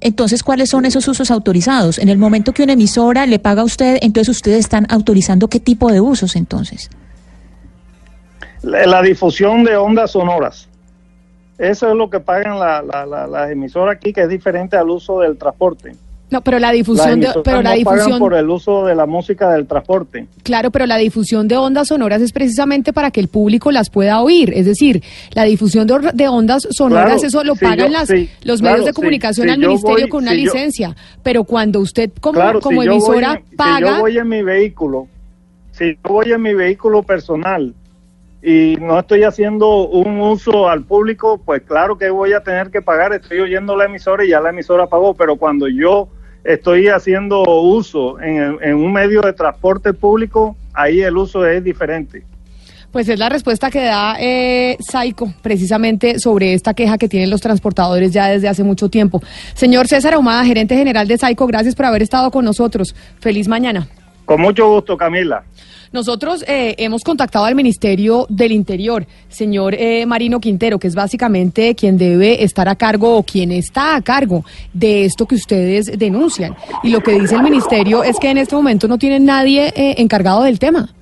Entonces, 0.00 0.42
¿cuáles 0.42 0.70
son 0.70 0.84
esos 0.84 1.06
usos 1.08 1.30
autorizados? 1.30 1.98
En 1.98 2.08
el 2.08 2.18
momento 2.18 2.52
que 2.52 2.62
una 2.62 2.72
emisora 2.72 3.26
le 3.26 3.38
paga 3.38 3.62
a 3.62 3.64
usted, 3.64 3.98
entonces 4.02 4.36
ustedes 4.36 4.60
están 4.60 4.86
autorizando 4.90 5.48
qué 5.48 5.60
tipo 5.60 5.92
de 5.92 6.00
usos 6.00 6.36
entonces. 6.36 6.90
La, 8.64 8.86
la 8.86 9.02
difusión 9.02 9.64
de 9.64 9.76
ondas 9.76 10.12
sonoras. 10.12 10.68
Eso 11.58 11.88
es 11.88 11.94
lo 11.94 12.10
que 12.10 12.18
pagan 12.20 12.58
la- 12.58 12.82
la- 12.82 13.06
la- 13.06 13.26
las 13.26 13.50
emisoras 13.50 13.96
aquí, 13.96 14.12
que 14.12 14.22
es 14.22 14.28
diferente 14.28 14.76
al 14.76 14.90
uso 14.90 15.20
del 15.20 15.36
transporte. 15.36 15.92
No, 16.30 16.40
pero 16.40 16.58
la 16.58 16.72
difusión 16.72 17.20
de, 17.20 17.28
pero 17.44 17.62
la 17.62 17.70
no 17.70 17.76
difusión, 17.76 18.18
por 18.18 18.34
el 18.34 18.48
uso 18.50 18.84
de 18.86 18.96
la 18.96 19.06
música 19.06 19.52
del 19.52 19.66
transporte. 19.68 20.26
claro, 20.42 20.72
pero 20.72 20.84
la 20.86 20.96
difusión 20.96 21.46
de 21.46 21.56
ondas 21.56 21.88
sonoras 21.88 22.20
es 22.22 22.32
precisamente 22.32 22.92
para 22.92 23.12
que 23.12 23.20
el 23.20 23.28
público 23.28 23.70
las 23.70 23.88
pueda 23.88 24.20
oír. 24.20 24.52
Es 24.52 24.66
decir, 24.66 25.00
la 25.34 25.44
difusión 25.44 25.86
de, 25.86 26.26
ondas 26.26 26.66
sonoras, 26.70 27.04
Claro, 27.20 27.26
eso 27.28 27.44
lo 27.44 27.54
si 27.54 27.64
pagan 27.64 27.86
yo- 27.86 27.92
las, 27.92 28.08
los 28.42 28.60
claro, 28.60 28.72
medios 28.78 28.86
de 28.86 28.92
comunicación 28.94 29.46
si 29.46 29.52
al 29.52 29.58
ministerio 29.60 30.06
voy- 30.06 30.08
con 30.08 30.22
una 30.24 30.32
yo- 30.34 30.40
licencia. 30.40 30.96
Pero 31.22 31.44
cuando 31.44 31.78
usted 31.78 32.10
como, 32.20 32.40
Claro, 32.40 32.60
como 32.60 32.76
voy 32.78 32.86
emisora 32.86 33.40
Si 33.48 33.54
paga, 33.56 33.90
yo 33.96 34.00
voy 34.00 34.18
en 34.18 34.28
mi 34.28 34.42
vehículo, 34.42 35.06
si 35.70 35.92
yo 35.94 35.98
voy 36.08 36.32
en 36.32 36.42
mi 36.42 36.54
vehículo 36.54 37.02
personal 37.04 37.72
y 38.46 38.76
no 38.76 38.98
estoy 38.98 39.22
haciendo 39.22 39.88
un 39.88 40.20
uso 40.20 40.68
al 40.68 40.84
público, 40.84 41.40
pues 41.42 41.62
claro 41.62 41.96
que 41.96 42.10
voy 42.10 42.34
a 42.34 42.40
tener 42.40 42.70
que 42.70 42.82
pagar. 42.82 43.14
Estoy 43.14 43.40
oyendo 43.40 43.74
la 43.74 43.86
emisora 43.86 44.22
y 44.22 44.28
ya 44.28 44.40
la 44.40 44.50
emisora 44.50 44.86
pagó, 44.86 45.14
pero 45.14 45.36
cuando 45.36 45.66
yo 45.66 46.08
estoy 46.44 46.88
haciendo 46.88 47.42
uso 47.42 48.20
en, 48.20 48.58
en 48.60 48.74
un 48.74 48.92
medio 48.92 49.22
de 49.22 49.32
transporte 49.32 49.94
público, 49.94 50.56
ahí 50.74 51.00
el 51.00 51.16
uso 51.16 51.46
es 51.46 51.64
diferente. 51.64 52.22
Pues 52.92 53.08
es 53.08 53.18
la 53.18 53.30
respuesta 53.30 53.70
que 53.70 53.82
da 53.82 54.16
eh, 54.20 54.76
Saico 54.78 55.32
precisamente 55.40 56.18
sobre 56.18 56.52
esta 56.52 56.74
queja 56.74 56.98
que 56.98 57.08
tienen 57.08 57.30
los 57.30 57.40
transportadores 57.40 58.12
ya 58.12 58.28
desde 58.28 58.48
hace 58.48 58.62
mucho 58.62 58.90
tiempo. 58.90 59.22
Señor 59.54 59.88
César 59.88 60.12
Ahumada, 60.12 60.44
gerente 60.44 60.76
general 60.76 61.08
de 61.08 61.16
Saico, 61.16 61.46
gracias 61.46 61.74
por 61.74 61.86
haber 61.86 62.02
estado 62.02 62.30
con 62.30 62.44
nosotros. 62.44 62.94
Feliz 63.20 63.48
mañana. 63.48 63.88
Con 64.26 64.42
mucho 64.42 64.68
gusto, 64.68 64.98
Camila. 64.98 65.44
Nosotros 65.94 66.44
eh, 66.48 66.74
hemos 66.78 67.04
contactado 67.04 67.44
al 67.44 67.54
Ministerio 67.54 68.26
del 68.28 68.50
Interior, 68.50 69.06
señor 69.28 69.76
eh, 69.78 70.04
Marino 70.06 70.40
Quintero, 70.40 70.76
que 70.76 70.88
es 70.88 70.96
básicamente 70.96 71.76
quien 71.76 71.96
debe 71.96 72.42
estar 72.42 72.68
a 72.68 72.74
cargo 72.74 73.16
o 73.16 73.22
quien 73.22 73.52
está 73.52 73.94
a 73.94 74.02
cargo 74.02 74.44
de 74.72 75.04
esto 75.04 75.24
que 75.24 75.36
ustedes 75.36 75.96
denuncian. 75.96 76.56
Y 76.82 76.88
lo 76.88 77.00
que 77.00 77.12
dice 77.12 77.36
el 77.36 77.44
Ministerio 77.44 78.02
es 78.02 78.18
que 78.18 78.28
en 78.28 78.38
este 78.38 78.56
momento 78.56 78.88
no 78.88 78.98
tienen 78.98 79.24
nadie 79.24 79.68
eh, 79.68 79.94
encargado 79.98 80.42
del 80.42 80.58
tema. 80.58 80.92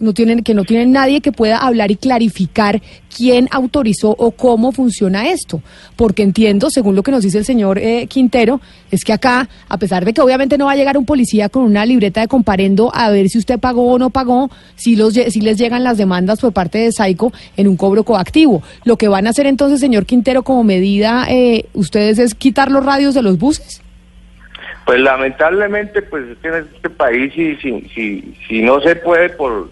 No 0.00 0.14
tienen, 0.14 0.42
que 0.42 0.54
no 0.54 0.64
tienen 0.64 0.92
nadie 0.92 1.20
que 1.20 1.30
pueda 1.30 1.58
hablar 1.58 1.90
y 1.90 1.96
clarificar 1.96 2.82
quién 3.14 3.48
autorizó 3.50 4.10
o 4.18 4.32
cómo 4.32 4.72
funciona 4.72 5.30
esto. 5.30 5.62
Porque 5.94 6.22
entiendo, 6.22 6.70
según 6.70 6.96
lo 6.96 7.02
que 7.02 7.12
nos 7.12 7.22
dice 7.22 7.38
el 7.38 7.44
señor 7.44 7.78
eh, 7.78 8.06
Quintero, 8.08 8.60
es 8.90 9.04
que 9.04 9.12
acá, 9.12 9.48
a 9.68 9.78
pesar 9.78 10.04
de 10.04 10.12
que 10.12 10.20
obviamente 10.20 10.58
no 10.58 10.66
va 10.66 10.72
a 10.72 10.76
llegar 10.76 10.96
un 10.96 11.04
policía 11.04 11.48
con 11.48 11.62
una 11.62 11.86
libreta 11.86 12.22
de 12.22 12.28
comparendo 12.28 12.90
a 12.94 13.10
ver 13.10 13.28
si 13.28 13.38
usted 13.38 13.60
pagó 13.60 13.92
o 13.92 13.98
no 13.98 14.10
pagó, 14.10 14.50
si, 14.74 14.96
los, 14.96 15.14
si 15.14 15.40
les 15.40 15.58
llegan 15.58 15.84
las 15.84 15.98
demandas 15.98 16.40
por 16.40 16.52
parte 16.52 16.78
de 16.78 16.92
Saico 16.92 17.32
en 17.56 17.68
un 17.68 17.76
cobro 17.76 18.04
coactivo. 18.04 18.62
Lo 18.84 18.96
que 18.96 19.08
van 19.08 19.26
a 19.26 19.30
hacer 19.30 19.46
entonces, 19.46 19.80
señor 19.80 20.06
Quintero, 20.06 20.42
como 20.42 20.64
medida, 20.64 21.26
eh, 21.28 21.66
ustedes 21.74 22.18
es 22.18 22.34
quitar 22.34 22.70
los 22.70 22.84
radios 22.84 23.14
de 23.14 23.22
los 23.22 23.38
buses. 23.38 23.82
Pues 24.86 25.00
lamentablemente, 25.00 26.02
pues 26.02 26.24
en 26.42 26.54
este 26.54 26.90
país 26.90 27.32
si, 27.34 27.54
si, 27.56 28.34
si 28.48 28.62
no 28.62 28.80
se 28.80 28.96
puede 28.96 29.28
por, 29.30 29.70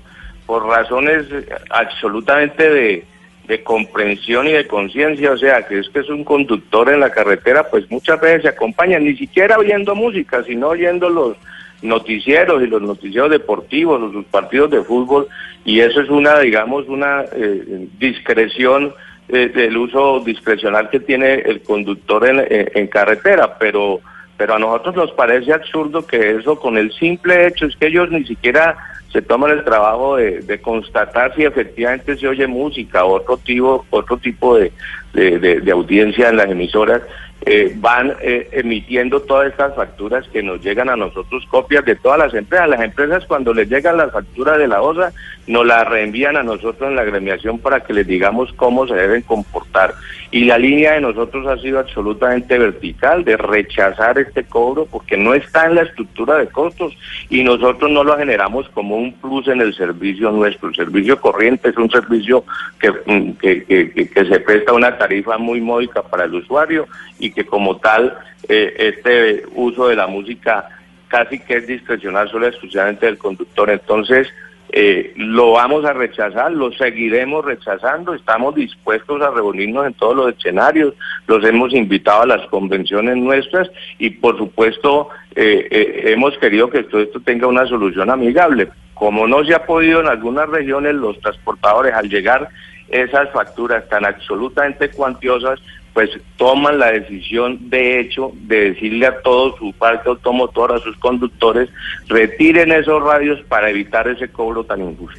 por 0.49 0.67
razones 0.67 1.27
absolutamente 1.69 2.69
de, 2.71 3.05
de 3.47 3.63
comprensión 3.63 4.47
y 4.49 4.53
de 4.53 4.67
conciencia, 4.67 5.33
o 5.33 5.37
sea, 5.37 5.67
que 5.67 5.79
es 5.79 5.89
que 5.91 6.01
es 6.01 6.09
un 6.09 6.25
conductor 6.25 6.89
en 6.91 7.01
la 7.01 7.11
carretera, 7.11 7.69
pues 7.71 7.91
muchas 7.91 8.19
veces 8.19 8.43
se 8.43 8.49
acompañan, 8.49 9.05
ni 9.05 9.15
siquiera 9.15 9.59
oyendo 9.59 9.95
música, 9.95 10.43
sino 10.45 10.69
oyendo 10.69 11.11
los 11.11 11.37
noticieros 11.83 12.63
y 12.63 12.67
los 12.67 12.81
noticieros 12.81 13.31
deportivos 13.31 14.11
sus 14.13 14.25
partidos 14.25 14.71
de 14.71 14.83
fútbol, 14.83 15.29
y 15.67 15.81
eso 15.81 16.01
es 16.01 16.09
una, 16.09 16.39
digamos, 16.41 16.89
una 16.89 17.25
eh, 17.37 17.87
discreción 17.99 18.95
eh, 19.29 19.49
del 19.55 19.77
uso 19.77 20.21
discrecional 20.25 20.89
que 20.89 21.01
tiene 21.01 21.35
el 21.35 21.61
conductor 21.63 22.27
en- 22.27 22.47
en 22.75 22.87
carretera, 22.87 23.59
pero 23.59 24.01
pero 24.39 24.55
a 24.55 24.59
nosotros 24.59 24.97
nos 24.97 25.12
parece 25.12 25.53
absurdo 25.53 26.07
que 26.07 26.36
eso 26.36 26.59
con 26.59 26.78
el 26.78 26.91
simple 26.93 27.47
hecho 27.47 27.66
es 27.66 27.76
que 27.76 27.89
ellos 27.89 28.11
ni 28.11 28.24
siquiera 28.24 28.78
se 29.12 29.20
toman 29.20 29.51
el 29.51 29.64
trabajo 29.64 30.16
de, 30.16 30.61
constatar 30.62 31.34
si 31.34 31.45
efectivamente 31.45 32.16
se 32.16 32.28
oye 32.28 32.47
música 32.47 33.05
o 33.05 33.16
otro 33.16 33.36
tipo 33.36 33.84
otro 33.91 34.16
tipo 34.16 34.57
de 34.57 35.72
audiencia 35.72 36.30
en 36.30 36.36
las 36.36 36.51
emisoras 36.51 37.03
eh, 37.47 37.72
van 37.76 38.14
eh, 38.20 38.49
emitiendo 38.53 39.20
todas 39.22 39.49
estas 39.49 39.74
facturas 39.76 40.26
que 40.32 40.43
nos 40.43 40.61
llegan 40.61 40.89
a 40.91 40.97
nosotros 40.97 41.47
copias 41.49 41.84
de 41.84 41.95
todas 41.95 42.18
las 42.18 42.34
empresas. 42.34 42.68
Las 42.68 42.80
empresas 42.80 43.24
cuando 43.26 43.55
les 43.55 43.68
llegan 43.68 43.97
las 43.97 44.12
facturas 44.12 44.59
de 44.59 44.66
la 44.66 44.82
OSA 44.82 45.12
nos 45.47 45.64
las 45.64 45.89
reenvían 45.89 46.36
a 46.36 46.43
nosotros 46.43 46.91
en 46.91 46.97
la 46.97 47.05
gremiación 47.05 47.61
para 47.61 47.80
que 47.80 47.95
les 47.95 48.07
digamos 48.07 48.53
cómo 48.55 48.89
se 48.89 48.95
deben 48.95 49.22
comportar 49.22 49.95
y 50.31 50.45
la 50.45 50.59
línea 50.59 50.93
de 50.93 51.01
nosotros 51.01 51.47
ha 51.47 51.57
sido 51.57 51.79
absolutamente 51.79 52.59
vertical 52.59 53.24
de 53.24 53.37
rechazar 53.39 54.18
este 54.18 54.45
cobro 54.45 54.85
porque 54.87 55.16
no 55.16 55.33
está 55.33 55.66
en 55.66 55.76
la 55.76 55.83
estructura 55.83 56.37
de 56.37 56.49
costos 56.49 56.95
y 57.31 57.43
nosotros 57.43 57.91
no 57.91 58.05
lo 58.05 58.16
generamos 58.18 58.68
como 58.70 58.97
un 58.97 59.14
plus 59.14 59.49
en 59.49 59.61
el 59.62 59.74
servicio 59.74 60.31
nuestro. 60.31 60.68
El 60.68 60.74
servicio 60.74 61.18
corriente 61.18 61.70
es 61.70 61.76
un 61.79 61.91
servicio 61.91 62.45
que, 62.79 62.91
mm, 62.91 63.33
que, 63.41 63.64
que- 63.64 64.24
se 64.29 64.41
presta 64.41 64.72
una 64.74 64.99
tarifa 64.99 65.39
muy 65.39 65.61
módica 65.62 66.03
para 66.03 66.24
el 66.24 66.35
usuario 66.35 66.87
y 67.18 67.31
que 67.31 67.47
como 67.47 67.79
tal 67.79 68.18
eh, 68.49 68.74
este 68.79 69.45
uso 69.55 69.89
de 69.89 69.97
la 69.97 70.07
música 70.07 70.68
casi 71.09 71.39
que 71.39 71.57
es 71.57 71.66
discrecional 71.66 72.29
solo 72.31 72.47
exclusivamente 72.47 73.07
del 73.07 73.16
conductor. 73.16 73.70
Entonces, 73.70 74.29
eh, 74.71 75.14
lo 75.16 75.53
vamos 75.53 75.85
a 75.85 75.95
rechazar, 75.95 76.53
lo 76.53 76.71
seguiremos 76.73 77.45
rechazando, 77.45 78.14
estamos 78.14 78.55
dispuestos 78.55 79.21
a 79.23 79.31
reunirnos 79.31 79.87
en 79.87 79.95
todos 79.95 80.14
los 80.14 80.35
escenarios, 80.35 80.95
los 81.27 81.43
hemos 81.45 81.73
invitado 81.73 82.23
a 82.23 82.27
las 82.27 82.47
convenciones 82.49 83.16
nuestras 83.16 83.71
y 83.99 84.11
por 84.11 84.37
supuesto 84.37 85.09
eh, 85.35 85.66
eh, 85.71 86.03
hemos 86.12 86.37
querido 86.39 86.69
que 86.69 86.83
todo 86.83 87.01
esto 87.01 87.21
tenga 87.21 87.47
una 87.47 87.66
solución 87.66 88.11
amigable. 88.11 88.69
Como 88.93 89.27
no 89.27 89.45
se 89.45 89.55
ha 89.55 89.64
podido 89.64 90.01
en 90.01 90.09
algunas 90.09 90.49
regiones, 90.49 90.95
los 90.97 91.19
transportadores 91.21 91.95
al 91.95 92.09
llegar 92.09 92.49
esas 92.89 93.31
facturas 93.31 93.89
tan 93.89 94.05
absolutamente 94.05 94.91
cuantiosas, 94.91 95.61
pues 95.99 96.11
toman 96.37 96.79
la 96.79 96.93
decisión 96.93 97.71
de 97.71 97.99
hecho 97.99 98.31
de 98.43 98.71
decirle 98.71 99.05
a 99.05 99.21
todo 99.21 99.57
su 99.59 99.73
parque 99.73 100.09
automotor, 100.09 100.73
a 100.73 100.79
sus 100.79 100.97
conductores, 100.99 101.69
retiren 102.07 102.71
esos 102.71 103.03
radios 103.03 103.41
para 103.49 103.69
evitar 103.69 104.07
ese 104.07 104.29
cobro 104.29 104.63
tan 104.63 104.81
injusto. 104.81 105.19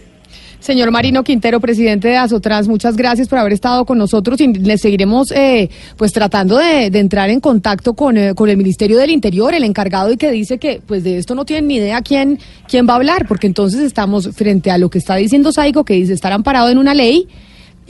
Señor 0.61 0.89
Marino 0.91 1.21
Quintero, 1.25 1.59
presidente 1.59 2.07
de 2.07 2.15
Asotrans, 2.15 2.69
muchas 2.69 2.95
gracias 2.95 3.27
por 3.27 3.39
haber 3.39 3.51
estado 3.51 3.83
con 3.83 3.97
nosotros 3.97 4.39
y 4.39 4.53
le 4.53 4.77
seguiremos 4.77 5.33
eh, 5.33 5.69
pues 5.97 6.13
tratando 6.13 6.57
de, 6.57 6.89
de 6.89 6.99
entrar 6.99 7.29
en 7.29 7.41
contacto 7.41 7.93
con, 7.93 8.15
eh, 8.17 8.33
con 8.33 8.49
el 8.49 8.55
Ministerio 8.55 8.97
del 8.99 9.09
Interior, 9.09 9.53
el 9.53 9.65
encargado 9.65 10.13
y 10.13 10.15
que 10.15 10.31
dice 10.31 10.59
que 10.59 10.81
pues 10.87 11.03
de 11.03 11.17
esto 11.17 11.35
no 11.35 11.43
tienen 11.43 11.67
ni 11.67 11.75
idea 11.75 12.01
quién, 12.01 12.39
quién 12.69 12.87
va 12.87 12.93
a 12.93 12.95
hablar, 12.95 13.27
porque 13.27 13.47
entonces 13.47 13.81
estamos 13.81 14.29
frente 14.33 14.71
a 14.71 14.77
lo 14.77 14.89
que 14.89 14.99
está 14.99 15.17
diciendo 15.17 15.51
Saigo, 15.51 15.83
que 15.83 15.95
dice 15.95 16.13
estar 16.13 16.31
amparado 16.31 16.69
en 16.69 16.77
una 16.77 16.93
ley 16.93 17.27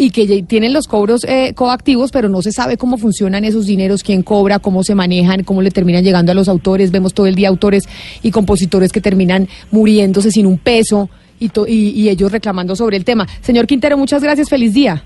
y 0.01 0.11
que 0.11 0.43
tienen 0.43 0.71
los 0.71 0.87
cobros 0.87 1.25
eh, 1.25 1.51
coactivos, 1.53 2.11
pero 2.11 2.29
no 2.29 2.41
se 2.41 2.53
sabe 2.53 2.77
cómo 2.77 2.97
funcionan 2.97 3.43
esos 3.43 3.65
dineros, 3.65 4.01
quién 4.01 4.23
cobra, 4.23 4.59
cómo 4.59 4.81
se 4.81 4.95
manejan, 4.95 5.43
cómo 5.43 5.61
le 5.61 5.71
terminan 5.71 6.05
llegando 6.05 6.31
a 6.31 6.35
los 6.35 6.47
autores. 6.47 6.89
Vemos 6.89 7.13
todo 7.13 7.27
el 7.27 7.35
día 7.35 7.49
autores 7.49 7.83
y 8.23 8.31
compositores 8.31 8.93
que 8.93 9.01
terminan 9.01 9.49
muriéndose 9.71 10.31
sin 10.31 10.45
un 10.45 10.57
peso 10.57 11.09
y, 11.37 11.49
to- 11.49 11.67
y, 11.67 11.89
y 11.89 12.07
ellos 12.07 12.31
reclamando 12.31 12.77
sobre 12.77 12.95
el 12.95 13.03
tema. 13.03 13.27
Señor 13.41 13.67
Quintero, 13.67 13.97
muchas 13.97 14.23
gracias, 14.23 14.47
feliz 14.47 14.73
día. 14.73 15.03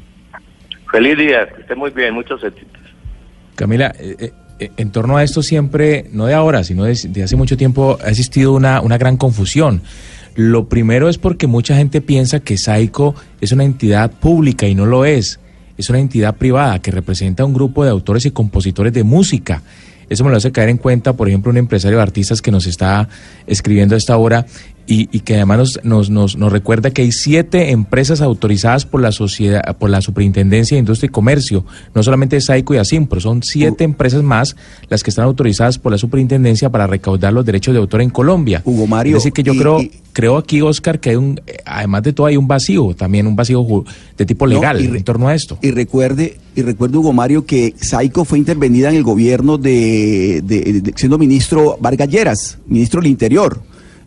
Feliz 0.91 1.17
día, 1.17 1.47
que 1.55 1.61
esté 1.61 1.73
muy 1.73 1.89
bien, 1.89 2.13
muchos 2.13 2.43
éxitos. 2.43 2.79
Camila, 3.55 3.95
eh, 3.99 4.31
eh, 4.59 4.69
en 4.77 4.91
torno 4.91 5.17
a 5.17 5.23
esto 5.23 5.41
siempre, 5.41 6.05
no 6.11 6.27
de 6.27 6.35
ahora, 6.35 6.63
sino 6.63 6.83
de, 6.83 6.95
de 7.09 7.23
hace 7.23 7.35
mucho 7.35 7.57
tiempo, 7.57 7.97
ha 8.05 8.09
existido 8.11 8.53
una, 8.53 8.79
una 8.79 8.99
gran 8.99 9.17
confusión. 9.17 9.81
Lo 10.35 10.67
primero 10.67 11.09
es 11.09 11.17
porque 11.17 11.47
mucha 11.47 11.75
gente 11.75 12.01
piensa 12.01 12.39
que 12.39 12.57
Saico 12.57 13.13
es 13.39 13.51
una 13.51 13.63
entidad 13.63 14.11
pública 14.11 14.67
y 14.67 14.73
no 14.73 14.85
lo 14.85 15.05
es. 15.05 15.39
Es 15.77 15.89
una 15.89 15.99
entidad 15.99 16.35
privada 16.35 16.79
que 16.79 16.91
representa 16.91 17.43
a 17.43 17.45
un 17.45 17.53
grupo 17.53 17.83
de 17.83 17.91
autores 17.91 18.25
y 18.25 18.31
compositores 18.31 18.93
de 18.93 19.03
música. 19.03 19.61
Eso 20.09 20.23
me 20.23 20.31
lo 20.31 20.37
hace 20.37 20.51
caer 20.51 20.69
en 20.69 20.77
cuenta, 20.77 21.13
por 21.13 21.27
ejemplo, 21.27 21.51
un 21.51 21.57
empresario 21.57 21.97
de 21.97 22.03
artistas 22.03 22.41
que 22.41 22.51
nos 22.51 22.67
está 22.67 23.07
escribiendo 23.47 23.95
a 23.95 23.97
esta 23.97 24.17
hora 24.17 24.45
y, 24.85 25.07
y 25.15 25.21
que 25.21 25.35
además 25.35 25.79
nos, 25.83 26.09
nos, 26.09 26.35
nos, 26.37 26.51
recuerda 26.51 26.91
que 26.91 27.03
hay 27.03 27.11
siete 27.11 27.71
empresas 27.71 28.19
autorizadas 28.21 28.85
por 28.85 29.01
la 29.01 29.11
sociedad, 29.11 29.77
por 29.77 29.89
la 29.89 30.01
Superintendencia 30.01 30.75
de 30.75 30.79
Industria 30.79 31.07
y 31.07 31.11
Comercio, 31.11 31.65
no 31.95 32.03
solamente 32.03 32.39
Saico 32.41 32.73
y 32.73 32.77
Asimpro, 32.77 33.19
son 33.21 33.41
siete 33.43 33.83
empresas 33.85 34.23
más 34.23 34.55
las 34.89 35.01
que 35.03 35.09
están 35.09 35.25
autorizadas 35.25 35.77
por 35.79 35.91
la 35.91 35.97
Superintendencia 35.97 36.69
para 36.69 36.85
recaudar 36.87 37.31
los 37.31 37.45
derechos 37.45 37.73
de 37.73 37.79
autor 37.79 38.01
en 38.01 38.09
Colombia. 38.09 38.61
Hugo 38.65 38.85
Mario, 38.87 39.17
Es 39.17 39.23
decir, 39.23 39.33
que 39.33 39.43
yo 39.43 39.53
y- 39.53 39.57
creo, 39.57 39.81
y- 39.81 39.91
creo 40.11 40.37
aquí, 40.37 40.61
Oscar, 40.61 40.99
que 40.99 41.11
hay 41.11 41.15
un, 41.15 41.39
además 41.65 42.03
de 42.03 42.13
todo 42.13 42.27
hay 42.27 42.37
un 42.37 42.47
vacío, 42.47 42.93
también 42.93 43.25
un 43.27 43.35
vacío 43.35 43.65
de 44.17 44.25
tipo 44.25 44.45
legal 44.45 44.79
en 44.83 45.03
torno 45.03 45.27
a 45.29 45.33
esto. 45.35 45.57
Y 45.61 45.71
recuerde, 45.71 46.37
y 46.55 46.61
recuerde 46.61 46.97
Hugo 46.97 47.13
Mario 47.13 47.45
que 47.45 47.73
Saico 47.79 48.25
fue 48.25 48.37
intervenida 48.37 48.89
en 48.89 48.95
el 48.95 49.03
gobierno 49.03 49.57
de, 49.57 50.41
de- 50.43 50.81
de- 50.81 50.93
siendo 50.95 51.17
ministro 51.17 51.77
Vargas 51.79 52.09
Lleras, 52.09 52.57
ministro 52.67 53.01
del 53.01 53.09
Interior. 53.11 53.61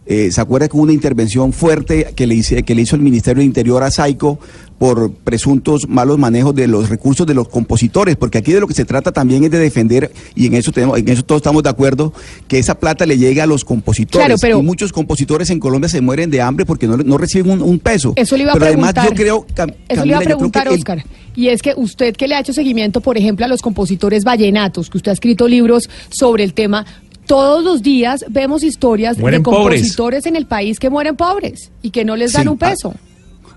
Eh, 0.09 0.31
¿Se 0.31 0.41
acuerda 0.41 0.69
que 0.69 0.77
hubo 0.77 0.85
una 0.85 0.93
intervención 0.93 1.53
fuerte 1.53 2.13
que 2.15 2.27
le, 2.29 2.37
hice- 2.37 2.63
que 2.63 2.75
le 2.77 2.83
hizo 2.83 2.95
el 2.95 3.03
Ministerio 3.03 3.41
del 3.41 3.47
Interior 3.47 3.83
a 3.83 3.91
Saico 3.91 4.39
por 4.79 5.11
presuntos 5.13 5.89
malos 5.89 6.17
manejos 6.19 6.55
de 6.55 6.69
los 6.69 6.89
recursos 6.89 7.27
de 7.27 7.35
los 7.35 7.49
compositores? 7.49 8.15
Porque 8.15 8.39
aquí 8.39 8.53
de 8.53 8.61
lo 8.61 8.69
que 8.69 8.75
se 8.75 8.85
trata 8.85 9.11
también 9.11 9.43
es 9.43 9.51
de 9.51 9.59
defender, 9.59 10.13
y 10.37 10.47
en 10.47 10.55
eso, 10.55 10.71
tenemos, 10.71 10.99
en 10.99 11.09
eso 11.09 11.25
todos 11.25 11.41
estamos 11.41 11.63
de 11.65 11.71
acuerdo, 11.71 12.13
que 12.47 12.59
esa 12.61 12.79
plata 12.79 13.05
le 13.05 13.19
llegue 13.19 13.41
a 13.41 13.47
los 13.47 13.65
compositores. 13.65 14.25
Claro, 14.27 14.39
pero- 14.41 14.61
y 14.61 14.63
muchos 14.63 14.93
compositores 14.93 15.51
en 15.51 15.59
Colombia 15.59 15.89
se 15.89 16.01
mueren 16.01 16.31
de 16.31 16.41
hambre 16.41 16.65
porque 16.67 16.87
no, 16.87 16.97
no 16.99 17.19
reciben 17.19 17.51
un, 17.51 17.63
un 17.63 17.79
peso. 17.81 18.13
Eso 18.15 18.37
le 18.37 18.45
iba 18.45 18.53
a 18.53 18.55
Pero 18.55 18.67
preguntar. 18.67 18.99
además 18.99 19.11
yo 19.11 19.17
creo, 19.25 19.47
Cam- 19.57 19.75
Eso 19.89 20.03
le 20.05 20.09
iba 20.11 20.19
a 20.19 20.23
preguntar, 20.23 20.69
el- 20.69 20.75
Oscar. 20.75 21.05
Y 21.35 21.49
es 21.49 21.61
que 21.61 21.75
usted 21.77 22.15
que 22.17 22.29
le 22.29 22.35
ha 22.35 22.41
hecho 22.41 22.55
seguimiento, 22.55 23.03
por 23.03 23.19
ejemplo, 23.19 23.45
a 23.45 23.49
los 23.49 23.61
compositores 23.61 24.25
vallenatos, 24.25 24.89
que 24.89 24.97
usted 24.97 25.11
ha 25.11 25.15
escrito 25.15 25.47
libros 25.49 25.91
sobre 26.09 26.45
el 26.45 26.55
tema, 26.55 26.87
todos 27.27 27.63
los 27.65 27.83
días 27.83 28.25
vemos 28.29 28.63
historias 28.63 29.19
Mueren 29.19 29.43
de 29.43 29.45
pobres. 29.45 29.81
compositores 29.81 30.27
en 30.27 30.37
el 30.37 30.47
país 30.47 30.79
que 30.79 30.91
mueren 30.91 31.17
pobres 31.17 31.71
y 31.83 31.91
que 31.91 32.05
no 32.05 32.17
les 32.17 32.33
dan 32.33 32.43
Sí, 32.45 32.49
un 32.49 32.59
peso. 32.59 32.95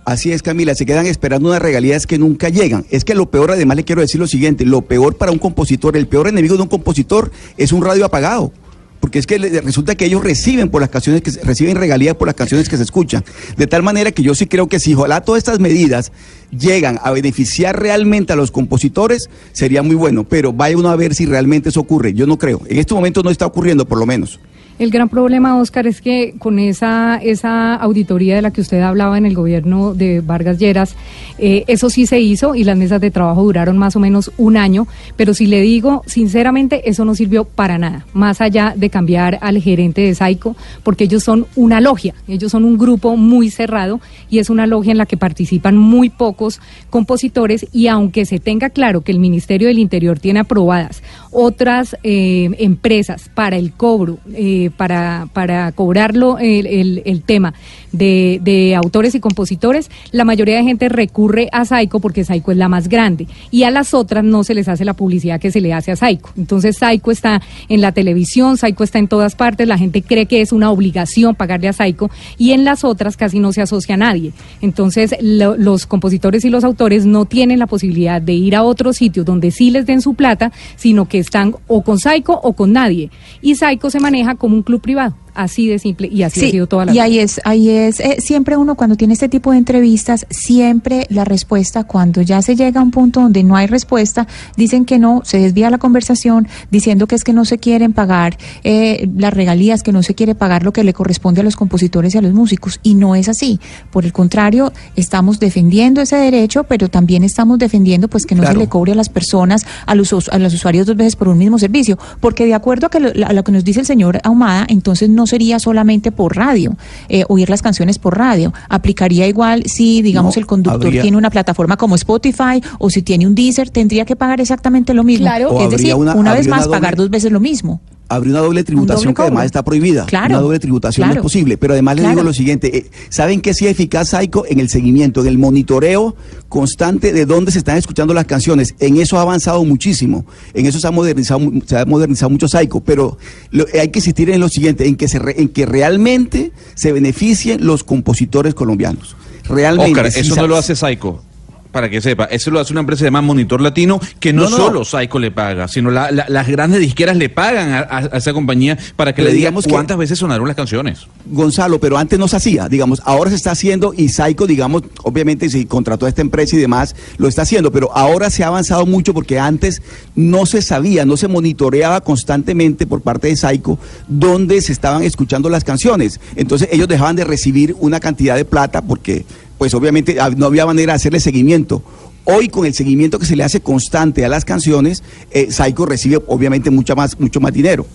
Así 0.05 0.31
es, 0.31 0.41
Camila, 0.41 0.73
se 0.73 0.85
quedan 0.85 1.05
esperando 1.05 1.49
unas 1.49 1.61
regalías 1.61 2.07
que 2.07 2.17
nunca 2.17 2.49
llegan. 2.49 2.85
Es 2.89 3.05
que 3.05 3.13
lo 3.13 3.29
peor, 3.29 3.51
además 3.51 3.77
le 3.77 3.83
quiero 3.83 4.01
decir 4.01 4.19
lo 4.19 4.27
siguiente, 4.27 4.65
lo 4.65 4.81
peor 4.81 5.17
para 5.17 5.31
un 5.31 5.37
compositor, 5.37 5.95
el 5.95 6.07
peor 6.07 6.27
enemigo 6.27 6.55
de 6.55 6.63
un 6.63 6.67
compositor 6.67 7.31
es 7.57 7.71
un 7.71 7.83
radio 7.83 8.05
apagado. 8.05 8.51
Porque 8.99 9.19
es 9.19 9.27
que 9.27 9.37
resulta 9.37 9.95
que 9.95 10.05
ellos 10.05 10.23
reciben 10.23 10.69
por 10.69 10.81
las 10.81 10.89
canciones 10.89 11.21
que 11.21 11.31
reciben 11.43 11.77
regalías 11.77 12.15
por 12.15 12.27
las 12.27 12.35
canciones 12.35 12.67
que 12.67 12.77
se 12.77 12.83
escuchan. 12.83 13.23
De 13.57 13.65
tal 13.65 13.81
manera 13.81 14.11
que 14.11 14.23
yo 14.23 14.35
sí 14.35 14.45
creo 14.45 14.67
que 14.67 14.79
si 14.79 14.93
ojalá 14.93 15.21
todas 15.21 15.39
estas 15.39 15.59
medidas 15.59 16.11
llegan 16.51 16.99
a 17.01 17.11
beneficiar 17.11 17.79
realmente 17.79 18.33
a 18.33 18.35
los 18.35 18.51
compositores, 18.51 19.29
sería 19.53 19.83
muy 19.83 19.95
bueno. 19.95 20.25
Pero 20.25 20.51
vaya 20.51 20.77
uno 20.77 20.89
a 20.89 20.95
ver 20.95 21.15
si 21.15 21.25
realmente 21.25 21.69
eso 21.69 21.79
ocurre. 21.79 22.13
Yo 22.13 22.27
no 22.27 22.37
creo. 22.37 22.61
En 22.67 22.77
este 22.77 22.93
momento 22.93 23.23
no 23.23 23.29
está 23.29 23.45
ocurriendo, 23.45 23.87
por 23.87 23.97
lo 23.99 24.05
menos. 24.05 24.39
El 24.79 24.91
gran 24.91 25.09
problema, 25.09 25.57
Oscar, 25.57 25.87
es 25.87 25.99
que 25.99 26.35
con 26.39 26.57
esa, 26.57 27.17
esa 27.17 27.75
auditoría 27.75 28.37
de 28.37 28.41
la 28.41 28.51
que 28.51 28.61
usted 28.61 28.79
hablaba 28.79 29.17
en 29.17 29.25
el 29.25 29.35
gobierno 29.35 29.93
de 29.93 30.21
Vargas 30.21 30.57
Lleras, 30.57 30.95
eh, 31.37 31.65
eso 31.67 31.89
sí 31.89 32.05
se 32.05 32.21
hizo 32.21 32.55
y 32.55 32.63
las 32.63 32.77
mesas 32.77 33.01
de 33.01 33.11
trabajo 33.11 33.43
duraron 33.43 33.77
más 33.77 33.97
o 33.97 33.99
menos 33.99 34.31
un 34.37 34.55
año, 34.55 34.87
pero 35.17 35.33
si 35.33 35.47
le 35.47 35.59
digo, 35.59 36.01
sinceramente, 36.05 36.89
eso 36.89 37.03
no 37.03 37.13
sirvió 37.13 37.43
para 37.43 37.77
nada, 37.77 38.05
más 38.13 38.39
allá 38.39 38.73
de 38.73 38.89
cambiar 38.89 39.37
al 39.41 39.61
gerente 39.61 39.99
de 39.99 40.15
Saico, 40.15 40.55
porque 40.81 41.03
ellos 41.03 41.25
son 41.25 41.45
una 41.57 41.81
logia, 41.81 42.15
ellos 42.29 42.49
son 42.49 42.63
un 42.63 42.77
grupo 42.77 43.17
muy 43.17 43.49
cerrado 43.49 43.99
y 44.29 44.39
es 44.39 44.49
una 44.49 44.65
logia 44.65 44.93
en 44.93 44.97
la 44.97 45.05
que 45.05 45.17
participan 45.17 45.75
muy 45.75 46.09
pocos 46.09 46.61
compositores. 46.89 47.67
Y 47.73 47.87
aunque 47.87 48.25
se 48.25 48.39
tenga 48.39 48.69
claro 48.69 49.01
que 49.01 49.11
el 49.11 49.19
Ministerio 49.19 49.67
del 49.67 49.79
Interior 49.79 50.19
tiene 50.19 50.39
aprobadas 50.39 51.03
otras 51.31 51.95
eh, 52.03 52.49
empresas 52.59 53.29
para 53.33 53.57
el 53.57 53.73
cobro, 53.73 54.17
eh, 54.33 54.71
para, 54.75 55.27
para 55.33 55.71
cobrarlo 55.71 56.39
el, 56.39 57.01
el, 57.05 57.21
tema 57.21 57.53
de, 57.91 58.39
de, 58.41 58.75
autores 58.75 59.13
y 59.13 59.19
compositores, 59.19 59.91
la 60.11 60.25
mayoría 60.25 60.57
de 60.57 60.63
gente 60.63 60.89
recurre 60.89 61.49
a 61.51 61.65
Saico 61.65 61.99
porque 61.99 62.23
Saico 62.23 62.51
es 62.51 62.57
la 62.57 62.67
más 62.67 62.87
grande 62.87 63.27
y 63.51 63.63
a 63.63 63.71
las 63.71 63.93
otras 63.93 64.23
no 64.23 64.43
se 64.43 64.55
les 64.55 64.67
hace 64.67 64.85
la 64.85 64.93
publicidad 64.93 65.39
que 65.39 65.51
se 65.51 65.61
le 65.61 65.73
hace 65.73 65.91
a 65.91 65.95
Saico. 65.95 66.31
Entonces 66.37 66.77
Saico 66.77 67.11
está 67.11 67.41
en 67.67 67.81
la 67.81 67.91
televisión, 67.91 68.57
Saico 68.57 68.83
está 68.83 68.97
en 68.97 69.07
todas 69.07 69.35
partes, 69.35 69.67
la 69.67 69.77
gente 69.77 70.01
cree 70.01 70.25
que 70.25 70.41
es 70.41 70.51
una 70.51 70.71
obligación 70.71 71.35
pagarle 71.35 71.67
a 71.67 71.73
Saico 71.73 72.09
y 72.37 72.51
en 72.51 72.63
las 72.63 72.83
otras 72.83 73.17
casi 73.17 73.39
no 73.39 73.53
se 73.53 73.61
asocia 73.61 73.95
a 73.95 73.97
nadie. 73.97 74.33
Entonces 74.61 75.15
lo, 75.21 75.55
los 75.55 75.85
compositores 75.85 76.43
y 76.45 76.49
los 76.49 76.63
autores 76.63 77.05
no 77.05 77.25
tienen 77.25 77.59
la 77.59 77.67
posibilidad 77.67 78.21
de 78.21 78.33
ir 78.33 78.55
a 78.55 78.63
otros 78.63 78.97
sitios 78.97 79.25
donde 79.25 79.51
sí 79.51 79.69
les 79.69 79.85
den 79.85 80.01
su 80.01 80.15
plata, 80.15 80.51
sino 80.75 81.07
que 81.07 81.18
están 81.19 81.55
o 81.67 81.83
con 81.83 81.99
Saico 81.99 82.33
o 82.33 82.53
con 82.53 82.73
nadie. 82.73 83.09
Y 83.41 83.55
Saico 83.55 83.89
se 83.89 83.99
maneja 83.99 84.35
como 84.35 84.55
un 84.55 84.63
club 84.63 84.81
privado 84.81 85.15
así 85.41 85.67
de 85.67 85.79
simple 85.79 86.07
y 86.11 86.23
así 86.23 86.39
sí, 86.39 86.45
ha 86.47 86.51
sido 86.51 86.67
toda 86.67 86.85
la 86.85 86.91
y 86.91 86.93
vida. 86.95 87.03
ahí 87.03 87.19
es 87.19 87.41
ahí 87.43 87.69
es 87.69 87.99
eh, 87.99 88.17
siempre 88.19 88.57
uno 88.57 88.75
cuando 88.75 88.95
tiene 88.95 89.13
este 89.13 89.29
tipo 89.29 89.51
de 89.51 89.57
entrevistas 89.57 90.25
siempre 90.29 91.05
la 91.09 91.25
respuesta 91.25 91.83
cuando 91.83 92.21
ya 92.21 92.41
se 92.41 92.55
llega 92.55 92.79
a 92.81 92.83
un 92.83 92.91
punto 92.91 93.21
donde 93.21 93.43
no 93.43 93.55
hay 93.55 93.67
respuesta 93.67 94.27
dicen 94.57 94.85
que 94.85 94.99
no 94.99 95.21
se 95.23 95.39
desvía 95.39 95.69
la 95.69 95.77
conversación 95.77 96.47
diciendo 96.71 97.07
que 97.07 97.15
es 97.15 97.23
que 97.23 97.33
no 97.33 97.45
se 97.45 97.57
quieren 97.57 97.93
pagar 97.93 98.37
eh, 98.63 99.09
las 99.17 99.33
regalías 99.33 99.83
que 99.83 99.91
no 99.91 100.03
se 100.03 100.15
quiere 100.15 100.35
pagar 100.35 100.63
lo 100.63 100.73
que 100.73 100.83
le 100.83 100.93
corresponde 100.93 101.41
a 101.41 101.43
los 101.43 101.55
compositores 101.55 102.15
y 102.15 102.17
a 102.17 102.21
los 102.21 102.33
músicos 102.33 102.79
y 102.83 102.95
no 102.95 103.15
es 103.15 103.29
así 103.29 103.59
por 103.91 104.05
el 104.05 104.13
contrario 104.13 104.71
estamos 104.95 105.39
defendiendo 105.39 106.01
ese 106.01 106.15
derecho 106.17 106.63
pero 106.65 106.89
también 106.89 107.23
estamos 107.23 107.59
defendiendo 107.59 108.07
pues 108.07 108.25
que 108.25 108.35
no 108.35 108.41
Claro. 108.41 108.53
se 108.55 108.59
le 108.59 108.69
cobre 108.69 108.91
a 108.93 108.95
las 108.95 109.09
personas 109.09 109.65
a 109.85 109.95
los 109.95 110.29
a 110.29 110.39
los 110.39 110.53
usuarios 110.53 110.87
dos 110.87 110.95
veces 110.95 111.15
por 111.15 111.27
un 111.27 111.37
mismo 111.37 111.59
servicio 111.59 111.97
porque 112.19 112.45
de 112.45 112.53
acuerdo 112.53 112.87
a, 112.87 112.89
que 112.89 112.99
lo, 112.99 113.09
a 113.27 113.33
lo 113.33 113.43
que 113.43 113.51
nos 113.51 113.63
dice 113.63 113.81
el 113.81 113.85
señor 113.85 114.19
Ahumada 114.23 114.65
entonces 114.69 115.09
no 115.09 115.27
sería 115.29 115.59
solamente 115.59 116.11
por 116.11 116.35
radio, 116.35 116.75
eh, 117.07 117.23
oír 117.29 117.49
las 117.49 117.61
canciones 117.61 117.99
por 117.99 118.17
radio. 118.17 118.53
Aplicaría 118.69 119.27
igual 119.27 119.63
si, 119.65 120.01
digamos, 120.01 120.35
No, 120.35 120.39
el 120.41 120.45
conductor 120.47 120.85
habría- 120.87 121.01
tiene 121.01 121.17
una 121.17 121.29
plataforma 121.29 121.77
como 121.77 121.95
Spotify 121.95 122.61
o 122.79 122.89
si 122.89 123.01
tiene 123.01 123.25
un 123.27 123.35
Deezer, 123.35 123.69
tendría 123.69 124.05
que 124.05 124.15
pagar 124.15 124.41
exactamente 124.41 124.93
lo 124.93 125.03
mismo. 125.03 125.25
Claro. 125.25 125.59
Es 125.61 125.69
decir, 125.69 125.93
una- 125.95 126.15
una, 126.15 126.33
vez 126.33 126.47
más, 126.47 126.59
una 126.59 126.67
doble- 126.67 126.71
pagar 126.79 126.95
dos 126.95 127.09
veces 127.09 127.31
lo 127.31 127.39
mismo. 127.39 127.81
Habría 128.11 128.33
una 128.33 128.41
doble 128.41 128.63
tributación 128.63 129.03
doble 129.03 129.13
que 129.13 129.21
además 129.21 129.45
está 129.45 129.63
prohibida. 129.63 130.05
Claro, 130.07 130.33
Una 130.33 130.41
doble 130.41 130.59
tributación 130.59 131.07
no 131.07 131.13
es 131.13 131.23
posible. 131.23 131.57
Pero 131.59 131.73
además 131.73 131.95
le 131.95 132.01
digo 132.01 132.23
lo 132.23 132.33
siguiente: 132.33 132.75
eh, 132.75 132.89
¿saben 133.09 133.39
qué 133.39 133.53
sí 133.53 133.65
es 133.67 133.71
eficaz, 133.71 134.09
Saico? 134.09 134.45
En 134.49 134.59
el 134.59 134.67
seguimiento, 134.69 135.21
en 135.21 135.27
el 135.27 135.37
monitoreo 135.37 136.15
constante 136.49 137.13
de 137.13 137.25
dónde 137.25 137.51
se 137.51 137.59
están 137.59 137.77
escuchando 137.77 138.13
las 138.13 138.25
canciones. 138.25 138.73
En 138.79 138.97
eso 138.97 139.19
ha 139.19 139.21
avanzado 139.21 139.63
muchísimo. 139.63 140.25
En 140.53 140.65
eso 140.65 140.79
se 140.79 140.87
ha 140.87 140.91
modernizado, 140.91 141.39
se 141.65 141.77
ha 141.77 141.85
modernizado 141.85 142.29
mucho 142.31 142.47
Saico. 142.47 142.81
Pero 142.81 143.17
lo- 143.51 143.67
eh, 143.67 143.79
hay 143.81 143.89
que 143.89 143.99
insistir 143.99 144.29
en 144.31 144.39
lo 144.39 144.49
siguiente: 144.49 144.87
en 144.87 144.95
que, 144.95 145.07
se 145.07 145.19
re- 145.19 145.35
en 145.39 145.49
que 145.49 145.65
realmente 145.67 146.51
se 146.75 146.91
beneficien 146.91 147.65
los 147.65 147.83
compositores 147.83 148.55
colombianos. 148.55 149.15
Realmente. 149.47 149.91
Oscar, 149.91 150.05
eso 150.07 150.35
no 150.41 150.47
lo 150.47 150.57
hace 150.57 150.75
Saico. 150.75 151.23
Para 151.71 151.87
que 151.87 152.01
sepa, 152.01 152.25
eso 152.25 152.49
lo 152.49 152.59
hace 152.59 152.73
una 152.73 152.79
empresa 152.79 153.05
llamada 153.05 153.21
Monitor 153.21 153.61
Latino, 153.61 153.99
que 154.19 154.33
no, 154.33 154.43
No, 154.45 154.49
no, 154.49 154.57
no. 154.57 154.63
solo 154.65 154.85
Saico 154.85 155.19
le 155.19 155.29
paga, 155.29 155.67
sino 155.67 155.91
la- 155.91 156.09
la- 156.09 156.25
las 156.27 156.47
grandes 156.47 156.79
disqueras 156.79 157.15
le 157.15 157.29
pagan 157.29 157.71
a, 157.73 157.79
a- 157.81 158.09
a 158.11 158.17
esa 158.17 158.33
compañía 158.33 158.75
para 158.95 159.11
que 159.13 159.17
Pero 159.17 159.27
le 159.27 159.35
digan 159.35 159.51
digamos 159.51 159.65
que- 159.65 159.69
cuántas 159.71 159.95
veces 159.97 160.17
sonaron 160.17 160.47
las 160.47 160.55
canciones. 160.57 161.05
Gonzalo, 161.27 161.79
pero 161.79 161.99
antes 161.99 162.17
no 162.17 162.27
se 162.27 162.37
hacía, 162.37 162.67
digamos, 162.69 163.03
ahora 163.05 163.29
se 163.29 163.35
está 163.35 163.51
haciendo 163.51 163.93
y 163.95 164.09
Saico, 164.09 164.47
digamos, 164.47 164.81
obviamente 165.03 165.47
si 165.47 165.65
contrató 165.65 166.07
a 166.07 166.09
esta 166.09 166.21
empresa 166.21 166.55
y 166.55 166.59
demás, 166.59 166.95
lo 167.17 167.27
está 167.27 167.43
haciendo, 167.43 167.71
pero 167.71 167.95
ahora 167.95 168.31
se 168.31 168.43
ha 168.43 168.47
avanzado 168.47 168.87
mucho 168.87 169.13
porque 169.13 169.37
antes 169.37 169.83
no 170.15 170.47
se 170.47 170.63
sabía, 170.63 171.05
no 171.05 171.17
se 171.17 171.27
monitoreaba 171.27 172.01
constantemente 172.01 172.87
por 172.87 173.01
parte 173.01 173.27
de 173.27 173.35
Saico 173.35 173.77
dónde 174.07 174.59
se 174.61 174.71
estaban 174.71 175.03
escuchando 175.03 175.49
las 175.49 175.63
canciones. 175.63 176.19
Entonces 176.35 176.67
ellos 176.71 176.87
dejaban 176.87 177.15
de 177.15 177.25
recibir 177.25 177.75
una 177.79 177.99
cantidad 177.99 178.35
de 178.35 178.45
plata 178.45 178.81
porque, 178.81 179.23
pues 179.59 179.75
obviamente 179.75 180.19
ah, 180.19 180.31
no 180.35 180.47
había 180.47 180.65
manera 180.65 180.93
de 180.93 180.95
hacerle 180.95 181.19
seguimiento. 181.19 181.83
Hoy 182.23 182.47
con 182.47 182.65
el 182.65 182.73
seguimiento 182.73 183.19
que 183.19 183.25
se 183.25 183.35
le 183.35 183.43
hace 183.43 183.59
constante 183.59 184.25
a 184.25 184.29
las 184.29 184.45
canciones, 184.45 185.03
eh, 185.31 185.49
recibe 185.87 186.19
obviamente 186.27 186.71
mucha 186.71 186.95
más, 186.95 187.19
mucho 187.19 187.39
más 187.39 187.53
dinero. 187.53 187.85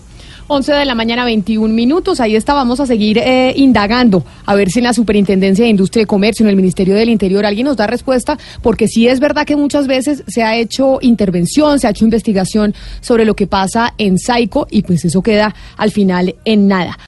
11 0.47 0.73
de 0.73 0.85
la 0.85 0.93
mañana, 0.93 1.25
21 1.25 1.73
minutos. 1.73 2.19
Ahí 2.19 2.35
está, 2.35 2.53
vamos 2.53 2.79
a 2.79 2.85
seguir 2.85 3.17
eh, 3.17 3.53
indagando 3.55 4.23
a 4.45 4.53
ver 4.53 4.69
si 4.69 4.77
en 4.77 4.83
la 4.83 4.93
Superintendencia 4.93 5.65
de 5.65 5.71
Industria 5.71 6.03
y 6.03 6.05
Comercio, 6.05 6.43
en 6.43 6.51
el 6.51 6.55
Ministerio 6.55 6.93
del 6.93 7.09
Interior, 7.09 7.45
alguien 7.45 7.65
nos 7.65 7.77
da 7.77 7.87
respuesta, 7.87 8.37
porque 8.61 8.87
sí 8.87 9.07
es 9.07 9.19
verdad 9.19 9.47
que 9.47 9.55
muchas 9.55 9.87
veces 9.87 10.23
se 10.27 10.43
ha 10.43 10.55
hecho 10.55 10.99
intervención, 11.01 11.79
se 11.79 11.87
ha 11.87 11.89
hecho 11.89 12.05
investigación 12.05 12.75
sobre 13.01 13.25
lo 13.25 13.35
que 13.35 13.47
pasa 13.47 13.95
en 13.97 14.19
Saico 14.19 14.67
y 14.69 14.83
pues 14.83 15.03
eso 15.03 15.23
queda 15.23 15.55
al 15.77 15.89
final 15.89 16.35
en 16.45 16.67
nada. 16.67 16.99